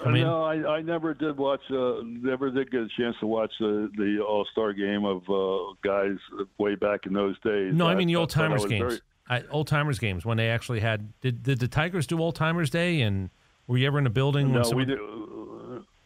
come 0.02 0.14
in? 0.14 0.22
No, 0.22 0.44
I, 0.44 0.76
I 0.76 0.82
never 0.82 1.14
did 1.14 1.36
watch. 1.36 1.60
Uh, 1.70 2.00
never 2.04 2.50
did 2.50 2.70
get 2.70 2.80
a 2.80 2.88
chance 2.98 3.16
to 3.20 3.26
watch 3.26 3.52
the 3.60 3.90
the 3.96 4.20
All 4.20 4.46
Star 4.52 4.72
game 4.72 5.04
of 5.04 5.22
uh, 5.28 5.74
guys 5.82 6.16
way 6.58 6.74
back 6.74 7.06
in 7.06 7.12
those 7.12 7.38
days. 7.40 7.74
No, 7.74 7.86
I, 7.86 7.92
I 7.92 7.94
mean 7.94 8.08
the 8.08 8.16
old 8.16 8.30
timers 8.30 8.64
games. 8.64 9.00
Very... 9.28 9.48
old 9.48 9.68
timers 9.68 9.98
games 9.98 10.24
when 10.24 10.36
they 10.36 10.48
actually 10.48 10.80
had. 10.80 11.12
Did 11.20 11.42
did 11.42 11.60
the 11.60 11.68
Tigers 11.68 12.06
do 12.06 12.20
old 12.20 12.34
timers 12.34 12.70
day? 12.70 13.02
And 13.02 13.30
were 13.66 13.78
you 13.78 13.86
ever 13.86 13.98
in 13.98 14.06
a 14.06 14.10
building? 14.10 14.52
No, 14.52 14.62
someone... 14.62 14.86
we 14.86 14.94
did. 14.94 14.98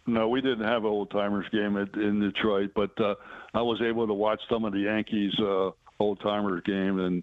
No, 0.07 0.29
we 0.29 0.42
didn't 0.42 0.66
have 0.66 0.85
an 0.85 0.90
old 0.90 1.11
timers 1.11 1.47
game 1.51 1.79
at, 1.79 1.94
in 1.94 2.20
Detroit, 2.20 2.73
but 2.75 2.90
uh, 3.01 3.14
I 3.55 3.62
was 3.62 3.81
able 3.81 4.07
to 4.07 4.12
watch 4.12 4.40
some 4.51 4.66
of 4.66 4.75
the 4.75 4.81
Yankees 4.81 5.33
uh, 5.40 5.70
old 5.99 6.20
timers 6.20 6.62
game, 6.66 6.99
and 6.99 7.23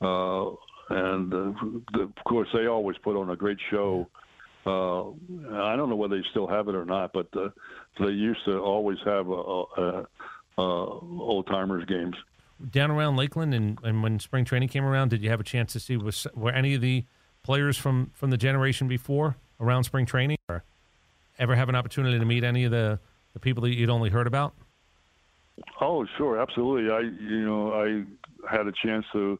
uh, 0.00 0.50
and 0.90 1.32
uh, 1.32 1.52
the, 1.92 2.02
of 2.02 2.24
course 2.24 2.48
they 2.52 2.66
always 2.66 2.96
put 2.98 3.16
on 3.16 3.30
a 3.30 3.36
great 3.36 3.58
show. 3.70 4.08
Uh, 4.66 5.10
I 5.10 5.76
don't 5.76 5.88
know 5.88 5.96
whether 5.96 6.16
they 6.16 6.24
still 6.30 6.48
have 6.48 6.68
it 6.68 6.74
or 6.74 6.84
not, 6.84 7.12
but 7.12 7.28
uh, 7.36 7.50
they 8.00 8.10
used 8.10 8.44
to 8.46 8.58
always 8.58 8.98
have 9.04 9.28
a, 9.28 9.32
a, 9.32 10.06
a 10.58 10.62
old 10.62 11.46
timers 11.46 11.84
games 11.84 12.16
down 12.70 12.90
around 12.90 13.16
Lakeland. 13.16 13.54
And, 13.54 13.78
and 13.82 14.02
when 14.02 14.18
spring 14.18 14.44
training 14.44 14.68
came 14.68 14.84
around, 14.84 15.10
did 15.10 15.22
you 15.22 15.30
have 15.30 15.40
a 15.40 15.44
chance 15.44 15.72
to 15.74 15.80
see 15.80 15.96
was 15.96 16.26
were 16.34 16.52
any 16.52 16.74
of 16.74 16.80
the 16.80 17.04
players 17.42 17.76
from 17.76 18.10
from 18.14 18.30
the 18.30 18.36
generation 18.36 18.88
before 18.88 19.36
around 19.60 19.84
spring 19.84 20.06
training, 20.06 20.38
or 20.48 20.64
ever 21.38 21.54
have 21.54 21.68
an 21.68 21.74
opportunity 21.74 22.18
to 22.18 22.24
meet 22.24 22.44
any 22.44 22.64
of 22.64 22.70
the 22.70 22.98
the 23.34 23.40
people 23.40 23.62
that 23.62 23.74
you'd 23.74 23.90
only 23.90 24.10
heard 24.10 24.26
about? 24.26 24.54
Oh, 25.80 26.06
sure, 26.18 26.38
absolutely. 26.38 26.90
I 26.90 27.00
you 27.00 27.44
know 27.44 27.72
I 27.72 28.04
had 28.50 28.66
a 28.66 28.72
chance 28.72 29.04
to 29.12 29.38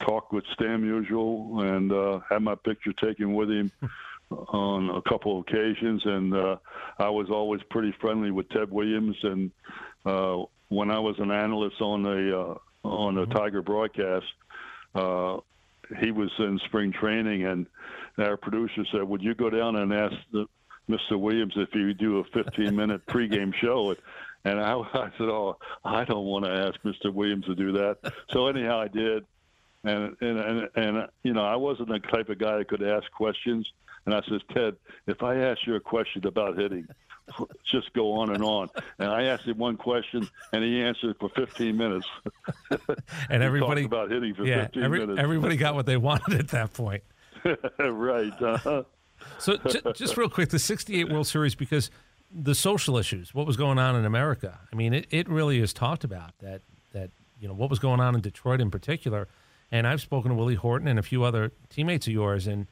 talk 0.00 0.32
with 0.32 0.44
Stan 0.54 0.82
Musial 0.82 1.62
and 1.76 1.92
uh, 1.92 2.20
had 2.28 2.42
my 2.42 2.54
picture 2.54 2.92
taken 2.92 3.34
with 3.34 3.50
him 3.50 3.70
on 4.30 4.90
a 4.90 5.02
couple 5.02 5.38
of 5.38 5.46
occasions, 5.46 6.02
and 6.04 6.34
uh, 6.34 6.56
I 6.98 7.10
was 7.10 7.30
always 7.30 7.60
pretty 7.70 7.94
friendly 8.00 8.30
with 8.30 8.48
Ted 8.50 8.70
Williams. 8.70 9.16
And 9.22 9.50
uh, 10.04 10.44
when 10.68 10.90
I 10.90 10.98
was 10.98 11.18
an 11.18 11.30
analyst 11.30 11.80
on 11.80 12.02
the 12.02 12.38
uh, 12.38 12.54
on 12.86 13.16
the 13.16 13.26
Tiger 13.26 13.62
broadcast, 13.62 14.26
uh, 14.94 15.38
he 16.00 16.10
was 16.12 16.30
in 16.38 16.60
spring 16.66 16.92
training, 16.92 17.44
and 17.44 17.66
our 18.18 18.36
producer 18.36 18.84
said, 18.92 19.02
"Would 19.02 19.22
you 19.22 19.34
go 19.34 19.50
down 19.50 19.76
and 19.76 19.92
ask 19.92 20.14
the, 20.32 20.46
Mr. 20.88 21.18
Williams 21.18 21.54
if 21.56 21.68
would 21.74 21.98
do 21.98 22.18
a 22.18 22.24
15-minute 22.24 23.06
pregame 23.06 23.54
show?" 23.54 23.94
And 24.44 24.60
I, 24.60 24.74
I 24.74 25.10
said, 25.18 25.28
"Oh, 25.28 25.58
I 25.84 26.04
don't 26.04 26.24
want 26.24 26.44
to 26.44 26.52
ask 26.52 26.80
Mr. 26.82 27.12
Williams 27.12 27.46
to 27.46 27.54
do 27.54 27.72
that." 27.72 27.98
So 28.30 28.46
anyhow, 28.46 28.80
I 28.80 28.88
did. 28.88 29.24
And, 29.82 30.14
and 30.20 30.38
and 30.38 30.68
and 30.74 31.08
you 31.22 31.32
know, 31.32 31.42
I 31.42 31.56
wasn't 31.56 31.88
the 31.88 31.98
type 32.00 32.28
of 32.28 32.38
guy 32.38 32.58
that 32.58 32.68
could 32.68 32.82
ask 32.82 33.10
questions. 33.12 33.66
And 34.06 34.14
I 34.14 34.22
says, 34.28 34.40
Ted, 34.52 34.76
if 35.06 35.22
I 35.22 35.36
ask 35.36 35.66
you 35.66 35.74
a 35.74 35.80
question 35.80 36.26
about 36.26 36.56
hitting, 36.56 36.86
just 37.64 37.92
go 37.92 38.12
on 38.12 38.34
and 38.34 38.42
on. 38.42 38.68
And 38.98 39.08
I 39.08 39.24
asked 39.24 39.44
him 39.44 39.58
one 39.58 39.76
question, 39.76 40.28
and 40.52 40.64
he 40.64 40.80
answered 40.80 41.16
for 41.18 41.28
15 41.30 41.76
minutes. 41.76 42.06
and 43.30 43.42
everybody 43.42 43.84
about 43.84 44.10
hitting 44.10 44.34
for 44.34 44.44
yeah, 44.44 44.64
15 44.64 44.82
every, 44.82 45.00
minutes. 45.00 45.20
everybody 45.20 45.56
got 45.56 45.74
what 45.74 45.86
they 45.86 45.96
wanted 45.96 46.38
at 46.38 46.48
that 46.48 46.72
point. 46.72 47.02
right. 47.78 48.42
Uh, 48.42 48.82
so 49.38 49.56
j- 49.56 49.80
just 49.94 50.16
real 50.16 50.28
quick, 50.28 50.50
the 50.50 50.58
'68 50.58 51.10
World 51.10 51.26
Series 51.26 51.54
because 51.54 51.90
the 52.30 52.54
social 52.54 52.96
issues, 52.96 53.34
what 53.34 53.46
was 53.46 53.56
going 53.56 53.78
on 53.78 53.96
in 53.96 54.04
America. 54.04 54.58
I 54.72 54.76
mean, 54.76 54.92
it, 54.92 55.06
it 55.10 55.28
really 55.28 55.60
is 55.60 55.72
talked 55.72 56.04
about 56.04 56.32
that 56.40 56.62
that 56.92 57.10
you 57.38 57.48
know 57.48 57.54
what 57.54 57.70
was 57.70 57.78
going 57.78 58.00
on 58.00 58.14
in 58.14 58.20
Detroit 58.20 58.60
in 58.60 58.70
particular. 58.70 59.28
And 59.72 59.86
I've 59.86 60.00
spoken 60.00 60.30
to 60.30 60.34
Willie 60.34 60.56
Horton 60.56 60.88
and 60.88 60.98
a 60.98 61.02
few 61.02 61.22
other 61.22 61.52
teammates 61.68 62.06
of 62.08 62.12
yours, 62.12 62.46
and 62.46 62.66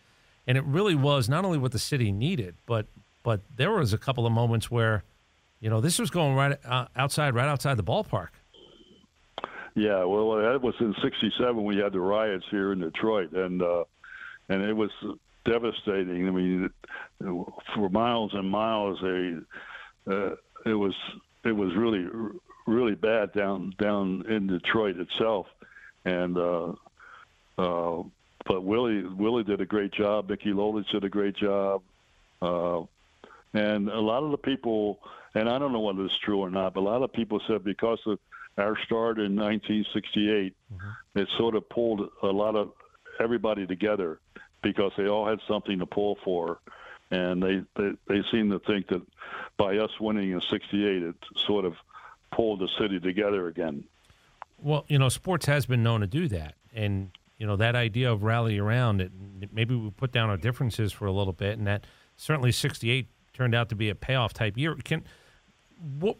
and 0.48 0.56
it 0.56 0.64
really 0.64 0.94
was 0.94 1.28
not 1.28 1.44
only 1.44 1.58
what 1.58 1.72
the 1.72 1.78
city 1.78 2.10
needed, 2.10 2.56
but 2.66 2.86
but 3.22 3.42
there 3.54 3.72
was 3.72 3.92
a 3.92 3.98
couple 3.98 4.26
of 4.26 4.32
moments 4.32 4.70
where, 4.70 5.04
you 5.60 5.68
know, 5.68 5.82
this 5.82 5.98
was 5.98 6.10
going 6.10 6.34
right 6.34 6.58
uh, 6.64 6.86
outside, 6.96 7.34
right 7.34 7.46
outside 7.46 7.76
the 7.76 7.84
ballpark. 7.84 8.28
Yeah, 9.74 10.04
well, 10.04 10.36
that 10.36 10.62
was 10.62 10.74
in 10.80 10.94
'67. 11.02 11.62
We 11.62 11.76
had 11.76 11.92
the 11.92 12.00
riots 12.00 12.46
here 12.50 12.72
in 12.72 12.80
Detroit, 12.80 13.32
and 13.32 13.62
uh, 13.62 13.84
and 14.48 14.62
it 14.62 14.72
was 14.72 14.90
devastating. 15.44 16.26
I 16.26 16.30
mean, 16.30 16.70
for 17.74 17.90
miles 17.90 18.32
and 18.32 18.50
miles, 18.50 18.98
they, 19.02 19.34
uh, 20.10 20.30
it 20.64 20.74
was 20.74 20.94
it 21.44 21.52
was 21.52 21.76
really 21.76 22.08
really 22.66 22.94
bad 22.94 23.32
down 23.34 23.74
down 23.78 24.24
in 24.28 24.46
Detroit 24.46 24.96
itself, 24.96 25.46
and 26.06 26.38
uh, 26.38 26.72
uh, 27.58 28.02
but 28.48 28.64
Willie 28.64 29.04
Willie 29.04 29.44
did 29.44 29.60
a 29.60 29.66
great 29.66 29.92
job. 29.92 30.30
Mickey 30.30 30.50
Lolich 30.50 30.90
did 30.90 31.04
a 31.04 31.08
great 31.08 31.36
job, 31.36 31.82
uh, 32.42 32.80
and 33.52 33.88
a 33.88 34.00
lot 34.00 34.24
of 34.24 34.30
the 34.30 34.38
people, 34.38 34.98
and 35.34 35.48
I 35.48 35.58
don't 35.58 35.72
know 35.72 35.80
whether 35.80 36.04
it's 36.04 36.18
true 36.18 36.40
or 36.40 36.50
not, 36.50 36.74
but 36.74 36.80
a 36.80 36.88
lot 36.88 37.02
of 37.02 37.12
people 37.12 37.40
said 37.46 37.62
because 37.62 38.00
of 38.06 38.18
our 38.56 38.76
start 38.84 39.18
in 39.18 39.36
1968, 39.36 40.56
mm-hmm. 40.74 41.18
it 41.18 41.28
sort 41.36 41.54
of 41.54 41.68
pulled 41.68 42.08
a 42.22 42.26
lot 42.26 42.56
of 42.56 42.72
everybody 43.20 43.66
together 43.66 44.18
because 44.62 44.92
they 44.96 45.06
all 45.06 45.26
had 45.26 45.38
something 45.46 45.78
to 45.78 45.86
pull 45.86 46.18
for. 46.24 46.58
And 47.10 47.42
they, 47.42 47.62
they, 47.76 47.92
they 48.06 48.22
seem 48.30 48.50
to 48.50 48.58
think 48.58 48.88
that 48.88 49.02
by 49.56 49.78
us 49.78 49.90
winning 50.00 50.32
in 50.32 50.40
68, 50.40 51.02
it 51.02 51.14
sort 51.46 51.64
of 51.64 51.74
pulled 52.32 52.60
the 52.60 52.68
city 52.78 53.00
together 53.00 53.46
again. 53.46 53.84
Well, 54.60 54.84
you 54.88 54.98
know, 54.98 55.08
sports 55.08 55.46
has 55.46 55.64
been 55.64 55.82
known 55.82 56.00
to 56.00 56.06
do 56.06 56.28
that. 56.28 56.54
And, 56.74 57.10
you 57.38 57.46
know, 57.46 57.56
that 57.56 57.76
idea 57.76 58.10
of 58.12 58.24
rally 58.24 58.58
around 58.58 59.00
it, 59.00 59.12
maybe 59.52 59.74
we 59.74 59.90
put 59.90 60.12
down 60.12 60.28
our 60.28 60.36
differences 60.36 60.92
for 60.92 61.06
a 61.06 61.12
little 61.12 61.32
bit. 61.32 61.56
And 61.56 61.66
that 61.66 61.84
certainly 62.16 62.52
68 62.52 63.06
turned 63.32 63.54
out 63.54 63.68
to 63.68 63.76
be 63.76 63.88
a 63.88 63.94
payoff 63.94 64.32
type 64.32 64.58
year. 64.58 64.74
Can, 64.74 65.04
what, 65.98 66.16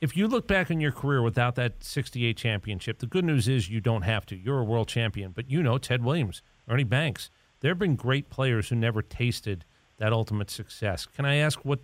if 0.00 0.16
you 0.16 0.28
look 0.28 0.46
back 0.46 0.70
in 0.70 0.80
your 0.80 0.92
career 0.92 1.20
without 1.20 1.56
that 1.56 1.82
68 1.82 2.36
championship, 2.36 3.00
the 3.00 3.06
good 3.06 3.24
news 3.24 3.48
is 3.48 3.68
you 3.68 3.80
don't 3.80 4.02
have 4.02 4.24
to. 4.26 4.36
You're 4.36 4.60
a 4.60 4.64
world 4.64 4.88
champion. 4.88 5.32
But 5.32 5.50
you 5.50 5.62
know, 5.62 5.78
Ted 5.78 6.04
Williams, 6.04 6.42
Ernie 6.68 6.84
Banks, 6.84 7.28
there 7.60 7.72
have 7.72 7.78
been 7.78 7.96
great 7.96 8.30
players 8.30 8.68
who 8.68 8.76
never 8.76 9.02
tasted 9.02 9.64
that 9.98 10.12
ultimate 10.12 10.50
success. 10.50 11.06
Can 11.06 11.24
I 11.24 11.36
ask 11.36 11.64
what 11.64 11.80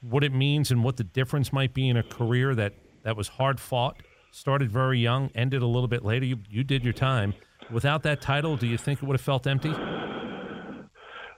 what 0.00 0.24
it 0.24 0.32
means 0.32 0.70
and 0.70 0.82
what 0.82 0.96
the 0.96 1.04
difference 1.04 1.52
might 1.52 1.72
be 1.74 1.88
in 1.88 1.96
a 1.96 2.02
career 2.02 2.56
that, 2.56 2.72
that 3.04 3.16
was 3.16 3.28
hard 3.28 3.60
fought, 3.60 3.96
started 4.32 4.68
very 4.68 4.98
young, 4.98 5.30
ended 5.34 5.62
a 5.62 5.66
little 5.66 5.88
bit 5.88 6.04
later? 6.04 6.24
You 6.24 6.38
you 6.48 6.64
did 6.64 6.84
your 6.84 6.92
time. 6.92 7.34
Without 7.72 8.02
that 8.02 8.20
title, 8.20 8.56
do 8.56 8.66
you 8.66 8.76
think 8.76 9.02
it 9.02 9.06
would 9.06 9.14
have 9.14 9.20
felt 9.22 9.46
empty? 9.46 9.74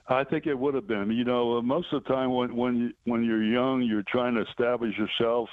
I 0.07 0.23
think 0.23 0.45
it 0.45 0.53
would 0.53 0.75
have 0.75 0.87
been. 0.87 1.09
You 1.11 1.23
know, 1.23 1.61
most 1.61 1.87
of 1.91 2.03
the 2.03 2.09
time 2.09 2.33
when 2.33 2.55
when 2.55 2.93
when 3.05 3.23
you're 3.23 3.43
young, 3.43 3.81
you're 3.81 4.03
trying 4.07 4.35
to 4.35 4.41
establish 4.41 4.95
yourself, 4.97 5.49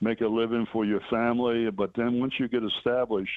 make 0.00 0.20
a 0.20 0.26
living 0.26 0.66
for 0.72 0.84
your 0.84 1.00
family. 1.10 1.70
But 1.70 1.90
then 1.96 2.20
once 2.20 2.34
you 2.38 2.48
get 2.48 2.62
established, 2.64 3.32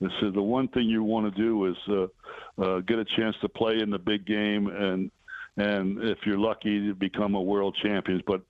this 0.00 0.12
is 0.22 0.34
the 0.34 0.42
one 0.42 0.68
thing 0.68 0.84
you 0.84 1.02
want 1.02 1.34
to 1.34 1.42
do 1.42 1.66
is 1.66 1.76
uh, 1.88 2.62
uh, 2.62 2.80
get 2.80 2.98
a 2.98 3.04
chance 3.16 3.34
to 3.40 3.48
play 3.48 3.80
in 3.80 3.90
the 3.90 3.98
big 3.98 4.26
game 4.26 4.68
and 4.68 5.10
and 5.56 6.02
if 6.02 6.18
you're 6.26 6.38
lucky 6.38 6.92
become 6.92 7.34
a 7.34 7.42
world 7.42 7.76
champion. 7.82 8.22
But 8.26 8.42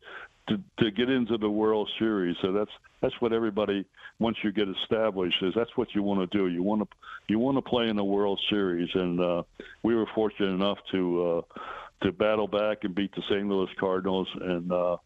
to, 0.49 0.61
to 0.79 0.91
get 0.91 1.11
into 1.11 1.39
the 1.39 1.49
World 1.49 1.91
Series, 1.99 2.37
so 2.43 2.53
that's 2.53 2.71
that's 3.01 3.21
what 3.21 3.33
everybody 3.33 3.85
once 4.19 4.37
you 4.43 4.53
get 4.53 4.69
established 4.69 5.43
is 5.43 5.53
that's 5.55 5.77
what 5.77 5.95
you 5.95 6.03
want 6.03 6.31
to 6.31 6.39
do. 6.39 6.49
You 6.49 6.63
want 6.63 6.83
to 6.83 6.97
you 7.29 7.39
want 7.39 7.57
to 7.57 7.63
play 7.63 7.89
in 7.89 7.97
the 7.97 8.05
World 8.05 8.41
Series, 8.51 8.91
and 8.95 9.21
uh, 9.21 9.43
we 9.83 9.95
were 9.95 10.07
fortunate 10.15 10.51
enough 10.51 10.79
to 10.93 11.27
uh, 11.27 12.05
to 12.05 12.13
battle 12.13 12.49
back 12.49 12.85
and 12.85 12.95
beat 12.95 13.15
the 13.15 13.23
St. 13.23 13.47
Louis 13.47 13.71
Cardinals 13.79 14.29
and. 14.41 14.73
Uh, 14.73 14.97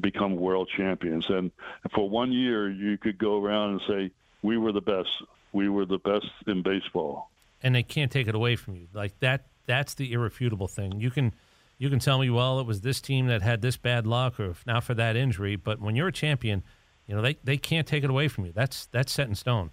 become 0.00 0.36
world 0.36 0.70
champions 0.78 1.26
and 1.28 1.50
for 1.94 2.08
one 2.08 2.32
year 2.32 2.70
you 2.70 2.96
could 2.96 3.18
go 3.18 3.44
around 3.44 3.72
and 3.72 3.80
say 3.86 4.10
we 4.40 4.56
were 4.56 4.72
the 4.72 4.80
best 4.80 5.10
we 5.52 5.68
were 5.68 5.84
the 5.84 5.98
best 5.98 6.26
in 6.46 6.62
baseball. 6.62 7.30
And 7.62 7.74
they 7.74 7.82
can't 7.82 8.10
take 8.10 8.28
it 8.28 8.34
away 8.34 8.56
from 8.56 8.76
you. 8.76 8.88
Like 8.92 9.18
that 9.20 9.46
that's 9.66 9.94
the 9.94 10.12
irrefutable 10.12 10.68
thing. 10.68 11.00
You 11.00 11.10
can 11.10 11.32
you 11.80 11.88
can 11.88 11.98
tell 11.98 12.18
me, 12.18 12.28
well, 12.28 12.60
it 12.60 12.66
was 12.66 12.82
this 12.82 13.00
team 13.00 13.28
that 13.28 13.40
had 13.40 13.62
this 13.62 13.78
bad 13.78 14.06
luck 14.06 14.38
or 14.38 14.54
not 14.66 14.84
for 14.84 14.92
that 14.92 15.16
injury, 15.16 15.56
but 15.56 15.80
when 15.80 15.96
you're 15.96 16.08
a 16.08 16.12
champion, 16.12 16.62
you 17.06 17.14
know, 17.14 17.22
they, 17.22 17.38
they 17.42 17.56
can't 17.56 17.86
take 17.86 18.04
it 18.04 18.10
away 18.10 18.28
from 18.28 18.44
you. 18.44 18.52
That's 18.52 18.84
that's 18.92 19.10
set 19.10 19.28
in 19.28 19.34
stone. 19.34 19.70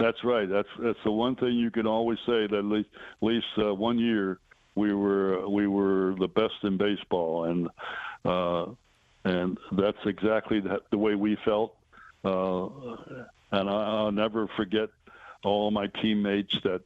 That's 0.00 0.24
right. 0.24 0.48
That's 0.48 0.68
that's 0.80 0.98
the 1.04 1.12
one 1.12 1.36
thing 1.36 1.52
you 1.52 1.70
can 1.70 1.86
always 1.86 2.18
say 2.26 2.48
that 2.48 2.58
at 2.58 2.64
least, 2.64 2.88
at 2.92 3.26
least 3.26 3.46
uh, 3.56 3.72
one 3.72 4.00
year 4.00 4.40
we 4.74 4.92
were 4.92 5.48
we 5.48 5.68
were 5.68 6.16
the 6.18 6.26
best 6.26 6.54
in 6.64 6.76
baseball, 6.76 7.44
and 7.44 7.68
uh, 8.24 8.66
and 9.22 9.56
that's 9.70 10.04
exactly 10.04 10.58
the, 10.58 10.82
the 10.90 10.98
way 10.98 11.14
we 11.14 11.36
felt. 11.44 11.76
Uh, 12.24 12.66
and 13.52 13.70
I, 13.70 14.02
will 14.02 14.12
never 14.12 14.48
forget 14.56 14.88
all 15.44 15.70
my 15.70 15.86
teammates 15.86 16.58
that 16.64 16.82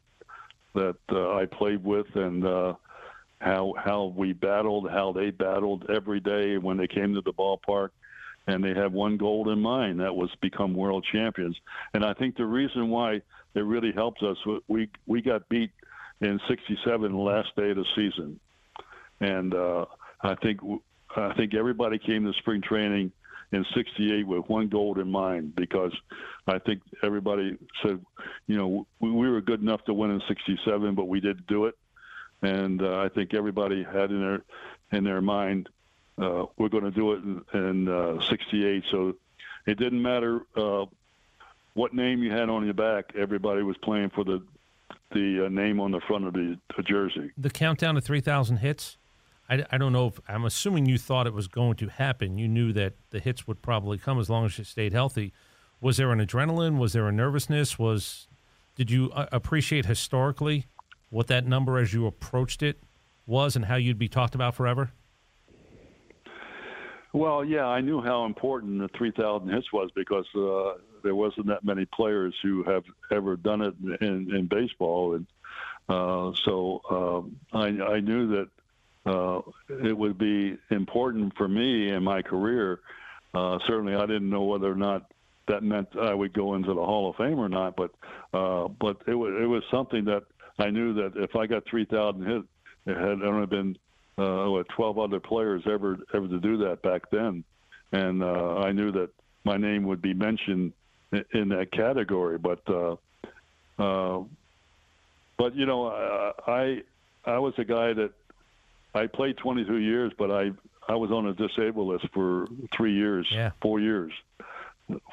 that 0.74 0.96
uh, 1.10 1.36
I 1.36 1.46
played 1.46 1.82
with 1.82 2.14
and 2.16 2.44
uh, 2.44 2.74
how 3.40 3.74
how 3.76 4.12
we 4.16 4.32
battled, 4.32 4.90
how 4.90 5.12
they 5.12 5.30
battled 5.30 5.86
every 5.88 6.20
day 6.20 6.58
when 6.58 6.76
they 6.76 6.88
came 6.88 7.14
to 7.14 7.20
the 7.20 7.32
ballpark, 7.32 7.90
and 8.46 8.62
they 8.62 8.74
had 8.74 8.92
one 8.92 9.16
goal 9.16 9.50
in 9.50 9.60
mind 9.60 10.00
that 10.00 10.14
was 10.14 10.30
become 10.40 10.74
world 10.74 11.06
champions. 11.12 11.56
And 11.94 12.04
I 12.04 12.14
think 12.14 12.36
the 12.36 12.46
reason 12.46 12.88
why 12.88 13.20
it 13.54 13.60
really 13.60 13.92
helped 13.92 14.22
us 14.22 14.36
we 14.66 14.90
we 15.06 15.22
got 15.22 15.48
beat 15.48 15.70
in 16.20 16.40
'67 16.48 17.12
the 17.12 17.18
last 17.18 17.54
day 17.56 17.70
of 17.70 17.76
the 17.76 17.86
season, 17.94 18.40
and 19.20 19.54
uh, 19.54 19.86
I 20.22 20.34
think 20.36 20.60
I 21.16 21.34
think 21.34 21.54
everybody 21.54 21.98
came 21.98 22.24
to 22.24 22.32
spring 22.38 22.60
training 22.60 23.12
in 23.52 23.64
68 23.74 24.26
with 24.26 24.48
one 24.48 24.68
goal 24.68 24.98
in 25.00 25.10
mind 25.10 25.54
because 25.56 25.92
I 26.46 26.58
think 26.58 26.82
everybody 27.02 27.56
said, 27.82 28.00
you 28.46 28.56
know, 28.56 28.86
we, 29.00 29.10
we 29.10 29.30
were 29.30 29.40
good 29.40 29.62
enough 29.62 29.82
to 29.84 29.94
win 29.94 30.10
in 30.10 30.20
67, 30.28 30.94
but 30.94 31.06
we 31.06 31.20
didn't 31.20 31.46
do 31.46 31.64
it. 31.66 31.74
And 32.42 32.82
uh, 32.82 33.00
I 33.00 33.08
think 33.08 33.34
everybody 33.34 33.82
had 33.82 34.10
in 34.10 34.20
their 34.20 34.42
in 34.92 35.04
their 35.04 35.20
mind, 35.20 35.68
uh, 36.18 36.46
we're 36.56 36.68
going 36.68 36.84
to 36.84 36.90
do 36.90 37.12
it 37.12 37.22
in, 37.22 37.44
in 37.52 37.88
uh, 37.88 38.20
68. 38.28 38.84
So 38.90 39.14
it 39.66 39.78
didn't 39.78 40.00
matter 40.00 40.42
uh, 40.56 40.86
what 41.74 41.94
name 41.94 42.22
you 42.22 42.30
had 42.30 42.48
on 42.48 42.64
your 42.64 42.74
back. 42.74 43.12
Everybody 43.16 43.62
was 43.62 43.76
playing 43.78 44.10
for 44.10 44.24
the 44.24 44.42
the 45.10 45.46
uh, 45.46 45.48
name 45.48 45.80
on 45.80 45.90
the 45.90 46.00
front 46.00 46.26
of 46.26 46.34
the, 46.34 46.58
the 46.76 46.82
jersey. 46.82 47.30
The 47.38 47.48
countdown 47.48 47.94
to 47.94 48.00
3,000 48.00 48.58
hits 48.58 48.98
I, 49.48 49.64
I 49.70 49.78
don't 49.78 49.92
know 49.92 50.08
if 50.08 50.20
I'm 50.28 50.44
assuming 50.44 50.86
you 50.86 50.98
thought 50.98 51.26
it 51.26 51.32
was 51.32 51.48
going 51.48 51.76
to 51.76 51.88
happen. 51.88 52.38
You 52.38 52.48
knew 52.48 52.72
that 52.74 52.94
the 53.10 53.18
hits 53.18 53.46
would 53.46 53.62
probably 53.62 53.98
come 53.98 54.20
as 54.20 54.28
long 54.28 54.44
as 54.44 54.58
you 54.58 54.64
stayed 54.64 54.92
healthy. 54.92 55.32
Was 55.80 55.96
there 55.96 56.12
an 56.12 56.24
adrenaline? 56.24 56.78
Was 56.78 56.92
there 56.92 57.08
a 57.08 57.12
nervousness? 57.12 57.78
Was 57.78 58.28
did 58.74 58.90
you 58.90 59.10
appreciate 59.14 59.86
historically 59.86 60.66
what 61.10 61.26
that 61.28 61.46
number 61.46 61.78
as 61.78 61.92
you 61.92 62.06
approached 62.06 62.62
it 62.62 62.82
was 63.26 63.56
and 63.56 63.64
how 63.64 63.76
you'd 63.76 63.98
be 63.98 64.08
talked 64.08 64.34
about 64.34 64.54
forever? 64.54 64.90
Well, 67.12 67.44
yeah, 67.44 67.66
I 67.66 67.80
knew 67.80 68.02
how 68.02 68.26
important 68.26 68.80
the 68.80 68.88
3,000 68.96 69.48
hits 69.48 69.72
was 69.72 69.90
because 69.94 70.26
uh, 70.34 70.78
there 71.02 71.14
wasn't 71.14 71.46
that 71.46 71.64
many 71.64 71.86
players 71.86 72.34
who 72.42 72.62
have 72.64 72.84
ever 73.10 73.36
done 73.36 73.62
it 73.62 73.74
in, 74.00 74.34
in 74.34 74.46
baseball, 74.46 75.14
and 75.14 75.26
uh, 75.88 76.32
so 76.44 76.80
um, 76.90 77.36
I, 77.52 77.94
I 77.94 78.00
knew 78.00 78.28
that 78.28 78.48
uh, 79.06 79.40
it 79.68 79.96
would 79.96 80.18
be 80.18 80.58
important 80.70 81.34
for 81.36 81.48
me 81.48 81.88
in 81.88 82.04
my 82.04 82.20
career. 82.20 82.80
Uh, 83.32 83.58
certainly, 83.66 83.94
I 83.94 84.04
didn't 84.04 84.28
know 84.28 84.44
whether 84.44 84.70
or 84.70 84.76
not 84.76 85.10
that 85.48 85.62
meant 85.62 85.88
I 85.98 86.12
would 86.12 86.34
go 86.34 86.54
into 86.54 86.74
the 86.74 86.84
Hall 86.84 87.08
of 87.08 87.16
Fame 87.16 87.38
or 87.38 87.48
not, 87.48 87.74
but 87.74 87.90
uh, 88.34 88.68
but 88.68 88.98
it 89.06 89.14
it 89.14 89.46
was 89.46 89.62
something 89.70 90.04
that 90.04 90.24
I 90.58 90.70
knew 90.70 90.94
that 90.94 91.12
if 91.16 91.36
I 91.36 91.46
got 91.46 91.64
3,000 91.68 92.26
hits, 92.26 92.46
it 92.86 92.96
had 92.96 93.22
only 93.22 93.46
been 93.46 93.76
uh, 94.18 94.46
what, 94.50 94.68
12 94.70 94.98
other 94.98 95.20
players 95.20 95.62
ever 95.66 95.98
ever 96.12 96.26
to 96.26 96.40
do 96.40 96.56
that 96.58 96.82
back 96.82 97.02
then, 97.10 97.44
and 97.92 98.22
uh, 98.22 98.56
I 98.56 98.72
knew 98.72 98.90
that 98.92 99.10
my 99.44 99.56
name 99.56 99.84
would 99.84 100.02
be 100.02 100.12
mentioned 100.12 100.72
in, 101.12 101.24
in 101.32 101.48
that 101.50 101.70
category. 101.70 102.38
But 102.38 102.60
uh, 102.68 102.96
uh, 103.78 104.24
but 105.36 105.54
you 105.54 105.66
know, 105.66 105.86
I 106.46 106.82
I 107.24 107.38
was 107.38 107.54
a 107.58 107.64
guy 107.64 107.92
that 107.92 108.10
I 108.94 109.06
played 109.06 109.36
22 109.36 109.76
years, 109.76 110.12
but 110.18 110.32
I 110.32 110.50
I 110.88 110.96
was 110.96 111.10
on 111.10 111.26
a 111.26 111.34
disabled 111.34 111.88
list 111.88 112.12
for 112.12 112.48
three 112.76 112.94
years, 112.94 113.26
yeah. 113.30 113.50
four 113.62 113.78
years, 113.78 114.12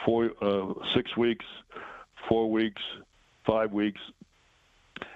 four 0.03 0.31
uh, 0.41 0.73
six 0.95 1.15
weeks, 1.15 1.45
four 2.27 2.49
weeks, 2.49 2.81
five 3.45 3.71
weeks, 3.71 4.01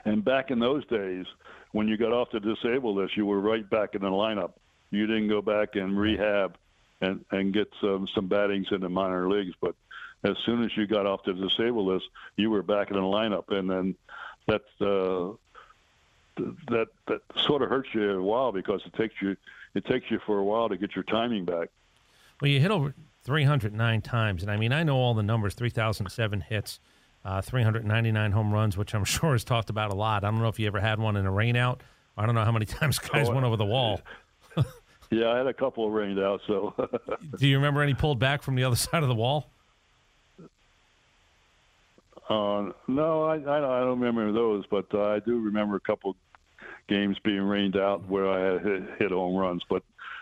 and 0.09 0.23
back 0.25 0.51
in 0.51 0.59
those 0.59 0.85
days, 0.87 1.25
when 1.71 1.87
you 1.87 1.97
got 1.97 2.11
off 2.11 2.31
the 2.31 2.39
disabled 2.39 2.97
list, 2.97 3.15
you 3.15 3.25
were 3.25 3.39
right 3.39 3.67
back 3.69 3.95
in 3.95 4.01
the 4.01 4.09
lineup. 4.09 4.53
You 4.91 5.05
didn't 5.05 5.29
go 5.29 5.41
back 5.41 5.75
and 5.75 5.97
rehab 5.97 6.57
and 7.01 7.23
and 7.31 7.53
get 7.53 7.71
some 7.79 8.07
some 8.13 8.27
battings 8.27 8.67
in 8.71 8.81
the 8.81 8.89
minor 8.89 9.29
leagues, 9.29 9.53
but 9.61 9.75
as 10.23 10.35
soon 10.45 10.63
as 10.63 10.75
you 10.75 10.85
got 10.87 11.05
off 11.05 11.23
the 11.23 11.33
disabled 11.33 11.87
list, 11.87 12.05
you 12.35 12.49
were 12.49 12.63
back 12.63 12.89
in 12.89 12.97
the 12.97 13.01
lineup, 13.01 13.49
and 13.49 13.69
then 13.69 13.95
that 14.47 14.63
uh, 14.81 15.35
that 16.69 16.87
that 17.07 17.21
sort 17.37 17.61
of 17.61 17.69
hurts 17.69 17.89
you 17.93 18.11
a 18.11 18.21
while 18.21 18.51
because 18.51 18.81
it 18.85 18.93
takes 18.93 19.15
you 19.21 19.37
it 19.75 19.85
takes 19.85 20.09
you 20.09 20.19
for 20.25 20.39
a 20.39 20.43
while 20.43 20.69
to 20.69 20.77
get 20.77 20.95
your 20.95 21.03
timing 21.03 21.45
back. 21.45 21.69
Well, 22.41 22.49
you 22.49 22.59
hit 22.59 22.71
over 22.71 22.93
309 23.23 24.01
times, 24.01 24.41
and 24.41 24.51
I 24.51 24.57
mean 24.57 24.73
I 24.73 24.83
know 24.83 24.97
all 24.97 25.13
the 25.13 25.23
numbers: 25.23 25.53
3,007 25.53 26.41
hits, 26.41 26.79
uh, 27.29 27.41
399 27.41 28.31
home 28.31 28.51
runs, 28.51 28.75
which 28.77 28.93
I'm 28.95 29.05
sure 29.15 29.35
is 29.35 29.43
talked 29.43 29.69
about 29.69 29.91
a 29.91 29.95
lot. 29.95 30.23
I 30.23 30.31
don't 30.31 30.39
know 30.41 30.47
if 30.47 30.59
you 30.59 30.67
ever 30.67 30.79
had 30.79 30.99
one 30.99 31.15
in 31.15 31.25
a 31.25 31.31
rainout. 31.31 31.79
I 32.17 32.25
don't 32.25 32.35
know 32.35 32.43
how 32.43 32.51
many 32.51 32.65
times 32.79 32.97
guys 32.99 33.29
Oh, 33.29 33.33
went 33.33 33.45
over 33.45 33.55
the 33.57 33.65
wall. 33.65 34.01
Yeah, 35.11 35.31
I 35.31 35.37
had 35.39 35.47
a 35.47 35.53
couple 35.55 35.87
of 35.87 35.91
rained 35.91 36.19
out. 36.19 36.39
So, 36.45 36.75
Do 37.39 37.47
you 37.47 37.55
remember 37.55 37.81
any 37.81 37.95
pulled 37.95 38.19
back 38.19 38.43
from 38.43 38.53
the 38.53 38.63
other 38.63 38.75
side 38.75 39.01
of 39.01 39.09
the 39.09 39.15
wall? 39.15 39.49
uh, 42.29 42.71
no, 42.87 43.23
I, 43.23 43.37
I 43.37 43.57
I 43.57 43.79
don't 43.79 43.99
remember 43.99 44.31
those, 44.31 44.65
but 44.69 44.85
uh, 44.93 45.05
I 45.05 45.17
do 45.19 45.39
remember 45.39 45.75
a 45.77 45.79
couple 45.79 46.15
games 46.87 47.17
being 47.23 47.41
rained 47.41 47.75
out 47.75 48.07
where 48.07 48.29
I 48.29 48.53
had 48.53 48.61
hit, 48.61 48.83
hit 48.99 49.11
home 49.11 49.35
runs. 49.35 49.63
But 49.67 49.81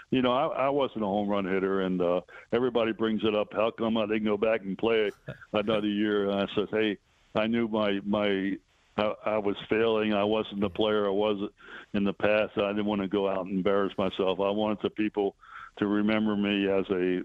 you 0.10 0.22
know, 0.22 0.32
I, 0.32 0.68
I 0.68 0.70
wasn't 0.70 1.04
a 1.04 1.08
home 1.08 1.28
run 1.28 1.46
hitter, 1.46 1.82
and 1.82 2.02
uh, 2.02 2.22
everybody 2.54 2.94
brings 2.94 3.24
it 3.24 3.36
up. 3.36 3.50
How 3.52 3.72
come 3.72 3.98
I 3.98 4.06
didn't 4.06 4.26
go 4.26 4.38
back 4.38 4.62
and 4.62 4.78
play 4.78 5.12
another 5.54 5.88
year? 5.88 6.30
And 6.30 6.42
I 6.42 6.46
said, 6.56 6.68
hey, 6.72 6.98
I 7.36 7.48
knew 7.48 7.68
my 7.68 8.00
my 8.06 8.58
I, 8.98 9.14
I 9.26 9.38
was 9.38 9.56
failing. 9.70 10.14
I 10.14 10.24
wasn't 10.24 10.62
the 10.62 10.70
player 10.70 11.08
I 11.08 11.12
was 11.12 11.50
in 11.94 12.04
the 12.04 12.14
past. 12.14 12.58
I 12.58 12.70
didn't 12.70 12.86
want 12.86 13.02
to 13.02 13.08
go 13.08 13.30
out 13.30 13.46
and 13.46 13.58
embarrass 13.58 13.94
myself. 13.98 14.40
I 14.40 14.50
wanted 14.50 14.80
the 14.82 14.90
people 14.90 15.36
to 15.78 15.88
remember 15.88 16.36
me 16.36 16.68
as 16.70 16.86
a, 16.90 17.22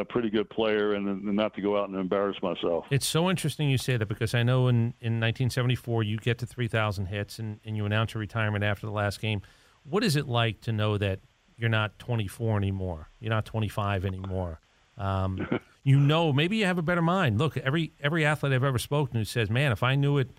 a 0.00 0.04
pretty 0.04 0.30
good 0.30 0.50
player 0.50 0.94
and, 0.94 1.06
and 1.06 1.36
not 1.36 1.54
to 1.54 1.62
go 1.62 1.80
out 1.80 1.88
and 1.88 1.98
embarrass 1.98 2.36
myself. 2.42 2.86
It's 2.90 3.06
so 3.06 3.30
interesting 3.30 3.70
you 3.70 3.78
say 3.78 3.96
that 3.96 4.06
because 4.06 4.34
I 4.34 4.42
know 4.42 4.66
in, 4.66 4.94
in 5.00 5.20
1974 5.20 6.02
you 6.02 6.16
get 6.16 6.38
to 6.38 6.46
3,000 6.46 7.06
hits 7.06 7.38
and, 7.38 7.60
and 7.64 7.76
you 7.76 7.84
announce 7.86 8.14
your 8.14 8.20
retirement 8.20 8.64
after 8.64 8.86
the 8.86 8.92
last 8.92 9.20
game. 9.20 9.42
What 9.84 10.02
is 10.02 10.16
it 10.16 10.26
like 10.26 10.60
to 10.62 10.72
know 10.72 10.98
that 10.98 11.20
you're 11.56 11.70
not 11.70 11.98
24 11.98 12.56
anymore? 12.58 13.08
You're 13.20 13.30
not 13.30 13.44
25 13.44 14.04
anymore. 14.04 14.60
Um, 14.98 15.46
you 15.82 15.98
know, 15.98 16.32
maybe 16.32 16.58
you 16.58 16.66
have 16.66 16.78
a 16.78 16.82
better 16.82 17.02
mind. 17.02 17.38
Look, 17.38 17.56
every 17.56 17.92
every 18.02 18.24
athlete 18.24 18.52
I've 18.52 18.64
ever 18.64 18.78
spoken 18.78 19.18
to 19.18 19.24
says, 19.24 19.50
"Man, 19.50 19.72
if 19.72 19.82
I 19.82 19.94
knew 19.94 20.18
it 20.18 20.30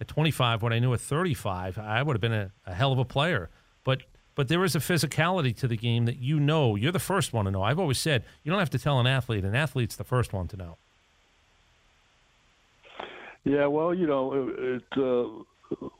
at 0.00 0.08
25 0.08 0.62
what 0.62 0.72
I 0.72 0.78
knew 0.78 0.92
at 0.94 1.00
35, 1.00 1.78
I 1.78 2.02
would 2.02 2.14
have 2.14 2.20
been 2.20 2.32
a, 2.32 2.50
a 2.66 2.74
hell 2.74 2.92
of 2.92 2.98
a 2.98 3.04
player." 3.04 3.50
But 3.84 4.02
but 4.34 4.48
there 4.48 4.64
is 4.64 4.74
a 4.74 4.78
physicality 4.78 5.54
to 5.58 5.68
the 5.68 5.76
game 5.76 6.06
that 6.06 6.18
you 6.18 6.40
know. 6.40 6.76
You're 6.76 6.92
the 6.92 6.98
first 6.98 7.32
one 7.32 7.44
to 7.44 7.50
know. 7.50 7.62
I've 7.62 7.78
always 7.78 7.98
said 7.98 8.24
you 8.42 8.50
don't 8.50 8.60
have 8.60 8.70
to 8.70 8.78
tell 8.78 8.98
an 8.98 9.06
athlete. 9.06 9.44
An 9.44 9.54
athlete's 9.54 9.96
the 9.96 10.04
first 10.04 10.32
one 10.32 10.48
to 10.48 10.56
know. 10.56 10.76
Yeah, 13.44 13.66
well, 13.66 13.92
you 13.92 14.06
know, 14.06 14.48
it. 14.56 14.84
Uh, 14.96 15.42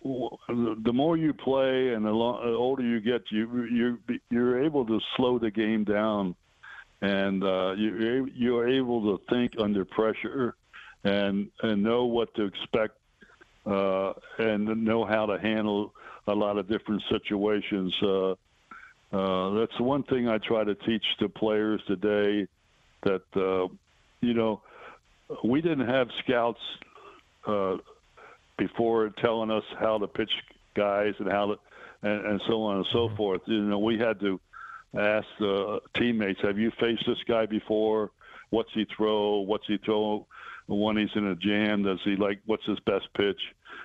the 0.04 0.92
more 0.92 1.16
you 1.16 1.32
play 1.32 1.94
and 1.94 2.04
the, 2.04 2.10
lo- 2.10 2.40
the 2.44 2.56
older 2.56 2.82
you 2.82 3.00
get, 3.00 3.22
you 3.30 3.64
you 3.64 3.98
you're 4.30 4.62
able 4.62 4.84
to 4.86 5.00
slow 5.16 5.38
the 5.38 5.50
game 5.50 5.84
down, 5.84 6.34
and 7.00 7.42
uh, 7.42 7.72
you 7.72 8.28
you're 8.34 8.68
able 8.68 9.16
to 9.16 9.24
think 9.30 9.52
under 9.58 9.84
pressure, 9.84 10.54
and 11.04 11.48
and 11.62 11.82
know 11.82 12.04
what 12.04 12.34
to 12.34 12.44
expect, 12.44 12.94
uh, 13.66 14.12
and 14.38 14.84
know 14.84 15.04
how 15.04 15.26
to 15.26 15.38
handle 15.38 15.92
a 16.26 16.34
lot 16.34 16.58
of 16.58 16.68
different 16.68 17.02
situations. 17.10 17.94
Uh, 18.02 18.30
uh, 19.12 19.50
that's 19.60 19.78
one 19.80 20.02
thing 20.04 20.28
I 20.28 20.38
try 20.38 20.64
to 20.64 20.74
teach 20.74 21.04
to 21.20 21.28
players 21.28 21.82
today. 21.86 22.46
That 23.02 23.22
uh, 23.36 23.72
you 24.20 24.34
know, 24.34 24.62
we 25.44 25.60
didn't 25.60 25.88
have 25.88 26.08
scouts 26.24 26.60
uh, 27.46 27.76
before 28.62 29.10
telling 29.20 29.50
us 29.50 29.64
how 29.78 29.98
to 29.98 30.06
pitch 30.06 30.30
guys 30.74 31.14
and 31.18 31.30
how 31.30 31.46
to 31.46 31.54
and, 32.02 32.26
and 32.26 32.42
so 32.48 32.62
on 32.62 32.76
and 32.78 32.86
so 32.92 33.10
forth. 33.16 33.42
You 33.46 33.62
know, 33.62 33.78
we 33.78 33.98
had 33.98 34.20
to 34.20 34.40
ask 34.96 35.26
the 35.38 35.80
teammates, 35.96 36.40
"Have 36.42 36.58
you 36.58 36.70
faced 36.80 37.04
this 37.06 37.22
guy 37.26 37.46
before? 37.46 38.10
What's 38.50 38.72
he 38.74 38.86
throw? 38.96 39.40
What's 39.40 39.66
he 39.66 39.78
throw 39.78 40.26
when 40.66 40.96
he's 40.96 41.14
in 41.14 41.26
a 41.26 41.36
jam? 41.36 41.82
Does 41.82 42.00
he 42.04 42.16
like? 42.16 42.40
What's 42.46 42.66
his 42.66 42.80
best 42.80 43.06
pitch?" 43.16 43.40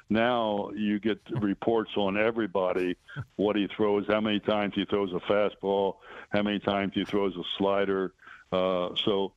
Now 0.10 0.70
you 0.76 1.00
get 1.00 1.20
reports 1.42 1.92
on 1.98 2.18
everybody, 2.18 2.96
what 3.36 3.56
he 3.56 3.68
throws, 3.76 4.06
how 4.08 4.22
many 4.22 4.40
times 4.40 4.74
he 4.76 4.86
throws 4.86 5.12
a 5.14 5.20
fastball, 5.32 5.96
how 6.30 6.44
many 6.44 6.60
times 6.60 6.94
he 6.96 7.04
throws 7.04 7.36
a 7.36 7.44
slider. 7.58 8.14
Uh, 8.52 8.90
so 9.04 9.34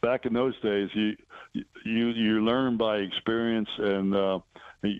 back 0.00 0.24
in 0.24 0.32
those 0.32 0.58
days, 0.60 0.88
you 0.94 1.16
you 1.84 2.08
you 2.08 2.44
learn 2.44 2.76
by 2.76 2.98
experience, 2.98 3.68
and 3.78 4.14
uh, 4.14 4.38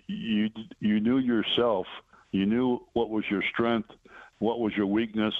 you 0.06 0.50
you 0.80 1.00
knew 1.00 1.18
yourself. 1.18 1.86
You 2.32 2.46
knew 2.46 2.80
what 2.94 3.10
was 3.10 3.24
your 3.30 3.42
strength, 3.52 3.90
what 4.38 4.58
was 4.58 4.76
your 4.76 4.86
weakness, 4.86 5.34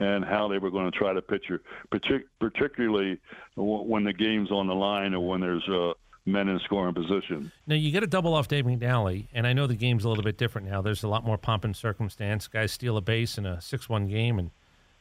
and 0.00 0.24
how 0.24 0.48
they 0.48 0.58
were 0.58 0.70
going 0.70 0.90
to 0.90 0.96
try 0.96 1.12
to 1.12 1.20
pitch 1.20 1.44
you. 1.48 1.58
Partic- 1.92 2.24
particularly 2.40 3.18
when 3.56 4.04
the 4.04 4.12
game's 4.12 4.50
on 4.50 4.66
the 4.66 4.74
line 4.74 5.14
or 5.14 5.26
when 5.26 5.40
there's 5.40 5.68
uh, 5.68 5.92
men 6.24 6.48
in 6.48 6.58
scoring 6.60 6.94
position. 6.94 7.50
Now 7.66 7.74
you 7.74 7.90
get 7.90 8.02
a 8.02 8.06
double 8.06 8.34
off 8.34 8.48
Dave 8.48 8.64
McNally, 8.64 9.26
and 9.32 9.46
I 9.46 9.52
know 9.52 9.66
the 9.66 9.74
game's 9.74 10.04
a 10.04 10.08
little 10.08 10.24
bit 10.24 10.38
different 10.38 10.68
now. 10.68 10.80
There's 10.80 11.02
a 11.02 11.08
lot 11.08 11.24
more 11.24 11.38
pomp 11.38 11.64
and 11.64 11.76
circumstance. 11.76 12.46
Guys 12.48 12.72
steal 12.72 12.96
a 12.96 13.00
base 13.00 13.38
in 13.38 13.46
a 13.46 13.60
six-one 13.60 14.08
game, 14.08 14.38
and 14.38 14.50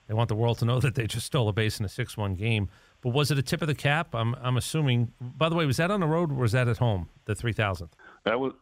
they 0.07 0.13
want 0.13 0.29
the 0.29 0.35
world 0.35 0.59
to 0.59 0.65
know 0.65 0.79
that 0.81 0.95
they 0.95 1.07
just 1.07 1.25
stole 1.27 1.47
a 1.47 1.53
base 1.53 1.79
in 1.79 1.85
a 1.85 1.89
six-one 1.89 2.35
game. 2.35 2.69
But 3.01 3.09
was 3.09 3.29
it 3.29 3.37
a 3.37 3.43
tip 3.43 3.61
of 3.61 3.67
the 3.67 3.75
cap? 3.75 4.15
I'm 4.15 4.35
I'm 4.41 4.57
assuming. 4.57 5.13
By 5.21 5.49
the 5.49 5.55
way, 5.55 5.65
was 5.65 5.77
that 5.77 5.91
on 5.91 5.99
the 5.99 6.07
road 6.07 6.31
or 6.31 6.35
was 6.35 6.53
that 6.53 6.67
at 6.67 6.77
home? 6.79 7.09
The 7.25 7.35
three 7.35 7.53
thousandth. 7.53 7.95
That 8.25 8.39
was 8.39 8.53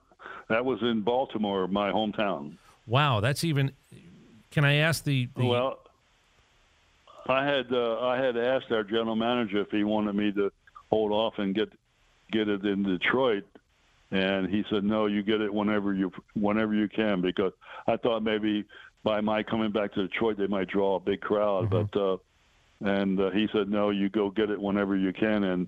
that 0.50 0.64
was 0.66 0.82
in 0.82 1.02
Baltimore, 1.02 1.68
my 1.68 1.92
hometown. 1.92 2.58
Wow, 2.88 3.20
that's 3.20 3.44
even. 3.44 3.72
Can 4.52 4.64
I 4.66 4.76
ask 4.76 5.04
the? 5.04 5.28
the 5.36 5.46
well, 5.46 5.80
I 7.28 7.44
had 7.46 7.72
uh, 7.74 8.00
I 8.02 8.18
had 8.18 8.38
asked 8.38 8.72
our 8.72 8.84
general 8.84 9.16
manager 9.16 9.60
if 9.62 9.70
he 9.72 9.84
wanted 9.84 10.16
me 10.16 10.32
to 10.34 10.52
hold 10.90 11.12
off 11.12 11.34
and 11.40 11.56
get 11.56 11.72
get 12.32 12.48
it 12.48 12.64
in 12.66 12.84
Detroit, 12.84 13.44
and 14.12 14.48
he 14.50 14.64
said 14.70 14.84
no, 14.84 15.08
you 15.08 15.24
get 15.24 15.42
it 15.42 15.54
whenever 15.54 15.94
you 15.94 16.12
whenever 16.36 16.74
you 16.74 16.88
can 16.88 17.22
because 17.22 17.54
I 17.88 17.98
thought 17.98 18.22
maybe 18.24 18.66
by 19.04 19.22
my 19.22 19.44
coming 19.44 19.72
back 19.72 19.94
to 19.94 20.08
Detroit 20.08 20.38
they 20.38 20.48
might 20.48 20.68
draw 20.68 20.96
a 20.96 21.00
big 21.00 21.22
crowd, 21.22 21.70
Mm-hmm. 21.70 21.88
but 21.92 22.00
uh, 22.00 22.18
and 22.82 23.20
uh, 23.20 23.32
he 23.32 23.48
said 23.52 23.70
no, 23.70 23.90
you 23.90 24.10
go 24.10 24.30
get 24.30 24.50
it 24.52 24.62
whenever 24.62 24.96
you 24.96 25.12
can, 25.12 25.44
and 25.44 25.68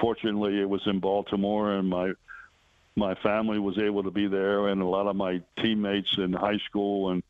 fortunately 0.00 0.60
it 0.60 0.68
was 0.68 0.82
in 0.86 1.00
Baltimore, 1.00 1.72
and 1.72 1.88
my 1.88 2.12
my 2.96 3.14
family 3.16 3.58
was 3.58 3.78
able 3.78 4.02
to 4.02 4.10
be 4.10 4.26
there, 4.26 4.68
and 4.68 4.80
a 4.80 4.86
lot 4.86 5.06
of 5.06 5.16
my 5.16 5.40
teammates 5.60 6.16
in 6.18 6.32
high 6.32 6.58
school 6.66 7.10
and 7.10 7.22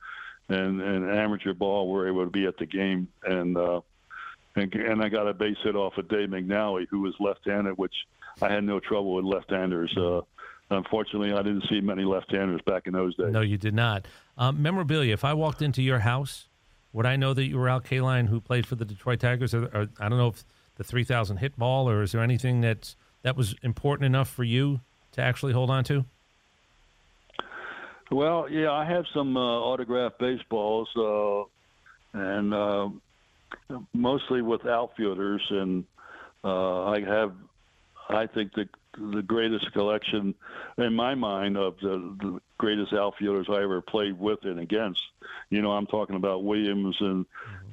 and, 0.48 0.82
and 0.82 1.10
amateur 1.10 1.54
ball 1.54 1.88
were 1.88 2.06
able 2.06 2.24
to 2.24 2.30
be 2.30 2.44
at 2.44 2.58
the 2.58 2.66
game, 2.66 3.08
and 3.22 3.56
uh, 3.56 3.80
and 4.56 4.72
and 4.74 5.02
I 5.02 5.08
got 5.08 5.26
a 5.26 5.32
base 5.32 5.56
hit 5.62 5.74
off 5.74 5.96
of 5.96 6.08
Dave 6.08 6.28
McNally, 6.28 6.86
who 6.90 7.00
was 7.00 7.14
left-handed, 7.18 7.78
which 7.78 7.94
I 8.42 8.52
had 8.52 8.64
no 8.64 8.78
trouble 8.78 9.14
with 9.14 9.24
left-handers. 9.24 9.96
Uh, 9.96 10.20
unfortunately, 10.70 11.32
I 11.32 11.42
didn't 11.42 11.64
see 11.70 11.80
many 11.80 12.04
left-handers 12.04 12.60
back 12.66 12.86
in 12.86 12.92
those 12.92 13.16
days. 13.16 13.32
No, 13.32 13.40
you 13.40 13.56
did 13.56 13.74
not. 13.74 14.06
Um, 14.36 14.60
memorabilia. 14.60 15.14
If 15.14 15.24
I 15.24 15.32
walked 15.32 15.62
into 15.62 15.82
your 15.82 16.00
house, 16.00 16.48
would 16.92 17.06
I 17.06 17.16
know 17.16 17.32
that 17.32 17.44
you 17.44 17.56
were 17.56 17.70
Al 17.70 17.80
Kaline, 17.80 18.28
who 18.28 18.38
played 18.38 18.66
for 18.66 18.74
the 18.74 18.84
Detroit 18.84 19.20
Tigers? 19.20 19.54
Or, 19.54 19.64
or 19.72 19.88
I 19.98 20.10
don't 20.10 20.18
know 20.18 20.28
if 20.28 20.44
the 20.76 20.84
three 20.84 21.04
thousand 21.04 21.38
hit 21.38 21.56
ball, 21.56 21.88
or 21.88 22.02
is 22.02 22.12
there 22.12 22.20
anything 22.20 22.60
that's 22.60 22.96
that 23.22 23.34
was 23.34 23.54
important 23.62 24.04
enough 24.04 24.28
for 24.28 24.44
you 24.44 24.82
to 25.14 25.22
actually 25.22 25.52
hold 25.52 25.70
on 25.70 25.84
to? 25.84 26.04
Well, 28.10 28.48
yeah, 28.50 28.70
I 28.70 28.84
have 28.84 29.04
some 29.14 29.36
uh, 29.36 29.40
autographed 29.40 30.18
baseballs, 30.18 30.88
uh, 30.96 31.44
and 32.12 32.54
uh, 32.54 32.88
mostly 33.92 34.42
with 34.42 34.66
outfielders, 34.66 35.42
and 35.50 35.84
uh, 36.44 36.84
I 36.84 37.00
have, 37.00 37.32
I 38.08 38.26
think 38.26 38.52
the 38.52 38.68
the 38.96 39.22
greatest 39.22 39.72
collection 39.72 40.34
in 40.78 40.94
my 40.94 41.14
mind 41.14 41.56
of 41.56 41.74
the, 41.82 42.16
the 42.20 42.40
greatest 42.58 42.92
outfielders 42.92 43.46
I 43.50 43.62
ever 43.62 43.80
played 43.80 44.18
with 44.18 44.38
and 44.44 44.60
against. 44.60 45.00
You 45.50 45.62
know, 45.62 45.72
I'm 45.72 45.86
talking 45.86 46.16
about 46.16 46.44
Williams 46.44 46.96
and 47.00 47.26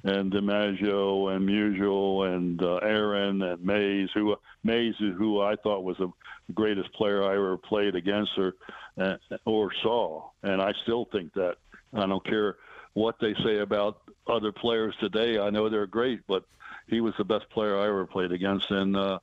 and 0.03 0.31
DiMaggio 0.31 1.35
and 1.35 1.47
Musial 1.47 2.35
and 2.35 2.61
uh, 2.61 2.75
Aaron 2.77 3.41
and 3.41 3.63
Mays, 3.63 4.09
who 4.13 4.35
Mays 4.63 4.95
who 4.97 5.41
I 5.41 5.55
thought 5.55 5.83
was 5.83 5.97
the 5.97 6.11
greatest 6.53 6.91
player 6.93 7.23
I 7.23 7.35
ever 7.35 7.57
played 7.57 7.95
against 7.95 8.31
or 8.37 8.55
uh, 8.99 9.17
or 9.45 9.71
saw, 9.81 10.29
and 10.43 10.61
I 10.61 10.73
still 10.83 11.05
think 11.11 11.33
that. 11.33 11.57
I 11.93 12.05
don't 12.05 12.23
care 12.23 12.55
what 12.93 13.15
they 13.19 13.33
say 13.43 13.59
about 13.59 14.01
other 14.27 14.51
players 14.51 14.95
today. 14.99 15.37
I 15.39 15.49
know 15.49 15.69
they're 15.69 15.87
great, 15.87 16.21
but 16.27 16.45
he 16.87 17.01
was 17.01 17.13
the 17.17 17.23
best 17.23 17.49
player 17.49 17.77
I 17.77 17.87
ever 17.87 18.05
played 18.05 18.31
against, 18.31 18.69
and 18.71 18.95
uh, 18.95 19.19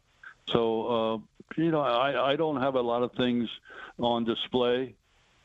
so 0.51 0.87
uh, 0.87 1.19
you 1.61 1.71
know 1.71 1.81
I, 1.81 2.33
I 2.33 2.37
don't 2.37 2.61
have 2.61 2.75
a 2.75 2.81
lot 2.81 3.03
of 3.03 3.13
things 3.13 3.49
on 3.99 4.25
display. 4.25 4.95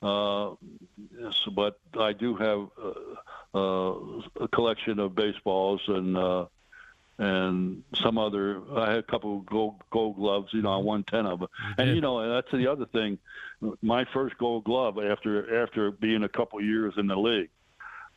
Uh, 0.03 0.55
yes, 1.17 1.47
but 1.55 1.79
I 1.97 2.11
do 2.11 2.35
have 2.35 2.67
uh, 2.83 3.57
uh, 3.57 4.21
a 4.41 4.47
collection 4.49 4.99
of 4.99 5.15
baseballs 5.15 5.81
and 5.87 6.17
uh, 6.17 6.45
and 7.17 7.83
some 7.95 8.17
other. 8.17 8.61
I 8.75 8.89
had 8.89 8.99
a 8.99 9.03
couple 9.03 9.37
of 9.37 9.45
gold, 9.45 9.75
gold 9.91 10.17
gloves. 10.17 10.49
You 10.51 10.61
know, 10.61 10.73
I 10.73 10.77
won 10.77 11.03
ten 11.03 11.25
of 11.25 11.39
them. 11.39 11.49
And 11.77 11.95
you 11.95 12.01
know, 12.01 12.33
that's 12.33 12.51
the 12.51 12.67
other 12.67 12.85
thing. 12.85 13.17
My 13.81 14.05
first 14.13 14.37
Gold 14.37 14.65
Glove 14.65 14.99
after 14.99 15.63
after 15.63 15.91
being 15.91 16.23
a 16.23 16.29
couple 16.29 16.61
years 16.61 16.95
in 16.97 17.07
the 17.07 17.15
league, 17.15 17.49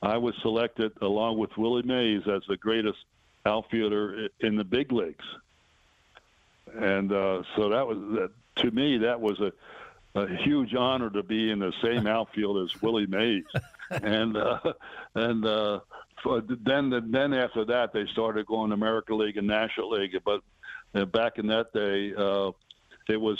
I 0.03 0.16
was 0.16 0.34
selected 0.43 0.93
along 1.01 1.39
with 1.39 1.57
Willie 1.57 1.82
Mays 1.82 2.26
as 2.26 2.43
the 2.49 2.57
greatest 2.57 2.99
outfielder 3.45 4.28
in 4.41 4.57
the 4.57 4.64
big 4.64 4.91
leagues. 4.91 5.24
And 6.74 7.12
uh, 7.12 7.45
so 7.55 7.68
that 7.68 7.87
was 7.87 7.99
that. 8.16 8.30
To 8.57 8.70
me, 8.70 8.97
that 8.97 9.20
was 9.20 9.39
a 9.41 9.53
a 10.17 10.37
huge 10.45 10.75
honor 10.75 11.11
to 11.11 11.23
be 11.23 11.51
in 11.51 11.59
the 11.59 11.73
same 11.83 12.07
outfield 12.07 12.64
as 12.64 12.83
Willie 12.83 13.07
Mays, 13.07 13.45
and 13.91 14.37
uh, 14.37 14.59
and 15.14 15.45
uh, 15.45 15.81
then 16.64 17.11
then 17.11 17.35
after 17.35 17.64
that 17.67 17.93
they 17.93 18.07
started 18.12 18.47
going 18.47 18.71
to 18.71 18.75
American 18.75 19.19
League 19.19 19.37
and 19.37 19.47
National 19.47 19.91
League. 19.91 20.17
But 20.25 20.41
uh, 20.95 21.05
back 21.05 21.39
in 21.39 21.47
that 21.49 21.73
day, 21.73 22.14
uh, 22.17 22.53
it 23.12 23.21
was 23.21 23.39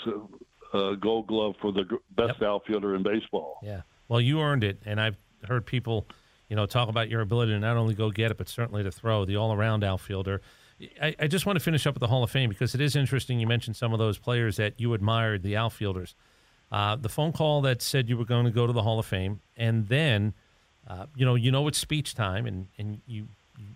a, 0.75 0.79
a 0.79 0.97
Gold 0.97 1.27
Glove 1.29 1.55
for 1.61 1.73
the 1.73 1.85
best 2.15 2.35
yep. 2.41 2.49
outfielder 2.49 2.95
in 2.95 3.03
baseball. 3.03 3.59
Yeah, 3.63 3.83
well, 4.09 4.21
you 4.21 4.41
earned 4.41 4.63
it, 4.63 4.83
and 4.85 5.01
I've 5.01 5.17
heard 5.49 5.65
people, 5.65 6.07
you 6.49 6.57
know, 6.57 6.67
talk 6.67 6.89
about 6.89 7.09
your 7.09 7.23
ability 7.23 7.53
to 7.53 7.59
not 7.59 7.77
only 7.77 7.95
go 7.95 8.11
get 8.11 8.31
it, 8.31 8.37
but 8.37 8.49
certainly 8.49 8.83
to 8.83 8.91
throw. 8.91 9.25
The 9.25 9.37
all-around 9.37 9.83
outfielder. 9.83 10.43
I, 11.01 11.17
I 11.19 11.27
just 11.27 11.47
want 11.47 11.59
to 11.59 11.65
finish 11.65 11.87
up 11.87 11.95
with 11.95 12.01
the 12.01 12.07
Hall 12.07 12.23
of 12.23 12.31
Fame 12.31 12.51
because 12.51 12.75
it 12.75 12.83
is 12.83 12.97
interesting. 12.97 13.41
You 13.41 13.47
mentioned 13.47 13.77
some 13.77 13.95
of 13.95 13.99
those 13.99 14.19
players 14.19 14.59
that 14.59 14.79
you 14.79 14.93
admired, 14.93 15.43
the 15.43 15.57
outfielders. 15.57 16.15
Uh, 16.71 16.97
the 16.97 17.09
phone 17.09 17.33
call 17.33 17.61
that 17.63 17.81
said 17.81 18.09
you 18.09 18.17
were 18.17 18.25
going 18.25 18.45
to 18.45 18.51
go 18.51 18.67
to 18.67 18.73
the 18.73 18.83
Hall 18.83 18.99
of 18.99 19.07
Fame, 19.07 19.41
and 19.57 19.89
then, 19.89 20.35
uh, 20.89 21.07
you 21.15 21.25
know, 21.25 21.35
you 21.35 21.51
know 21.51 21.67
it's 21.69 21.79
speech 21.79 22.15
time, 22.15 22.47
and 22.47 22.67
and 22.79 23.01
you 23.07 23.29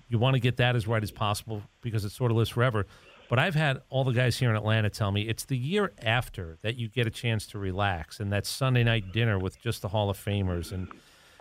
you 0.08 0.18
want 0.18 0.34
to 0.34 0.40
get 0.40 0.56
that 0.56 0.76
as 0.76 0.86
right 0.86 1.02
as 1.02 1.10
possible 1.10 1.62
because 1.80 2.04
it 2.04 2.10
sort 2.10 2.30
of 2.30 2.36
lives 2.36 2.50
forever. 2.50 2.86
But 3.28 3.38
I've 3.38 3.54
had 3.54 3.80
all 3.90 4.02
the 4.02 4.12
guys 4.12 4.36
here 4.38 4.50
in 4.50 4.56
Atlanta 4.56 4.90
tell 4.90 5.12
me 5.12 5.22
it's 5.22 5.44
the 5.44 5.56
year 5.56 5.92
after 6.02 6.58
that 6.62 6.76
you 6.76 6.88
get 6.88 7.06
a 7.06 7.10
chance 7.10 7.46
to 7.48 7.58
relax, 7.58 8.18
and 8.18 8.32
that 8.32 8.44
Sunday 8.44 8.82
night 8.82 9.12
dinner 9.12 9.38
with 9.38 9.60
just 9.60 9.82
the 9.82 9.88
Hall 9.88 10.10
of 10.10 10.18
Famers, 10.18 10.72
and 10.72 10.88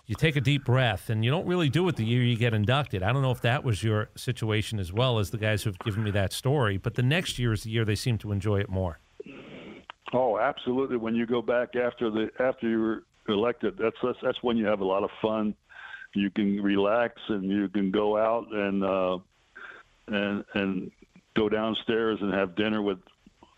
you 0.06 0.16
take 0.16 0.36
a 0.36 0.41
deep 0.41 0.66
breath, 0.66 1.10
and 1.10 1.26
you 1.26 1.32
don't 1.32 1.47
really 1.47 1.68
do 1.68 1.88
it 1.88 1.95
the 1.95 2.06
year 2.06 2.22
you 2.22 2.38
get 2.38 2.54
inducted. 2.54 3.02
I 3.02 3.12
don't 3.12 3.24
know 3.24 3.32
if 3.32 3.41
that 3.41 3.64
was 3.64 3.84
your 3.84 4.10
situation 4.16 4.80
as 4.80 4.93
well 4.93 5.18
as 5.18 5.32
the 5.32 5.38
guys 5.38 5.64
who've 5.64 5.80
given 5.80 6.04
me 6.04 6.12
that 6.12 6.32
story, 6.32 6.78
but 6.78 6.93
the 6.93 7.04
next 7.04 7.39
year 7.39 7.54
is 7.54 7.64
the 7.64 7.72
year 7.72 7.86
they 7.86 7.95
seem 7.95 8.20
to 8.20 8.32
enjoy 8.32 8.60
it 8.60 8.70
more. 8.70 9.00
Oh, 10.14 10.39
absolutely. 10.39 10.97
When 10.97 11.16
you 11.16 11.26
go 11.26 11.41
back 11.41 11.76
after 11.76 12.10
the 12.10 12.30
after 12.39 12.68
you 12.68 12.82
were 12.82 13.03
elected, 13.28 13.78
that's 13.78 13.95
that's, 14.01 14.18
that's 14.22 14.41
when 14.41 14.57
you 14.57 14.66
have 14.66 14.82
a 14.82 14.86
lot 14.86 15.03
of 15.03 15.10
fun. 15.22 15.55
You 16.16 16.32
can 16.32 16.62
relax 16.62 17.22
and 17.28 17.43
you 17.43 17.70
can 17.70 17.91
go 17.91 18.18
out 18.18 18.47
and 18.51 18.84
uh, 18.84 19.18
and 20.07 20.43
and 20.55 20.91
go 21.36 21.49
downstairs 21.49 22.18
and 22.22 22.34
have 22.34 22.55
dinner 22.55 22.82
with 22.82 22.97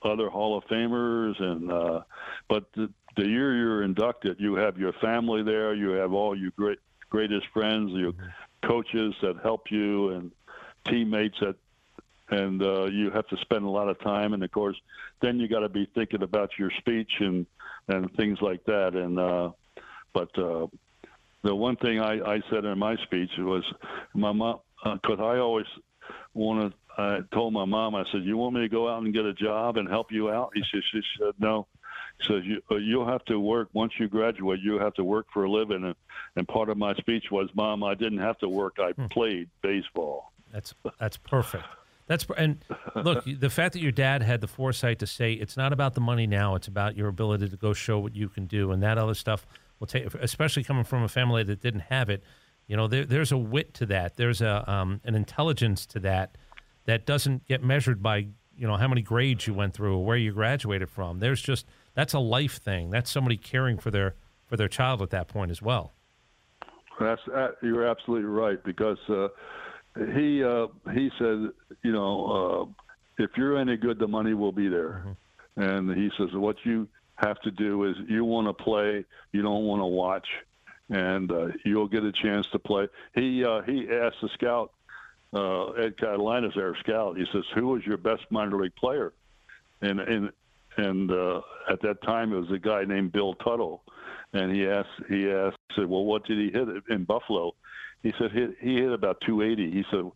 other 0.03 0.29
Hall 0.29 0.57
of 0.57 0.63
Famers 0.65 1.41
and 1.41 1.71
uh, 1.71 2.01
but 2.49 2.65
the, 2.75 2.89
the 3.15 3.27
year 3.27 3.55
you're 3.55 3.83
inducted, 3.83 4.37
you 4.39 4.55
have 4.55 4.77
your 4.77 4.93
family 4.93 5.43
there, 5.43 5.73
you 5.73 5.91
have 5.91 6.11
all 6.11 6.37
your 6.37 6.51
great 6.57 6.79
greatest 7.09 7.45
friends, 7.53 7.91
your 7.93 8.13
coaches 8.63 9.13
that 9.21 9.37
help 9.41 9.71
you 9.71 10.09
and 10.09 10.31
teammates 10.87 11.37
that 11.39 11.55
and 12.31 12.63
uh, 12.63 12.85
you 12.85 13.11
have 13.11 13.27
to 13.27 13.37
spend 13.37 13.65
a 13.65 13.69
lot 13.69 13.89
of 13.89 13.99
time. 13.99 14.33
And 14.33 14.43
of 14.43 14.51
course, 14.51 14.77
then 15.21 15.37
you 15.39 15.47
got 15.47 15.59
to 15.59 15.69
be 15.69 15.87
thinking 15.93 16.23
about 16.23 16.51
your 16.57 16.71
speech 16.79 17.11
and 17.19 17.45
and 17.87 18.11
things 18.15 18.39
like 18.41 18.63
that. 18.65 18.95
And 18.95 19.19
uh, 19.19 19.51
but 20.13 20.37
uh, 20.39 20.67
the 21.43 21.53
one 21.55 21.75
thing 21.75 21.99
I, 21.99 22.35
I 22.35 22.41
said 22.49 22.65
in 22.65 22.79
my 22.79 22.95
speech 23.03 23.31
was, 23.37 23.63
my 24.13 24.31
mom, 24.31 24.59
because 24.83 25.19
uh, 25.19 25.25
I 25.25 25.39
always 25.39 25.67
wanted. 26.33 26.73
I 26.97 27.19
told 27.33 27.53
my 27.53 27.65
mom, 27.65 27.95
I 27.95 28.03
said, 28.11 28.23
"You 28.23 28.37
want 28.37 28.55
me 28.55 28.61
to 28.61 28.69
go 28.69 28.89
out 28.89 29.03
and 29.03 29.13
get 29.13 29.25
a 29.25 29.33
job 29.33 29.77
and 29.77 29.87
help 29.87 30.11
you 30.11 30.29
out?" 30.29 30.51
He 30.53 30.63
said, 30.71 30.81
"She 30.91 31.01
said 31.19 31.33
no." 31.39 31.67
He 32.19 32.27
says 32.27 32.43
you 32.43 32.61
uh, 32.69 32.75
you'll 32.75 33.07
have 33.07 33.23
to 33.25 33.39
work 33.39 33.69
once 33.73 33.93
you 33.97 34.07
graduate. 34.07 34.59
You 34.61 34.79
have 34.79 34.93
to 34.95 35.03
work 35.03 35.27
for 35.33 35.45
a 35.45 35.51
living, 35.51 35.83
and, 35.85 35.95
and 36.35 36.47
part 36.47 36.69
of 36.69 36.77
my 36.77 36.93
speech 36.95 37.25
was, 37.31 37.49
"Mom, 37.55 37.83
I 37.83 37.95
didn't 37.95 38.19
have 38.19 38.37
to 38.39 38.49
work. 38.49 38.77
I 38.79 38.91
hmm. 38.91 39.05
played 39.07 39.49
baseball." 39.61 40.31
That's 40.51 40.73
that's 40.99 41.17
perfect. 41.17 41.63
That's 42.11 42.25
and 42.35 42.57
look, 42.93 43.23
the 43.39 43.49
fact 43.49 43.71
that 43.71 43.81
your 43.81 43.93
dad 43.93 44.21
had 44.21 44.41
the 44.41 44.47
foresight 44.47 44.99
to 44.99 45.07
say 45.07 45.31
it's 45.31 45.55
not 45.55 45.71
about 45.71 45.93
the 45.93 46.01
money 46.01 46.27
now; 46.27 46.55
it's 46.55 46.67
about 46.67 46.97
your 46.97 47.07
ability 47.07 47.47
to 47.47 47.55
go 47.55 47.71
show 47.71 47.99
what 47.99 48.17
you 48.17 48.27
can 48.27 48.47
do, 48.47 48.73
and 48.73 48.83
that 48.83 48.97
other 48.97 49.13
stuff 49.13 49.47
will 49.79 49.87
take. 49.87 50.13
Especially 50.15 50.61
coming 50.61 50.83
from 50.83 51.03
a 51.03 51.07
family 51.07 51.41
that 51.43 51.61
didn't 51.61 51.83
have 51.83 52.09
it, 52.09 52.21
you 52.67 52.75
know, 52.75 52.87
there, 52.87 53.05
there's 53.05 53.31
a 53.31 53.37
wit 53.37 53.73
to 53.75 53.85
that. 53.85 54.17
There's 54.17 54.41
a 54.41 54.69
um, 54.69 54.99
an 55.05 55.15
intelligence 55.15 55.85
to 55.85 56.01
that 56.01 56.37
that 56.83 57.05
doesn't 57.05 57.47
get 57.47 57.63
measured 57.63 58.03
by 58.03 58.27
you 58.57 58.67
know 58.67 58.75
how 58.75 58.89
many 58.89 59.01
grades 59.01 59.47
you 59.47 59.53
went 59.53 59.73
through 59.73 59.95
or 59.95 60.03
where 60.03 60.17
you 60.17 60.33
graduated 60.33 60.89
from. 60.89 61.19
There's 61.19 61.41
just 61.41 61.65
that's 61.93 62.13
a 62.13 62.19
life 62.19 62.57
thing. 62.57 62.89
That's 62.89 63.09
somebody 63.09 63.37
caring 63.37 63.77
for 63.77 63.89
their 63.89 64.15
for 64.47 64.57
their 64.57 64.67
child 64.67 65.01
at 65.01 65.11
that 65.11 65.29
point 65.29 65.49
as 65.49 65.61
well. 65.61 65.93
That's 66.99 67.21
uh, 67.33 67.51
you're 67.61 67.87
absolutely 67.87 68.27
right 68.27 68.61
because. 68.65 68.97
Uh, 69.07 69.29
he 69.95 70.43
uh, 70.43 70.67
he 70.93 71.11
said, 71.17 71.49
you 71.83 71.91
know, 71.91 72.25
uh, 73.19 73.23
if 73.23 73.31
you're 73.37 73.57
any 73.57 73.77
good, 73.77 73.99
the 73.99 74.07
money 74.07 74.33
will 74.33 74.51
be 74.51 74.67
there. 74.67 75.03
Mm-hmm. 75.05 75.61
And 75.61 75.97
he 75.97 76.09
says, 76.17 76.29
what 76.33 76.55
you 76.63 76.87
have 77.15 77.39
to 77.41 77.51
do 77.51 77.83
is 77.83 77.95
you 78.07 78.23
want 78.23 78.47
to 78.47 78.53
play, 78.53 79.05
you 79.31 79.41
don't 79.41 79.65
want 79.65 79.81
to 79.81 79.85
watch, 79.85 80.27
and 80.89 81.31
uh, 81.31 81.47
you'll 81.65 81.87
get 81.87 82.03
a 82.03 82.11
chance 82.11 82.47
to 82.53 82.59
play. 82.59 82.87
He 83.13 83.43
uh, 83.43 83.61
he 83.63 83.89
asked 83.89 84.21
the 84.21 84.29
scout, 84.33 84.71
uh, 85.33 85.71
Ed 85.71 85.97
Katalinas 85.97 86.57
our 86.57 86.75
scout. 86.77 87.17
He 87.17 87.25
says, 87.31 87.43
who 87.53 87.67
was 87.67 87.85
your 87.85 87.97
best 87.97 88.23
minor 88.29 88.57
league 88.61 88.75
player? 88.75 89.13
And 89.81 89.99
and 89.99 90.31
and 90.77 91.11
uh, 91.11 91.41
at 91.69 91.81
that 91.81 92.01
time 92.03 92.33
it 92.33 92.39
was 92.39 92.51
a 92.51 92.59
guy 92.59 92.85
named 92.85 93.11
Bill 93.11 93.33
Tuttle, 93.35 93.83
and 94.33 94.55
he 94.55 94.67
asked 94.67 94.89
he 95.09 95.29
asked 95.29 95.57
said, 95.75 95.85
well, 95.85 96.05
what 96.05 96.25
did 96.25 96.37
he 96.37 96.57
hit 96.57 96.67
in 96.89 97.03
Buffalo? 97.03 97.53
He 98.03 98.11
said 98.17 98.31
he, 98.31 98.47
he 98.59 98.75
hit 98.77 98.91
about 98.91 99.21
280. 99.21 99.71
He 99.71 99.85
said, 99.91 100.11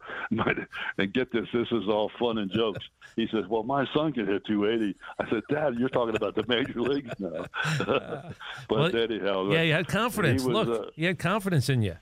and 0.98 1.14
get 1.14 1.32
this, 1.32 1.48
this 1.54 1.68
is 1.72 1.88
all 1.88 2.12
fun 2.18 2.40
and 2.40 2.52
jokes. 2.52 2.84
He 3.16 3.28
says, 3.28 3.46
well, 3.48 3.64
my 3.64 3.86
son 3.94 4.12
can 4.12 4.26
hit 4.26 4.46
280. 4.46 4.98
I 5.20 5.30
said, 5.30 5.44
Dad, 5.50 5.76
you're 5.78 5.90
talking 5.90 6.16
about 6.16 6.36
the 6.36 6.44
major 6.48 6.82
leagues 6.82 7.14
now. 7.20 7.46
but 7.86 8.34
well, 8.70 8.96
anyhow, 8.96 9.52
yeah, 9.52 9.62
you 9.62 9.74
had 9.74 9.88
confidence. 9.88 10.44
Was, 10.44 10.68
Look, 10.68 10.88
uh, 10.88 10.90
you 10.96 11.08
had 11.08 11.20
confidence 11.20 11.70
in 11.70 11.84
you. 11.84 11.96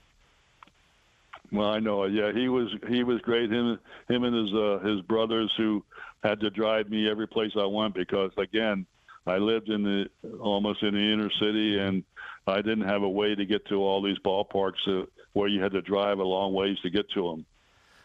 Well, 1.52 1.68
I 1.68 1.78
know. 1.78 2.04
Yeah, 2.06 2.32
he 2.32 2.48
was 2.48 2.74
he 2.88 3.04
was 3.04 3.20
great. 3.20 3.52
Him 3.52 3.78
him 4.08 4.24
and 4.24 4.34
his 4.34 4.54
uh, 4.54 4.78
his 4.78 5.02
brothers 5.02 5.52
who 5.56 5.84
had 6.24 6.40
to 6.40 6.50
drive 6.50 6.90
me 6.90 7.08
every 7.08 7.28
place 7.28 7.52
I 7.56 7.66
went 7.66 7.94
because 7.94 8.32
again, 8.38 8.86
I 9.26 9.36
lived 9.36 9.68
in 9.68 9.84
the 9.84 10.08
almost 10.40 10.82
in 10.82 10.94
the 10.94 11.12
inner 11.12 11.30
city 11.38 11.78
and 11.78 12.02
I 12.46 12.56
didn't 12.56 12.88
have 12.88 13.02
a 13.02 13.08
way 13.08 13.34
to 13.34 13.46
get 13.46 13.66
to 13.68 13.76
all 13.76 14.02
these 14.02 14.18
ballparks 14.18 14.86
uh, 14.88 15.06
where 15.34 15.48
you 15.48 15.62
had 15.62 15.72
to 15.72 15.82
drive 15.82 16.18
a 16.18 16.24
long 16.24 16.54
ways 16.54 16.78
to 16.82 16.90
get 16.90 17.08
to 17.10 17.28
them. 17.30 17.46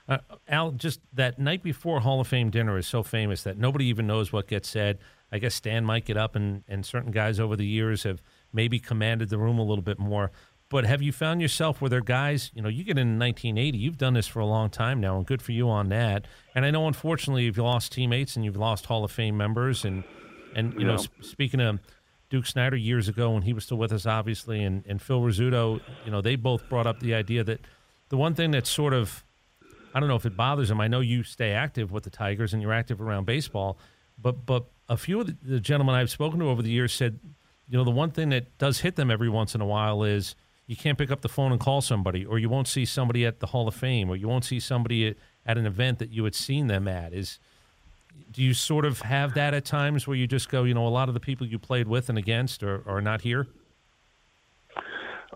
Uh, 0.08 0.18
Al, 0.48 0.72
just 0.72 1.00
that 1.14 1.38
night 1.38 1.62
before 1.62 2.00
Hall 2.00 2.20
of 2.20 2.28
Fame 2.28 2.50
dinner 2.50 2.78
is 2.78 2.88
so 2.88 3.04
famous 3.04 3.44
that 3.44 3.58
nobody 3.58 3.86
even 3.86 4.08
knows 4.08 4.34
what 4.34 4.48
gets 4.48 4.68
said. 4.68 4.98
I 5.32 5.38
guess 5.38 5.54
Stan 5.54 5.86
might 5.86 6.06
get 6.06 6.18
up, 6.18 6.36
and, 6.36 6.64
and 6.68 6.84
certain 6.84 7.12
guys 7.12 7.40
over 7.40 7.56
the 7.56 7.66
years 7.66 8.04
have 8.04 8.20
maybe 8.52 8.80
commanded 8.80 9.30
the 9.30 9.38
room 9.38 9.60
a 9.60 9.64
little 9.64 9.84
bit 9.84 10.00
more. 10.00 10.32
But 10.70 10.86
have 10.86 11.02
you 11.02 11.12
found 11.12 11.42
yourself 11.42 11.82
where 11.82 11.90
there 11.90 12.00
are 12.00 12.04
guys, 12.04 12.52
you 12.54 12.62
know, 12.62 12.70
you 12.70 12.84
get 12.84 12.98
in 12.98 13.20
1980, 13.20 13.78
you've 13.78 13.98
done 13.98 14.14
this 14.14 14.28
for 14.28 14.40
a 14.40 14.46
long 14.46 14.70
time 14.72 15.00
now, 15.00 15.18
and 15.18 15.26
good 15.26 15.42
for 15.42 15.52
you 15.52 15.70
on 15.70 15.90
that. 15.90 16.26
And 16.56 16.66
I 16.66 16.72
know, 16.72 16.88
unfortunately, 16.88 17.44
you've 17.44 17.58
lost 17.58 17.92
teammates 17.92 18.36
and 18.36 18.44
you've 18.44 18.58
lost 18.58 18.86
Hall 18.86 19.04
of 19.04 19.12
Fame 19.12 19.38
members. 19.38 19.86
And, 19.86 20.04
and 20.56 20.74
you 20.74 20.82
yeah. 20.82 20.88
know, 20.88 20.98
sp- 21.02 21.22
speaking 21.22 21.60
of 21.60 21.80
Duke 22.30 22.46
Snider 22.46 22.76
years 22.76 23.08
ago 23.08 23.32
when 23.32 23.44
he 23.44 23.54
was 23.54 23.64
still 23.64 23.78
with 23.78 23.92
us, 23.92 24.06
obviously, 24.06 24.64
and, 24.64 24.84
and 24.88 25.02
Phil 25.02 25.20
Rizzuto, 25.22 25.82
you 26.06 26.12
know, 26.12 26.22
they 26.22 26.36
both 26.36 26.70
brought 26.70 26.86
up 26.86 27.00
the 27.00 27.14
idea 27.14 27.44
that 27.44 27.62
the 28.10 28.18
one 28.18 28.36
thing 28.36 28.52
that 28.52 28.68
sort 28.68 28.94
of, 28.94 29.24
I 29.94 30.00
don't 30.00 30.10
know 30.10 30.16
if 30.16 30.26
it 30.26 30.38
bothers 30.38 30.70
them. 30.70 30.80
I 30.80 30.88
know 30.88 31.00
you 31.00 31.24
stay 31.24 31.52
active 31.52 31.92
with 31.92 32.04
the 32.04 32.10
Tigers 32.10 32.54
and 32.54 32.62
you're 32.62 32.74
active 32.74 33.02
around 33.02 33.26
baseball, 33.26 33.78
but 34.22 34.46
but 34.46 34.66
a 34.88 34.98
few 34.98 35.22
of 35.22 35.28
the, 35.28 35.36
the 35.44 35.60
gentlemen 35.60 35.96
I've 35.96 36.10
spoken 36.10 36.40
to 36.40 36.50
over 36.50 36.62
the 36.62 36.70
years 36.70 36.94
said, 36.94 37.20
you 37.68 37.78
know, 37.78 37.84
the 37.84 37.92
one 37.92 38.12
thing 38.12 38.30
that 38.30 38.58
does 38.58 38.80
hit 38.80 38.96
them 38.96 39.10
every 39.12 39.30
once 39.30 39.56
in 39.56 39.62
a 39.62 39.66
while 39.66 40.04
is 40.04 40.36
you 40.66 40.76
can't 40.76 40.98
pick 40.98 41.10
up 41.10 41.22
the 41.22 41.30
phone 41.30 41.52
and 41.52 41.60
call 41.60 41.82
somebody, 41.82 42.26
or 42.26 42.38
you 42.38 42.50
won't 42.50 42.68
see 42.68 42.86
somebody 42.86 43.26
at 43.26 43.40
the 43.40 43.48
Hall 43.48 43.68
of 43.68 43.76
Fame, 43.76 44.10
or 44.10 44.16
you 44.16 44.28
won't 44.28 44.46
see 44.46 44.60
somebody 44.60 45.08
at, 45.08 45.16
at 45.46 45.58
an 45.58 45.66
event 45.66 45.98
that 46.00 46.12
you 46.12 46.24
had 46.26 46.36
seen 46.36 46.68
them 46.68 46.88
at. 46.88 47.14
Is 47.14 47.40
do 48.32 48.44
you 48.44 48.54
sort 48.54 48.86
of 48.86 49.02
have 49.02 49.34
that 49.34 49.54
at 49.54 49.66
times 49.66 50.08
where 50.08 50.16
you 50.16 50.28
just 50.28 50.50
go, 50.50 50.64
you 50.64 50.74
know, 50.74 50.86
a 50.86 50.90
lot 50.90 51.08
of 51.08 51.14
the 51.14 51.20
people 51.20 51.48
you 51.48 51.60
played 51.60 51.88
with 51.88 52.10
and 52.10 52.18
against 52.18 52.64
are, 52.64 52.88
are 52.88 53.02
not 53.02 53.22
here? 53.22 53.48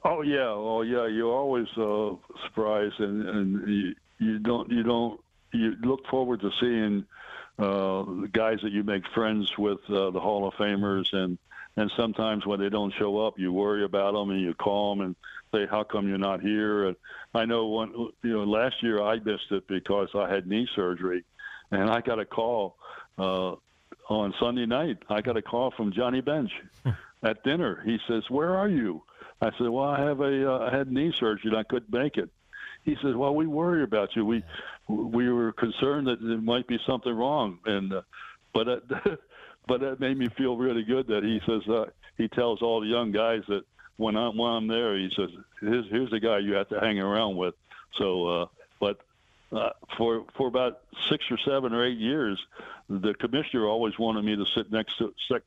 Oh 0.05 0.21
yeah, 0.21 0.49
oh 0.49 0.81
yeah. 0.81 1.07
You're 1.07 1.33
always 1.33 1.67
uh, 1.77 2.11
surprised, 2.45 2.99
and, 2.99 3.27
and 3.27 3.67
you, 3.67 3.95
you 4.19 4.39
don't 4.39 4.69
you 4.69 4.83
don't 4.83 5.19
you 5.53 5.75
look 5.81 6.05
forward 6.07 6.41
to 6.41 6.51
seeing 6.59 7.05
uh, 7.57 8.03
the 8.21 8.29
guys 8.31 8.59
that 8.63 8.71
you 8.71 8.83
make 8.83 9.03
friends 9.13 9.49
with, 9.57 9.79
uh, 9.89 10.09
the 10.11 10.19
Hall 10.19 10.47
of 10.47 10.53
Famers, 10.55 11.05
and 11.13 11.37
and 11.77 11.91
sometimes 11.97 12.45
when 12.45 12.59
they 12.59 12.69
don't 12.69 12.93
show 12.99 13.25
up, 13.25 13.39
you 13.39 13.51
worry 13.51 13.83
about 13.83 14.13
them 14.13 14.29
and 14.29 14.41
you 14.41 14.53
call 14.53 14.95
them 14.95 15.05
and 15.05 15.15
say, 15.53 15.67
"How 15.69 15.83
come 15.83 16.07
you're 16.07 16.17
not 16.17 16.41
here?" 16.41 16.87
And 16.87 16.95
I 17.33 17.45
know 17.45 17.67
one, 17.67 17.93
you 18.23 18.33
know, 18.33 18.43
last 18.43 18.83
year 18.83 19.01
I 19.01 19.19
missed 19.19 19.51
it 19.51 19.67
because 19.67 20.09
I 20.15 20.29
had 20.29 20.47
knee 20.47 20.67
surgery, 20.75 21.23
and 21.73 21.89
I 21.89 22.01
got 22.01 22.19
a 22.19 22.25
call 22.25 22.75
uh, 23.17 23.55
on 24.09 24.33
Sunday 24.39 24.65
night. 24.65 24.97
I 25.09 25.21
got 25.21 25.37
a 25.37 25.41
call 25.41 25.71
from 25.71 25.91
Johnny 25.91 26.21
Bench 26.21 26.51
at 27.23 27.43
dinner. 27.43 27.81
He 27.85 27.99
says, 28.07 28.29
"Where 28.29 28.55
are 28.55 28.69
you?" 28.69 29.03
I 29.41 29.51
said, 29.57 29.69
"Well, 29.69 29.85
I 29.85 29.99
have 30.01 30.21
a 30.21 30.51
uh, 30.51 30.69
I 30.71 30.75
had 30.75 30.91
knee 30.91 31.13
surgery 31.19 31.51
and 31.51 31.57
I 31.57 31.63
couldn't 31.63 31.91
make 31.91 32.17
it." 32.17 32.29
He 32.83 32.95
says, 33.01 33.15
"Well, 33.15 33.35
we 33.35 33.47
worry 33.47 33.83
about 33.83 34.15
you. 34.15 34.25
We 34.25 34.43
we 34.87 35.31
were 35.31 35.51
concerned 35.53 36.07
that 36.07 36.21
there 36.21 36.37
might 36.37 36.67
be 36.67 36.79
something 36.85 37.13
wrong." 37.13 37.59
And 37.65 37.93
uh, 37.93 38.01
but 38.53 38.67
uh, 38.67 38.79
but 39.67 39.81
that 39.81 39.99
made 39.99 40.17
me 40.17 40.29
feel 40.29 40.57
really 40.57 40.83
good 40.83 41.07
that 41.07 41.23
he 41.23 41.41
says 41.45 41.67
uh, 41.67 41.85
he 42.17 42.27
tells 42.27 42.61
all 42.61 42.81
the 42.81 42.87
young 42.87 43.11
guys 43.11 43.43
that 43.47 43.63
when 43.97 44.15
I'm 44.15 44.37
when 44.37 44.51
I'm 44.51 44.67
there, 44.67 44.97
he 44.97 45.09
says, 45.15 45.29
"Here's 45.59 45.89
here's 45.89 46.11
the 46.11 46.19
guy 46.19 46.39
you 46.39 46.53
have 46.53 46.69
to 46.69 46.79
hang 46.79 46.99
around 46.99 47.37
with." 47.37 47.55
So, 47.97 48.27
uh, 48.27 48.45
uh, 49.53 49.69
for 49.97 50.25
for 50.35 50.47
about 50.47 50.81
six 51.09 51.25
or 51.31 51.37
seven 51.37 51.73
or 51.73 51.85
eight 51.85 51.97
years, 51.97 52.39
the 52.89 53.13
commissioner 53.13 53.67
always 53.67 53.97
wanted 53.99 54.25
me 54.25 54.35
to 54.35 54.45
sit 54.55 54.71
next 54.71 54.97
to 54.97 55.13
sec, 55.31 55.41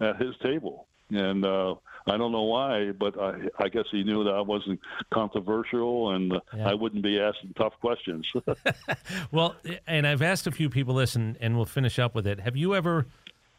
at 0.00 0.16
his 0.20 0.36
table, 0.42 0.86
and 1.10 1.44
uh, 1.44 1.74
I 2.08 2.16
don't 2.16 2.30
know 2.30 2.42
why, 2.42 2.92
but 2.92 3.18
I, 3.20 3.48
I 3.58 3.68
guess 3.68 3.86
he 3.90 4.04
knew 4.04 4.22
that 4.24 4.34
I 4.34 4.40
wasn't 4.40 4.78
controversial 5.10 6.10
and 6.14 6.32
uh, 6.34 6.40
Yeah. 6.56 6.68
I 6.70 6.74
wouldn't 6.74 7.02
be 7.02 7.18
asking 7.20 7.54
tough 7.56 7.74
questions. 7.80 8.26
Well, 9.32 9.56
and 9.86 10.06
I've 10.06 10.22
asked 10.22 10.46
a 10.46 10.52
few 10.52 10.68
people 10.70 10.94
this, 10.94 11.16
and, 11.16 11.36
and 11.40 11.56
we'll 11.56 11.64
finish 11.64 11.98
up 11.98 12.14
with 12.14 12.26
it. 12.26 12.38
Have 12.40 12.56
you 12.56 12.74
ever, 12.76 13.06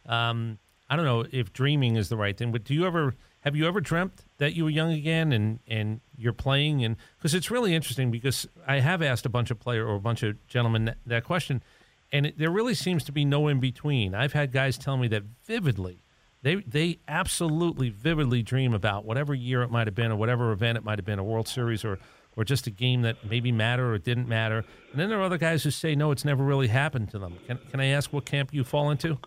um, 0.05 0.59
I 0.89 0.95
don't 0.95 1.03
know 1.05 1.25
if 1.29 1.51
dreaming 1.51 1.97
is 1.97 2.07
the 2.09 2.15
right 2.17 2.37
thing, 2.37 2.51
but 2.53 2.63
do 2.63 2.73
you 2.73 2.85
ever, 2.85 3.15
have 3.47 3.55
you 3.55 3.65
ever 3.65 3.79
dreamt 3.79 4.25
that 4.39 4.55
you 4.55 4.65
were 4.65 4.69
young 4.69 4.91
again 4.91 5.31
and, 5.31 5.59
and 5.69 6.01
you're 6.17 6.33
playing? 6.33 6.83
And 6.83 6.97
because 7.17 7.33
it's 7.33 7.49
really 7.49 7.73
interesting 7.73 8.11
because 8.11 8.45
I 8.67 8.81
have 8.81 9.01
asked 9.01 9.25
a 9.25 9.29
bunch 9.29 9.51
of 9.51 9.57
player 9.57 9.87
or 9.87 9.95
a 9.95 10.01
bunch 10.01 10.21
of 10.21 10.45
gentlemen 10.47 10.83
that, 10.83 10.97
that 11.05 11.23
question, 11.23 11.63
and 12.11 12.25
it, 12.25 12.37
there 12.37 12.51
really 12.51 12.73
seems 12.73 13.05
to 13.05 13.13
be 13.13 13.23
no 13.23 13.47
in 13.47 13.61
between. 13.61 14.13
I've 14.13 14.33
had 14.33 14.51
guys 14.51 14.77
tell 14.77 14.97
me 14.97 15.07
that 15.07 15.23
vividly. 15.45 16.03
They, 16.41 16.55
they 16.55 16.99
absolutely 17.07 17.89
vividly 17.89 18.43
dream 18.43 18.73
about 18.73 19.05
whatever 19.05 19.33
year 19.33 19.63
it 19.63 19.71
might 19.71 19.87
have 19.87 19.95
been 19.95 20.11
or 20.11 20.17
whatever 20.17 20.51
event 20.51 20.77
it 20.77 20.83
might 20.83 20.99
have 20.99 21.05
been, 21.05 21.17
a 21.17 21.23
World 21.23 21.47
Series 21.47 21.85
or 21.85 21.99
or 22.35 22.43
just 22.43 22.67
a 22.67 22.69
game 22.69 23.01
that 23.01 23.15
maybe 23.27 23.51
mattered 23.51 23.93
or 23.93 23.97
didn't 23.97 24.27
matter. 24.27 24.63
And 24.91 24.99
then 24.99 25.09
there 25.09 25.19
are 25.19 25.23
other 25.23 25.39
guys 25.39 25.63
who 25.63 25.71
say, 25.71 25.95
no, 25.95 26.11
it's 26.11 26.23
never 26.23 26.43
really 26.43 26.67
happened 26.67 27.09
to 27.11 27.17
them. 27.17 27.35
Can, 27.47 27.57
can 27.71 27.79
I 27.79 27.87
ask 27.87 28.13
what 28.13 28.25
camp 28.25 28.53
you 28.53 28.63
fall 28.63 28.91
into? 28.91 29.17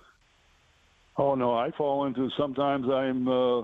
Oh 1.16 1.34
no, 1.34 1.54
I 1.54 1.72
fall 1.72 2.04
into 2.04 2.30
sometimes 2.38 2.88
I'm 2.88 3.26
uh, 3.26 3.62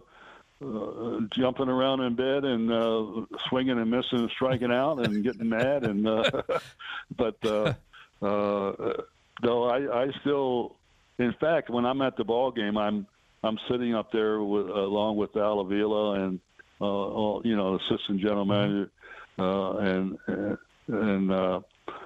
uh, 0.65 1.21
jumping 1.35 1.69
around 1.69 2.01
in 2.01 2.15
bed 2.15 2.45
and 2.45 2.73
uh, 2.73 3.27
swinging 3.49 3.79
and 3.79 3.91
missing 3.91 4.21
and 4.21 4.31
striking 4.31 4.73
out 4.73 4.99
and 5.05 5.23
getting 5.23 5.49
mad 5.49 5.85
and 5.85 6.07
uh, 6.07 6.31
but 7.17 7.37
uh, 7.45 7.75
uh, 8.23 8.95
though 9.43 9.65
I, 9.65 10.05
I 10.05 10.11
still, 10.21 10.77
in 11.19 11.35
fact, 11.35 11.69
when 11.69 11.85
I'm 11.85 12.01
at 12.03 12.17
the 12.17 12.25
ball 12.25 12.51
game, 12.51 12.77
I'm 12.79 13.07
I'm 13.43 13.59
sitting 13.69 13.95
up 13.95 14.11
there 14.13 14.43
with 14.43 14.69
along 14.69 15.17
with 15.17 15.37
Al 15.37 15.61
Avila 15.61 16.13
and 16.25 16.41
uh, 16.81 16.85
all, 16.85 17.43
you 17.45 17.57
know 17.57 17.77
assistant 17.77 18.21
general 18.21 18.45
manager 18.45 18.91
uh, 19.39 19.77
and 19.77 20.19
and 20.89 21.31
uh, 21.31 21.61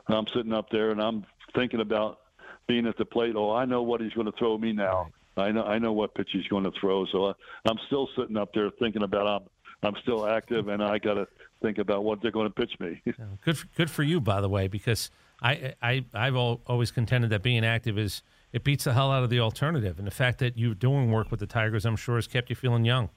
I'm 0.08 0.26
sitting 0.28 0.52
up 0.52 0.70
there 0.70 0.90
and 0.90 1.00
I'm 1.00 1.24
thinking 1.54 1.80
about 1.80 2.20
being 2.66 2.86
at 2.86 2.96
the 2.96 3.04
plate. 3.04 3.34
Oh, 3.36 3.52
I 3.52 3.64
know 3.64 3.82
what 3.82 4.00
he's 4.00 4.12
going 4.12 4.26
to 4.30 4.32
throw 4.32 4.56
me 4.58 4.72
now. 4.72 5.10
I 5.36 5.52
know 5.52 5.62
I 5.62 5.78
know 5.78 5.92
what 5.92 6.14
pitch 6.14 6.28
he's 6.32 6.46
going 6.48 6.64
to 6.64 6.72
throw. 6.80 7.06
So 7.06 7.26
I, 7.26 7.32
I'm 7.66 7.78
still 7.86 8.08
sitting 8.16 8.36
up 8.36 8.52
there 8.52 8.70
thinking 8.78 9.02
about 9.02 9.26
I'm 9.26 9.48
I'm 9.82 9.94
still 10.02 10.26
active 10.26 10.68
and 10.68 10.82
I 10.82 10.98
got 10.98 11.14
to 11.14 11.26
think 11.62 11.78
about 11.78 12.04
what 12.04 12.20
they're 12.22 12.30
going 12.30 12.48
to 12.48 12.54
pitch 12.54 12.72
me. 12.80 13.02
Good, 13.44 13.58
for, 13.58 13.66
good 13.76 13.90
for 13.90 14.02
you, 14.02 14.20
by 14.20 14.40
the 14.40 14.48
way, 14.48 14.68
because 14.68 15.10
I, 15.42 15.74
I, 15.82 16.04
I've 16.12 16.36
al- 16.36 16.60
always 16.66 16.90
contended 16.90 17.30
that 17.30 17.42
being 17.42 17.64
active 17.64 17.98
is 17.98 18.22
it 18.52 18.64
beats 18.64 18.84
the 18.84 18.92
hell 18.92 19.10
out 19.10 19.22
of 19.22 19.30
the 19.30 19.40
alternative, 19.40 19.98
and 19.98 20.06
the 20.06 20.12
fact 20.12 20.38
that 20.40 20.58
you're 20.58 20.74
doing 20.74 21.10
work 21.10 21.30
with 21.30 21.40
the 21.40 21.46
Tigers, 21.46 21.86
I'm 21.86 21.96
sure, 21.96 22.16
has 22.16 22.26
kept 22.26 22.50
you 22.50 22.56
feeling 22.56 22.84
young. 22.84 23.10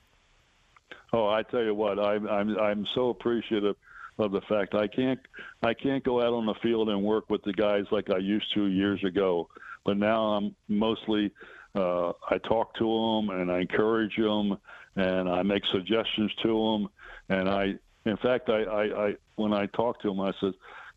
Oh, 1.11 1.27
I 1.27 1.43
tell 1.43 1.63
you 1.63 1.73
what, 1.73 1.99
I'm 1.99 2.27
I'm 2.27 2.57
I'm 2.57 2.87
so 2.95 3.09
appreciative 3.09 3.75
of 4.19 4.31
the 4.31 4.41
fact 4.41 4.75
I 4.75 4.87
can't 4.87 5.19
I 5.63 5.73
can't 5.73 6.03
go 6.03 6.21
out 6.21 6.33
on 6.33 6.45
the 6.45 6.53
field 6.61 6.89
and 6.89 7.03
work 7.03 7.29
with 7.29 7.43
the 7.43 7.53
guys 7.53 7.85
like 7.91 8.09
I 8.11 8.17
used 8.17 8.45
to 8.53 8.67
years 8.67 9.03
ago. 9.03 9.49
But 9.85 9.97
now 9.97 10.23
I'm 10.33 10.55
mostly 10.67 11.31
uh, 11.75 12.13
I 12.29 12.37
talk 12.39 12.75
to 12.75 12.83
them 12.83 13.39
and 13.39 13.51
I 13.51 13.59
encourage 13.61 14.15
them 14.15 14.57
and 14.95 15.29
I 15.29 15.41
make 15.43 15.63
suggestions 15.71 16.31
to 16.43 16.47
them 16.47 16.89
and 17.29 17.49
I 17.49 17.75
in 18.05 18.17
fact 18.17 18.49
I 18.49 18.63
I, 18.63 19.07
I 19.07 19.15
when 19.35 19.53
I 19.53 19.65
talk 19.67 20.01
to 20.01 20.09
them 20.09 20.21
I 20.21 20.33
said, 20.39 20.53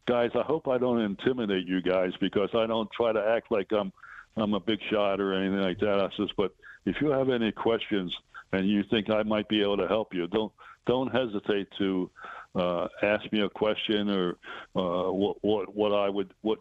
guys, 0.07 0.31
I 0.35 0.43
hope 0.43 0.68
I 0.68 0.79
don't 0.79 1.01
intimidate 1.01 1.66
you 1.66 1.81
guys 1.83 2.12
because 2.20 2.51
I 2.55 2.66
don't 2.66 2.91
try 2.93 3.12
to 3.12 3.20
act 3.20 3.51
like 3.51 3.72
I'm 3.72 3.93
I'm 4.37 4.55
a 4.55 4.61
big 4.61 4.81
shot 4.91 5.20
or 5.20 5.33
anything 5.33 5.61
like 5.61 5.79
that. 5.81 5.99
I 6.01 6.11
says, 6.16 6.29
but 6.37 6.55
if 6.85 7.01
you 7.01 7.09
have 7.09 7.31
any 7.31 7.53
questions 7.53 8.14
and 8.53 8.68
you 8.68 8.83
think 8.91 9.11
I 9.11 9.22
might 9.22 9.49
be 9.49 9.62
able 9.62 9.79
to 9.79 9.89
help 9.89 10.14
you, 10.14 10.27
don't 10.27 10.53
don't 10.87 11.09
hesitate 11.09 11.68
to 11.79 12.11
uh, 12.55 12.87
ask 13.03 13.31
me 13.33 13.41
a 13.41 13.49
question 13.49 14.11
or 14.11 14.37
uh, 14.77 15.11
what 15.11 15.37
what 15.43 15.74
what 15.74 15.93
I 15.93 16.09
would 16.09 16.33
what 16.43 16.59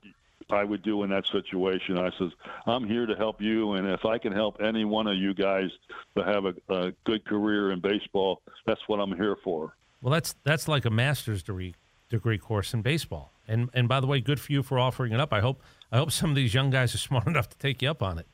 I 0.50 0.64
would 0.64 0.84
do 0.84 1.04
in 1.04 1.10
that 1.10 1.26
situation. 1.28 1.98
I 1.98 2.12
says 2.18 2.32
I'm 2.66 2.88
here 2.88 3.06
to 3.06 3.16
help 3.16 3.42
you, 3.42 3.74
and 3.74 3.88
if 3.88 4.06
I 4.06 4.18
can 4.18 4.32
help 4.32 4.62
any 4.62 4.86
one 4.86 5.08
of 5.08 5.16
you 5.16 5.34
guys 5.34 5.70
to 6.18 6.24
have 6.24 6.46
a, 6.46 6.54
a 6.70 6.92
good 7.04 7.26
career 7.26 7.72
in 7.72 7.80
baseball, 7.80 8.42
that's 8.66 8.82
what 8.88 9.00
I'm 9.00 9.16
here 9.16 9.38
for. 9.44 9.76
Well, 10.02 10.14
that's 10.14 10.36
that's 10.44 10.68
like 10.68 10.86
a 10.86 10.90
master's 10.90 11.44
degree 11.44 11.76
degree 12.10 12.38
course 12.38 12.74
in 12.74 12.82
baseball. 12.82 13.32
And 13.48 13.70
and 13.74 13.88
by 13.88 14.00
the 14.00 14.08
way, 14.08 14.22
good 14.22 14.40
for 14.40 14.52
you 14.52 14.64
for 14.64 14.80
offering 14.80 15.14
it 15.14 15.20
up. 15.20 15.34
I 15.34 15.42
hope 15.42 15.62
I 15.92 15.98
hope 15.98 16.12
some 16.12 16.30
of 16.30 16.36
these 16.36 16.54
young 16.54 16.70
guys 16.70 16.94
are 16.94 17.00
smart 17.00 17.28
enough 17.28 17.50
to 17.50 17.58
take 17.58 17.82
you 17.82 17.90
up 17.90 18.02
on 18.02 18.20
it. 18.20 18.28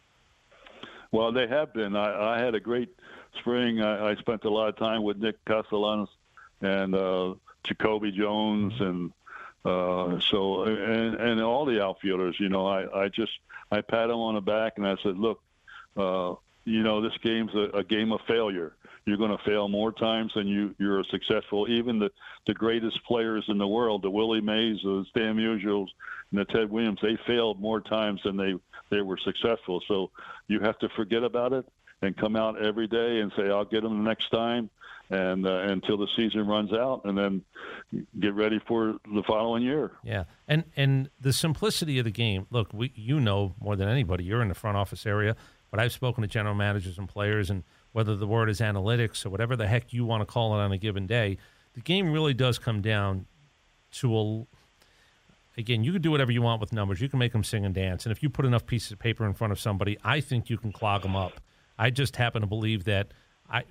Well, 1.11 1.31
they 1.31 1.47
have 1.47 1.73
been. 1.73 1.95
I, 1.95 2.35
I 2.35 2.39
had 2.39 2.55
a 2.55 2.59
great 2.59 2.89
spring. 3.39 3.81
I, 3.81 4.11
I 4.11 4.15
spent 4.15 4.45
a 4.45 4.49
lot 4.49 4.69
of 4.69 4.77
time 4.77 5.03
with 5.03 5.17
Nick 5.17 5.43
Castellanos 5.45 6.09
and 6.61 6.95
uh, 6.95 7.33
Jacoby 7.65 8.11
Jones, 8.11 8.73
and 8.79 9.11
uh, 9.63 10.19
so 10.19 10.63
and, 10.63 11.15
and 11.15 11.41
all 11.41 11.65
the 11.65 11.83
outfielders. 11.83 12.35
You 12.39 12.49
know, 12.49 12.67
I, 12.67 13.03
I 13.03 13.07
just 13.09 13.31
I 13.71 13.81
pat 13.81 14.07
them 14.07 14.17
on 14.17 14.35
the 14.35 14.41
back 14.41 14.73
and 14.77 14.87
I 14.87 14.95
said, 15.03 15.17
look, 15.17 15.41
uh, 15.97 16.35
you 16.65 16.83
know, 16.83 17.01
this 17.01 17.17
game's 17.23 17.53
a, 17.53 17.77
a 17.77 17.83
game 17.83 18.11
of 18.11 18.21
failure. 18.27 18.73
You're 19.05 19.17
going 19.17 19.35
to 19.35 19.43
fail 19.43 19.67
more 19.67 19.91
times 19.91 20.31
than 20.35 20.47
you 20.47 20.75
you're 20.77 21.03
successful. 21.05 21.67
Even 21.69 21.99
the 21.99 22.11
the 22.47 22.53
greatest 22.53 23.03
players 23.05 23.45
in 23.47 23.57
the 23.57 23.67
world, 23.67 24.03
the 24.03 24.11
Willie 24.11 24.41
Mays, 24.41 24.77
the 24.83 25.05
Stan 25.09 25.35
Musials, 25.35 25.87
and 26.31 26.39
the 26.39 26.45
Ted 26.45 26.69
Williams, 26.69 26.99
they 27.01 27.17
failed 27.25 27.59
more 27.59 27.81
times 27.81 28.21
than 28.23 28.37
they 28.37 28.53
they 28.89 29.01
were 29.01 29.17
successful. 29.17 29.81
So 29.87 30.11
you 30.47 30.59
have 30.59 30.77
to 30.79 30.89
forget 30.89 31.23
about 31.23 31.53
it 31.53 31.65
and 32.01 32.17
come 32.17 32.35
out 32.35 32.61
every 32.61 32.87
day 32.87 33.19
and 33.19 33.31
say, 33.35 33.49
"I'll 33.49 33.65
get 33.65 33.83
them 33.83 34.03
the 34.03 34.09
next 34.09 34.29
time," 34.29 34.69
and 35.09 35.45
uh, 35.45 35.59
until 35.67 35.97
the 35.97 36.07
season 36.15 36.47
runs 36.47 36.73
out, 36.73 37.01
and 37.05 37.17
then 37.17 37.43
get 38.19 38.33
ready 38.33 38.59
for 38.67 38.95
the 39.13 39.23
following 39.23 39.63
year. 39.63 39.91
Yeah, 40.03 40.23
and 40.47 40.63
and 40.75 41.09
the 41.19 41.33
simplicity 41.33 41.99
of 41.99 42.05
the 42.05 42.11
game. 42.11 42.47
Look, 42.49 42.73
we 42.73 42.91
you 42.95 43.19
know 43.19 43.55
more 43.59 43.75
than 43.75 43.87
anybody. 43.87 44.23
You're 44.23 44.41
in 44.41 44.47
the 44.47 44.55
front 44.55 44.77
office 44.77 45.05
area, 45.05 45.35
but 45.69 45.79
I've 45.79 45.91
spoken 45.91 46.21
to 46.21 46.27
general 46.27 46.55
managers 46.55 46.97
and 46.97 47.07
players, 47.07 47.49
and 47.49 47.63
whether 47.91 48.15
the 48.15 48.27
word 48.27 48.49
is 48.49 48.59
analytics 48.59 49.25
or 49.25 49.29
whatever 49.29 49.55
the 49.55 49.67
heck 49.67 49.93
you 49.93 50.05
want 50.05 50.21
to 50.21 50.25
call 50.25 50.55
it 50.55 50.61
on 50.61 50.71
a 50.71 50.77
given 50.77 51.07
day, 51.07 51.37
the 51.73 51.81
game 51.81 52.11
really 52.11 52.33
does 52.33 52.57
come 52.57 52.81
down 52.81 53.25
to 53.91 54.17
a. 54.17 54.45
Again, 55.57 55.83
you 55.83 55.91
can 55.91 56.01
do 56.01 56.11
whatever 56.11 56.31
you 56.31 56.41
want 56.41 56.61
with 56.61 56.71
numbers. 56.71 57.01
You 57.01 57.09
can 57.09 57.19
make 57.19 57.33
them 57.33 57.43
sing 57.43 57.65
and 57.65 57.75
dance, 57.75 58.05
and 58.05 58.11
if 58.11 58.23
you 58.23 58.29
put 58.29 58.45
enough 58.45 58.65
pieces 58.65 58.93
of 58.93 58.99
paper 58.99 59.25
in 59.25 59.33
front 59.33 59.51
of 59.51 59.59
somebody, 59.59 59.97
I 60.03 60.21
think 60.21 60.49
you 60.49 60.57
can 60.57 60.71
clog 60.71 61.01
them 61.03 61.15
up. 61.15 61.41
I 61.81 61.89
just 61.89 62.15
happen 62.15 62.41
to 62.41 62.47
believe 62.47 62.83
that 62.83 63.07
I 63.49 63.63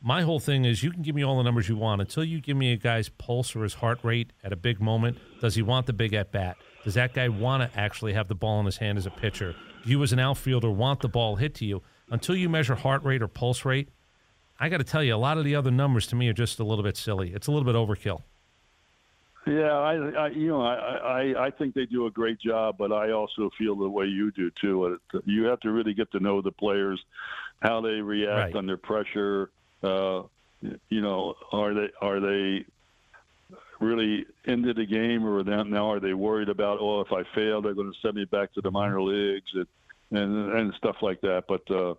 my 0.00 0.22
whole 0.22 0.40
thing 0.40 0.64
is 0.64 0.82
you 0.82 0.90
can 0.90 1.02
give 1.02 1.14
me 1.14 1.22
all 1.22 1.36
the 1.36 1.42
numbers 1.42 1.68
you 1.68 1.76
want 1.76 2.00
until 2.00 2.24
you 2.24 2.40
give 2.40 2.56
me 2.56 2.72
a 2.72 2.76
guy's 2.76 3.10
pulse 3.10 3.54
or 3.54 3.62
his 3.62 3.74
heart 3.74 4.00
rate 4.02 4.32
at 4.42 4.54
a 4.54 4.56
big 4.56 4.80
moment. 4.80 5.18
Does 5.40 5.54
he 5.54 5.60
want 5.60 5.86
the 5.86 5.92
big 5.92 6.14
at 6.14 6.32
bat? 6.32 6.56
Does 6.82 6.94
that 6.94 7.12
guy 7.12 7.28
want 7.28 7.62
to 7.62 7.78
actually 7.78 8.14
have 8.14 8.26
the 8.26 8.34
ball 8.34 8.58
in 8.58 8.66
his 8.66 8.78
hand 8.78 8.96
as 8.96 9.04
a 9.04 9.10
pitcher? 9.10 9.54
Do 9.84 9.90
you, 9.90 10.02
as 10.02 10.12
an 10.12 10.18
outfielder, 10.18 10.70
want 10.70 11.00
the 11.00 11.08
ball 11.08 11.36
hit 11.36 11.54
to 11.56 11.66
you? 11.66 11.82
Until 12.10 12.34
you 12.34 12.48
measure 12.48 12.74
heart 12.74 13.04
rate 13.04 13.22
or 13.22 13.28
pulse 13.28 13.64
rate, 13.64 13.90
I 14.58 14.68
got 14.68 14.78
to 14.78 14.84
tell 14.84 15.04
you, 15.04 15.14
a 15.14 15.16
lot 15.16 15.38
of 15.38 15.44
the 15.44 15.54
other 15.54 15.70
numbers 15.70 16.06
to 16.08 16.16
me 16.16 16.28
are 16.28 16.32
just 16.32 16.58
a 16.58 16.64
little 16.64 16.82
bit 16.82 16.96
silly. 16.96 17.32
It's 17.32 17.46
a 17.46 17.52
little 17.52 17.66
bit 17.66 17.76
overkill. 17.76 18.22
Yeah, 19.46 19.72
I, 19.72 19.94
I 19.94 20.28
you 20.28 20.48
know, 20.48 20.62
I, 20.62 20.74
I, 20.74 21.46
I 21.46 21.50
think 21.50 21.74
they 21.74 21.86
do 21.86 22.06
a 22.06 22.10
great 22.10 22.40
job, 22.40 22.76
but 22.78 22.92
I 22.92 23.10
also 23.10 23.50
feel 23.58 23.74
the 23.76 23.88
way 23.88 24.06
you 24.06 24.30
do 24.32 24.50
too. 24.60 24.98
Uh, 25.14 25.18
You 25.24 25.44
have 25.44 25.60
to 25.60 25.70
really 25.70 25.94
get 25.94 26.12
to 26.12 26.20
know 26.20 26.40
the 26.40 26.52
players, 26.52 27.00
how 27.62 27.80
they 27.80 28.00
react 28.00 28.54
Right. 28.54 28.56
under 28.56 28.76
pressure. 28.76 29.50
Uh, 29.82 30.22
you 30.88 31.00
know, 31.00 31.34
are 31.52 31.74
they 31.74 31.88
are 32.00 32.20
they 32.20 32.64
really 33.80 34.26
into 34.44 34.74
the 34.74 34.86
game, 34.86 35.24
or 35.26 35.42
now 35.44 35.90
are 35.90 36.00
they 36.00 36.14
worried 36.14 36.48
about 36.48 36.78
oh, 36.80 37.00
if 37.00 37.12
I 37.12 37.22
fail, 37.34 37.62
they're 37.62 37.74
going 37.74 37.92
to 37.92 37.98
send 38.00 38.14
me 38.14 38.24
back 38.24 38.52
to 38.54 38.60
the 38.60 38.70
minor 38.70 39.00
leagues 39.02 39.50
and 39.54 39.66
and, 40.10 40.52
and 40.52 40.74
stuff 40.74 40.96
like 41.02 41.20
that. 41.22 41.44
But 41.48 41.68
uh, 41.70 41.94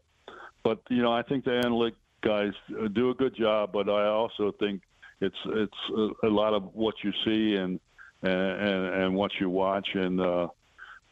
but 0.64 0.82
you 0.89 1.01
know, 1.01 1.11
I 1.11 1.24
think 1.24 1.45
the 1.45 1.57
analytic 1.57 1.95
guys 2.22 2.53
uh, 2.82 2.88
do 2.88 3.09
a 3.09 3.14
good 3.14 3.36
job. 3.36 3.72
But 3.74 3.89
I 3.89 4.05
also 4.07 4.51
think 4.59 4.82
it's 5.20 5.36
it's 5.45 5.82
a, 5.95 6.28
a 6.28 6.30
lot 6.30 6.53
of 6.53 6.74
what 6.76 6.95
you 7.03 7.11
see 7.26 7.55
and 7.55 7.80
and 8.22 8.86
and 9.01 9.16
what 9.16 9.32
you 9.39 9.49
watch. 9.49 9.89
And 9.93 10.20
uh, 10.22 10.47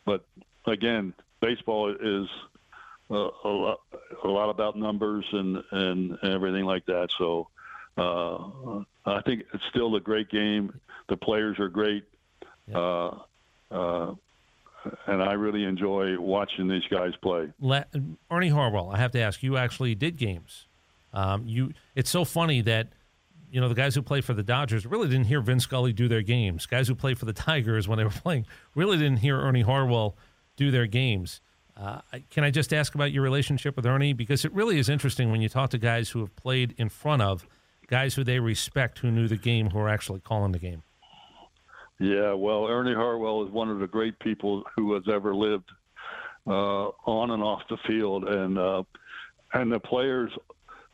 but 0.05 0.25
again, 0.67 1.13
baseball 1.41 1.91
is 1.91 2.27
a 3.13 3.49
lot 3.49 3.79
a 4.23 4.27
lot 4.27 4.49
about 4.49 4.77
numbers 4.77 5.25
and 5.31 5.63
and 5.71 6.17
everything 6.23 6.65
like 6.65 6.85
that. 6.85 7.09
So. 7.17 7.47
Uh, 7.97 8.83
I 9.05 9.21
think 9.21 9.43
it's 9.53 9.63
still 9.69 9.95
a 9.95 9.99
great 9.99 10.29
game. 10.29 10.79
The 11.09 11.17
players 11.17 11.59
are 11.59 11.69
great. 11.69 12.05
Uh, 12.73 13.17
uh, 13.69 14.13
and 15.07 15.21
I 15.21 15.33
really 15.33 15.63
enjoy 15.65 16.19
watching 16.19 16.67
these 16.67 16.85
guys 16.89 17.13
play. 17.21 17.51
La- 17.59 17.83
Ernie 18.29 18.49
Harwell, 18.49 18.89
I 18.91 18.97
have 18.97 19.11
to 19.11 19.19
ask, 19.19 19.43
you 19.43 19.57
actually 19.57 19.95
did 19.95 20.17
games. 20.17 20.67
Um, 21.13 21.43
you, 21.45 21.73
it's 21.95 22.09
so 22.09 22.23
funny 22.23 22.61
that 22.61 22.87
you 23.51 23.59
know 23.59 23.67
the 23.67 23.75
guys 23.75 23.93
who 23.95 24.01
play 24.01 24.21
for 24.21 24.33
the 24.33 24.43
Dodgers 24.43 24.85
really 24.85 25.09
didn't 25.09 25.25
hear 25.25 25.41
Vin 25.41 25.59
Scully 25.59 25.91
do 25.91 26.07
their 26.07 26.21
games. 26.21 26.65
Guys 26.65 26.87
who 26.87 26.95
play 26.95 27.13
for 27.13 27.25
the 27.25 27.33
Tigers 27.33 27.87
when 27.87 27.97
they 27.97 28.05
were 28.05 28.09
playing 28.09 28.45
really 28.75 28.97
didn't 28.97 29.17
hear 29.17 29.37
Ernie 29.37 29.61
Harwell 29.63 30.15
do 30.55 30.71
their 30.71 30.87
games. 30.87 31.41
Uh, 31.77 32.01
can 32.29 32.43
I 32.43 32.51
just 32.51 32.73
ask 32.73 32.95
about 32.95 33.11
your 33.11 33.23
relationship 33.23 33.75
with 33.75 33.85
Ernie 33.85 34.13
because 34.13 34.45
it 34.45 34.53
really 34.53 34.77
is 34.77 34.89
interesting 34.89 35.31
when 35.31 35.41
you 35.41 35.49
talk 35.49 35.69
to 35.71 35.77
guys 35.77 36.09
who 36.09 36.19
have 36.19 36.35
played 36.35 36.75
in 36.77 36.89
front 36.89 37.21
of 37.21 37.45
guys 37.87 38.15
who 38.15 38.23
they 38.23 38.39
respect 38.39 38.99
who 38.99 39.11
knew 39.11 39.27
the 39.27 39.37
game 39.37 39.69
who 39.69 39.79
are 39.79 39.89
actually 39.89 40.19
calling 40.19 40.51
the 40.51 40.59
game. 40.59 40.83
Yeah, 41.99 42.33
well, 42.33 42.65
Ernie 42.65 42.95
Harwell 42.95 43.45
is 43.45 43.51
one 43.51 43.69
of 43.69 43.79
the 43.79 43.87
great 43.87 44.17
people 44.19 44.63
who 44.75 44.93
has 44.95 45.03
ever 45.11 45.35
lived 45.35 45.69
uh, 46.47 46.89
on 47.05 47.29
and 47.29 47.43
off 47.43 47.61
the 47.69 47.77
field, 47.85 48.23
and 48.23 48.57
uh, 48.57 48.83
and 49.53 49.71
the 49.71 49.79
players 49.79 50.31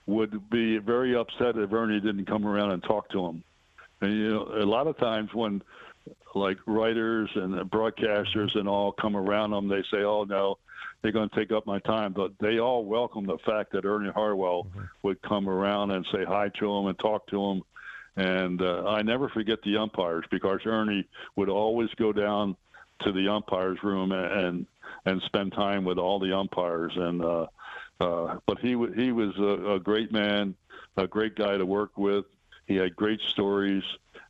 would 0.05 0.49
be 0.49 0.79
very 0.79 1.15
upset 1.15 1.57
if 1.57 1.71
Ernie 1.71 2.01
didn't 2.01 2.25
come 2.25 2.45
around 2.45 2.71
and 2.71 2.83
talk 2.83 3.09
to 3.11 3.21
them. 3.21 3.43
And 4.01 4.11
you 4.11 4.29
know, 4.29 4.43
a 4.61 4.65
lot 4.65 4.87
of 4.87 4.97
times 4.97 5.29
when 5.33 5.61
like 6.35 6.57
writers 6.65 7.29
and 7.35 7.55
broadcasters 7.71 8.57
and 8.57 8.67
all 8.67 8.91
come 8.91 9.15
around 9.15 9.51
them, 9.51 9.69
they 9.69 9.83
say, 9.91 10.03
"Oh 10.03 10.25
no, 10.25 10.57
they're 11.07 11.13
going 11.13 11.29
to 11.29 11.35
take 11.35 11.51
up 11.51 11.65
my 11.65 11.79
time." 11.79 12.13
But 12.13 12.33
they 12.39 12.59
all 12.59 12.85
welcome 12.85 13.25
the 13.25 13.37
fact 13.45 13.71
that 13.71 13.85
Ernie 13.85 14.11
Harwell 14.11 14.65
mm-hmm. 14.65 14.83
would 15.03 15.21
come 15.21 15.47
around 15.47 15.91
and 15.91 16.05
say 16.11 16.25
hi 16.25 16.49
to 16.59 16.73
them 16.73 16.87
and 16.87 16.99
talk 16.99 17.27
to 17.27 17.37
them 17.37 17.63
and 18.17 18.63
uh, 18.63 18.83
I 18.87 19.03
never 19.03 19.29
forget 19.29 19.61
the 19.61 19.77
umpires 19.77 20.25
because 20.31 20.59
Ernie 20.65 21.07
would 21.35 21.49
always 21.49 21.89
go 21.97 22.11
down 22.11 22.57
to 23.01 23.11
the 23.11 23.31
umpires 23.31 23.77
room 23.83 24.11
and 24.11 24.65
and 25.05 25.21
spend 25.21 25.53
time 25.53 25.85
with 25.85 25.99
all 25.99 26.19
the 26.19 26.35
umpires. 26.35 26.93
And 26.95 27.23
uh, 27.23 27.45
uh, 27.99 28.39
but 28.47 28.57
he 28.59 28.69
he 28.95 29.11
was 29.11 29.37
a, 29.37 29.75
a 29.75 29.79
great 29.79 30.11
man, 30.11 30.55
a 30.97 31.07
great 31.07 31.35
guy 31.35 31.57
to 31.57 31.65
work 31.65 31.95
with. 31.95 32.25
He 32.65 32.75
had 32.75 32.95
great 32.95 33.21
stories, 33.21 33.83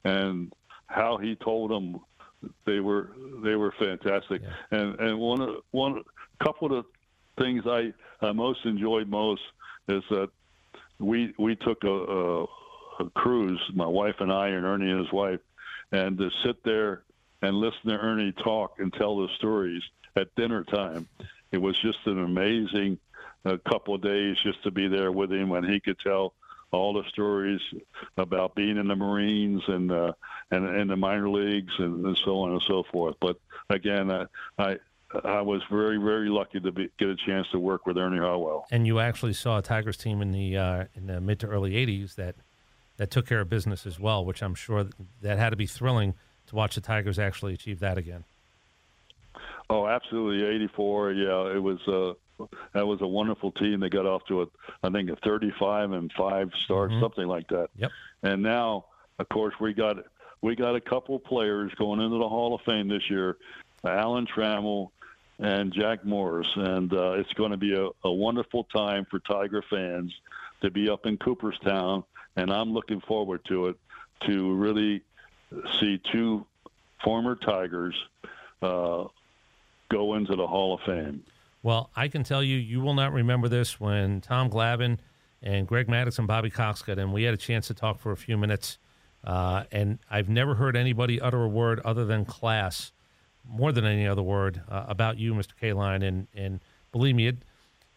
and 0.04 0.52
how 0.88 1.18
he 1.18 1.36
told 1.36 1.72
them 1.72 2.02
they 2.66 2.82
were 2.82 3.12
they 3.42 3.56
were 3.56 3.74
fantastic. 3.80 4.42
Yeah. 4.42 4.80
And 4.80 5.00
and 5.00 5.18
one 5.18 5.58
one 5.72 6.04
couple 6.44 6.78
of 6.78 6.86
things 7.38 7.64
I, 7.66 7.94
I 8.22 8.32
most 8.32 8.66
enjoyed 8.66 9.08
most 9.08 9.42
is 9.88 10.04
that 10.10 10.30
we 11.00 11.34
we 11.38 11.56
took 11.56 11.84
a, 11.84 11.90
a 11.90 12.46
a 13.00 13.10
cruise, 13.12 13.62
my 13.74 13.86
wife 13.86 14.16
and 14.20 14.32
I, 14.32 14.50
and 14.50 14.66
Ernie 14.66 14.90
and 14.90 15.00
his 15.00 15.12
wife, 15.12 15.40
and 15.92 16.18
to 16.18 16.30
sit 16.44 16.64
there 16.64 17.04
and 17.42 17.56
listen 17.56 17.90
to 17.90 17.98
Ernie 17.98 18.32
talk 18.32 18.80
and 18.80 18.92
tell 18.94 19.18
the 19.18 19.28
stories 19.38 19.84
at 20.16 20.34
dinner 20.36 20.64
time. 20.64 21.08
It 21.52 21.60
was 21.60 21.80
just 21.80 22.00
an 22.06 22.24
amazing 22.24 22.98
uh, 23.46 23.58
couple 23.70 23.96
of 23.96 24.02
days 24.02 24.38
just 24.44 24.64
to 24.64 24.72
be 24.72 24.88
there 24.88 25.12
with 25.12 25.32
him 25.32 25.50
when 25.50 25.64
he 25.64 25.80
could 25.80 26.00
tell 26.00 26.34
all 26.72 26.94
the 26.94 27.08
stories 27.10 27.62
about 28.18 28.56
being 28.56 28.78
in 28.78 28.88
the 28.88 28.96
Marines 28.96 29.62
and 29.68 29.92
uh, 29.92 30.12
and 30.52 30.68
in 30.76 30.88
the 30.88 30.98
minor 30.98 31.30
leagues 31.30 31.74
and, 31.78 32.06
and 32.06 32.18
so 32.18 32.40
on 32.40 32.52
and 32.52 32.62
so 32.68 32.84
forth. 32.92 33.16
But 33.22 33.40
again, 33.70 34.12
I, 34.12 34.26
I 34.58 34.78
I 35.24 35.42
was 35.42 35.62
very, 35.72 35.98
very 35.98 36.30
lucky 36.30 36.60
to 36.60 36.72
be, 36.72 36.90
get 37.00 37.08
a 37.08 37.16
chance 37.16 37.48
to 37.52 37.60
work 37.60 37.86
with 37.86 37.98
Ernie 37.98 38.18
Harwell. 38.18 38.66
And 38.72 38.86
you 38.86 39.00
actually 39.00 39.34
saw 39.34 39.60
a 39.60 39.62
Tigers 39.62 39.98
team 39.98 40.22
in 40.22 40.32
the 40.32 40.58
uh, 40.58 40.86
in 40.96 41.08
the 41.08 41.22
mid 41.22 41.40
to 41.42 41.48
early 41.48 41.72
'80s 41.72 42.16
that 42.16 42.36
that 42.98 43.10
took 43.10 43.26
care 43.26 43.40
of 43.40 43.50
business 43.50 43.86
as 43.86 44.00
well, 44.00 44.26
which 44.26 44.44
I'm 44.44 44.56
sure 44.56 44.88
that 45.22 45.38
had 45.38 45.52
to 45.52 45.56
be 45.56 45.66
thrilling 45.66 46.14
to 46.48 46.56
watch 46.56 46.76
the 46.76 46.82
Tigers 46.82 47.20
actually 47.20 47.54
achieve 47.54 47.80
that 47.80 47.98
again. 47.98 48.26
Oh, 49.70 49.88
absolutely, 49.88 50.46
'84. 50.46 51.14
Yeah, 51.14 51.56
it 51.56 51.64
was. 51.64 51.80
Uh, 51.88 52.46
that 52.74 52.86
was 52.86 53.02
a 53.02 53.08
wonderful 53.08 53.52
team. 53.54 53.80
They 53.80 53.90
got 53.90 54.06
off 54.06 54.24
to 54.28 54.44
a, 54.44 54.46
I 54.84 54.92
think, 54.92 55.10
a 55.10 55.16
35 55.26 55.92
and 55.94 56.12
five 56.16 56.52
start, 56.66 56.92
mm-hmm. 56.92 57.02
something 57.02 57.28
like 57.28 57.48
that. 57.48 57.70
Yep. 57.78 57.92
And 58.22 58.44
now, 58.44 58.86
of 59.18 59.28
course, 59.30 59.56
we 59.60 59.74
got 59.74 59.98
we 60.42 60.56
got 60.56 60.76
a 60.76 60.82
couple 60.82 61.18
players 61.18 61.72
going 61.78 62.00
into 62.00 62.18
the 62.18 62.28
Hall 62.28 62.54
of 62.54 62.62
Fame 62.62 62.90
this 62.90 63.10
year, 63.10 63.38
Alan 63.84 64.28
Trammell 64.28 64.90
and 65.40 65.72
Jack 65.74 66.04
Morris, 66.04 66.48
and 66.56 66.92
uh, 66.94 67.12
it's 67.12 67.34
going 67.34 67.52
to 67.52 67.58
be 67.58 67.76
a, 67.76 67.90
a 68.04 68.12
wonderful 68.12 68.64
time 68.66 69.06
for 69.10 69.20
Tiger 69.20 69.64
fans 69.70 70.14
to 70.62 70.72
be 70.72 70.90
up 70.90 71.06
in 71.06 71.18
Cooperstown 71.18 72.04
and 72.38 72.54
I'm 72.54 72.72
looking 72.72 73.02
forward 73.02 73.44
to 73.46 73.68
it 73.68 73.76
to 74.28 74.54
really 74.56 75.02
see 75.80 76.00
two 76.12 76.46
former 77.04 77.36
Tigers 77.36 77.96
uh, 78.62 79.06
go 79.90 80.14
into 80.14 80.36
the 80.36 80.48
Hall 80.48 80.76
of 80.76 80.82
Fame. 80.82 81.24
Well, 81.64 81.90
I 81.96 82.08
can 82.08 82.24
tell 82.24 82.44
you, 82.44 82.58
you 82.58 82.80
will 82.80 82.94
not 82.94 83.12
remember 83.12 83.50
this 83.50 83.80
when 83.80 84.22
Tom 84.22 84.50
Glavine 84.50 85.00
and 85.42 85.68
Greg 85.68 85.88
Maddux 85.88 86.20
and 86.20 86.28
Bobby 86.28 86.50
Cox 86.50 86.82
got 86.82 87.00
in. 87.00 87.12
We 87.12 87.24
had 87.24 87.34
a 87.34 87.38
chance 87.38 87.68
to 87.68 87.74
talk 87.74 88.00
for 88.00 88.12
a 88.12 88.18
few 88.18 88.38
minutes, 88.38 88.78
uh, 89.24 89.64
and 89.72 90.00
I've 90.10 90.30
never 90.30 90.56
heard 90.56 90.76
anybody 90.78 91.20
utter 91.20 91.44
a 91.44 91.48
word 91.48 91.80
other 91.84 92.06
than 92.06 92.24
class, 92.24 92.92
more 93.50 93.72
than 93.72 93.86
any 93.86 94.08
other 94.08 94.24
word, 94.24 94.62
uh, 94.70 94.86
about 94.88 95.18
you, 95.18 95.34
Mr. 95.34 95.52
Kaline. 95.62 96.04
And, 96.06 96.28
and 96.34 96.60
believe 96.92 97.16
me, 97.16 97.28
it, 97.28 97.38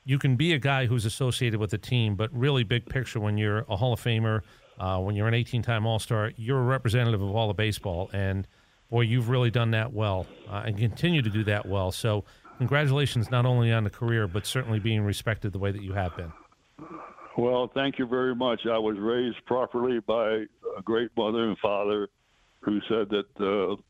you 0.04 0.18
can 0.18 0.36
be 0.36 0.52
a 0.52 0.58
guy 0.58 0.86
who's 0.86 1.04
associated 1.04 1.60
with 1.60 1.72
a 1.72 1.78
team, 1.78 2.16
but 2.16 2.30
really 2.32 2.64
big 2.64 2.88
picture 2.88 3.20
when 3.20 3.36
you're 3.36 3.64
a 3.68 3.76
Hall 3.76 3.92
of 3.92 4.00
Famer, 4.00 4.42
uh, 4.78 4.98
when 4.98 5.14
you're 5.14 5.28
an 5.28 5.34
18-time 5.34 5.86
All-Star, 5.86 6.32
you're 6.36 6.58
a 6.58 6.64
representative 6.64 7.20
of 7.20 7.34
all 7.34 7.50
of 7.50 7.56
baseball, 7.56 8.10
and 8.12 8.46
boy, 8.88 9.02
you've 9.02 9.28
really 9.28 9.50
done 9.50 9.70
that 9.72 9.92
well 9.92 10.26
uh, 10.48 10.62
and 10.64 10.78
continue 10.78 11.22
to 11.22 11.30
do 11.30 11.44
that 11.44 11.66
well. 11.66 11.92
So, 11.92 12.24
congratulations 12.58 13.30
not 13.30 13.46
only 13.46 13.72
on 13.72 13.84
the 13.84 13.90
career, 13.90 14.26
but 14.26 14.46
certainly 14.46 14.78
being 14.78 15.02
respected 15.02 15.52
the 15.52 15.58
way 15.58 15.70
that 15.70 15.82
you 15.82 15.92
have 15.92 16.16
been. 16.16 16.32
Well, 17.36 17.70
thank 17.72 17.98
you 17.98 18.06
very 18.06 18.34
much. 18.34 18.62
I 18.66 18.78
was 18.78 18.98
raised 18.98 19.44
properly 19.46 20.00
by 20.00 20.44
a 20.76 20.82
great 20.82 21.10
mother 21.16 21.48
and 21.48 21.56
father 21.58 22.08
who 22.60 22.80
said 22.88 23.08
that. 23.10 23.26
Uh, 23.38 23.80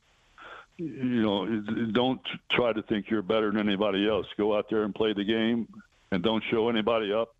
you 0.81 1.23
know, 1.23 1.47
don't 1.93 2.21
try 2.51 2.73
to 2.73 2.83
think 2.83 3.11
you're 3.11 3.23
better 3.23 3.51
than 3.51 3.61
anybody 3.61 4.09
else. 4.09 4.27
Go 4.37 4.57
out 4.57 4.67
there 4.71 4.85
and 4.85 4.95
play 4.95 5.13
the 5.13 5.25
game 5.25 5.69
and 6.11 6.23
don't 6.23 6.43
show 6.51 6.69
anybody 6.69 7.13
up 7.13 7.35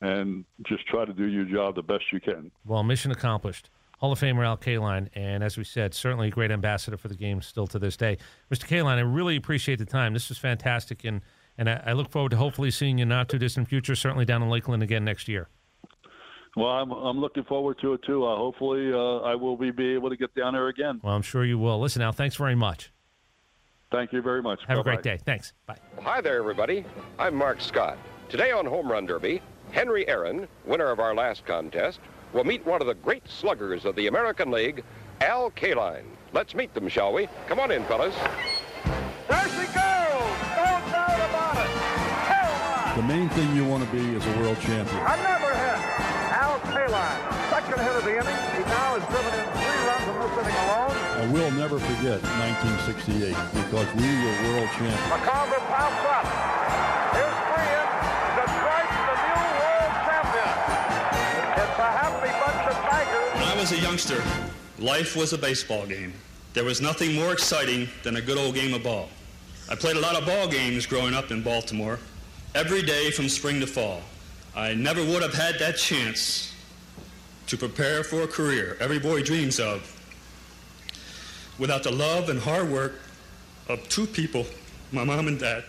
and 0.00 0.44
just 0.64 0.86
try 0.86 1.04
to 1.04 1.12
do 1.12 1.26
your 1.26 1.44
job 1.44 1.74
the 1.74 1.82
best 1.82 2.04
you 2.12 2.20
can. 2.20 2.50
Well, 2.64 2.82
mission 2.82 3.10
accomplished. 3.10 3.70
Hall 3.98 4.12
of 4.12 4.20
Famer 4.20 4.44
Al 4.44 4.58
Kaline, 4.58 5.08
and 5.14 5.42
as 5.42 5.56
we 5.56 5.64
said, 5.64 5.94
certainly 5.94 6.28
a 6.28 6.30
great 6.30 6.50
ambassador 6.50 6.98
for 6.98 7.08
the 7.08 7.14
game 7.14 7.40
still 7.40 7.66
to 7.68 7.78
this 7.78 7.96
day. 7.96 8.18
Mr. 8.52 8.66
Kaline, 8.66 8.98
I 8.98 9.00
really 9.00 9.36
appreciate 9.36 9.78
the 9.78 9.86
time. 9.86 10.12
This 10.12 10.28
was 10.28 10.36
fantastic, 10.36 11.04
and, 11.04 11.22
and 11.56 11.70
I, 11.70 11.82
I 11.86 11.92
look 11.94 12.10
forward 12.10 12.30
to 12.32 12.36
hopefully 12.36 12.70
seeing 12.70 12.98
you 12.98 13.06
not 13.06 13.30
too 13.30 13.38
distant 13.38 13.68
future, 13.68 13.94
certainly 13.94 14.26
down 14.26 14.42
in 14.42 14.50
Lakeland 14.50 14.82
again 14.82 15.04
next 15.04 15.28
year. 15.28 15.48
Well, 16.56 16.68
I'm, 16.68 16.90
I'm 16.90 17.18
looking 17.20 17.44
forward 17.44 17.78
to 17.82 17.92
it 17.92 18.02
too. 18.02 18.24
Uh, 18.24 18.34
hopefully, 18.36 18.90
uh, 18.92 19.18
I 19.18 19.34
will 19.34 19.56
be, 19.58 19.70
be 19.70 19.92
able 19.94 20.08
to 20.08 20.16
get 20.16 20.34
down 20.34 20.54
there 20.54 20.68
again. 20.68 21.00
Well, 21.02 21.14
I'm 21.14 21.22
sure 21.22 21.44
you 21.44 21.58
will. 21.58 21.78
Listen, 21.78 22.00
Al, 22.00 22.12
thanks 22.12 22.34
very 22.36 22.54
much. 22.54 22.90
Thank 23.92 24.12
you 24.12 24.22
very 24.22 24.42
much. 24.42 24.60
Have 24.66 24.78
Bye-bye. 24.78 24.80
a 24.80 24.94
great 24.94 25.02
day. 25.02 25.18
Thanks. 25.22 25.52
Bye. 25.66 25.76
Hi 26.00 26.20
there, 26.22 26.38
everybody. 26.38 26.84
I'm 27.18 27.34
Mark 27.34 27.60
Scott. 27.60 27.98
Today 28.30 28.50
on 28.52 28.64
Home 28.66 28.90
Run 28.90 29.04
Derby, 29.06 29.42
Henry 29.70 30.08
Aaron, 30.08 30.48
winner 30.64 30.90
of 30.90 30.98
our 30.98 31.14
last 31.14 31.44
contest, 31.44 32.00
will 32.32 32.42
meet 32.44 32.64
one 32.66 32.80
of 32.80 32.86
the 32.86 32.94
great 32.94 33.28
sluggers 33.28 33.84
of 33.84 33.94
the 33.94 34.06
American 34.06 34.50
League, 34.50 34.82
Al 35.20 35.50
Kaline. 35.50 36.06
Let's 36.32 36.54
meet 36.54 36.72
them, 36.74 36.88
shall 36.88 37.12
we? 37.12 37.28
Come 37.48 37.60
on 37.60 37.70
in, 37.70 37.84
fellas. 37.84 38.14
There 39.28 39.44
she 39.48 39.66
goes! 39.66 39.76
No 40.56 40.80
doubt 40.90 41.30
about 41.30 41.56
it! 41.58 41.70
Hell 42.26 42.96
The 42.96 43.02
main 43.06 43.28
thing 43.28 43.54
you 43.54 43.64
want 43.66 43.84
to 43.88 43.90
be 43.94 44.00
is 44.16 44.26
a 44.26 44.40
world 44.40 44.58
champion. 44.60 44.96
I 46.86 46.92
never 46.92 47.02
hit. 47.02 47.26
Al 47.26 47.26
Kaline, 47.26 47.50
second 47.50 47.80
hit 47.82 47.96
of 47.96 48.04
the 48.04 48.14
inning. 48.14 48.40
He 48.54 48.62
now 48.70 48.94
has 48.94 49.04
driven 49.10 49.32
in 49.34 49.46
three 49.58 49.78
runs 49.90 50.06
in 50.06 50.16
this 50.22 50.34
inning 50.38 50.58
alone. 50.66 50.94
I 51.16 51.26
will 51.34 51.50
never 51.58 51.78
forget 51.78 52.22
1968 52.22 53.34
because 53.54 53.88
we 53.98 54.06
were 54.06 54.34
world 54.46 54.70
champions. 54.78 55.10
McCarver 55.10 55.62
pops 55.66 56.04
up. 56.06 56.26
Here's 57.10 57.38
Freehan. 57.50 57.88
Detroit's 58.38 58.98
the 59.02 59.16
new 59.26 59.42
world 59.58 59.92
champion. 60.06 60.52
It's 61.58 61.78
a 61.82 61.90
happy 61.90 62.32
bunch 62.38 62.62
of 62.70 62.76
Tigers. 62.86 63.34
When 63.34 63.48
I 63.50 63.56
was 63.58 63.72
a 63.72 63.80
youngster, 63.80 64.22
life 64.78 65.16
was 65.16 65.32
a 65.32 65.38
baseball 65.38 65.86
game. 65.86 66.12
There 66.54 66.64
was 66.64 66.80
nothing 66.80 67.14
more 67.14 67.32
exciting 67.32 67.88
than 68.02 68.16
a 68.16 68.22
good 68.22 68.38
old 68.38 68.54
game 68.54 68.72
of 68.74 68.82
ball. 68.82 69.08
I 69.68 69.74
played 69.74 69.96
a 69.96 70.00
lot 70.00 70.14
of 70.14 70.24
ball 70.24 70.46
games 70.46 70.86
growing 70.86 71.14
up 71.14 71.32
in 71.32 71.42
Baltimore, 71.42 71.98
every 72.54 72.82
day 72.82 73.10
from 73.10 73.28
spring 73.28 73.58
to 73.60 73.66
fall. 73.66 74.00
I 74.54 74.72
never 74.74 75.04
would 75.04 75.22
have 75.22 75.34
had 75.34 75.58
that 75.58 75.76
chance 75.76 76.55
to 77.46 77.56
prepare 77.56 78.02
for 78.02 78.22
a 78.22 78.26
career 78.26 78.76
every 78.80 78.98
boy 78.98 79.22
dreams 79.22 79.60
of 79.60 79.92
without 81.58 81.82
the 81.82 81.90
love 81.90 82.28
and 82.28 82.40
hard 82.40 82.68
work 82.68 83.00
of 83.68 83.88
two 83.88 84.06
people, 84.06 84.46
my 84.92 85.04
mom 85.04 85.28
and 85.28 85.38
dad. 85.38 85.64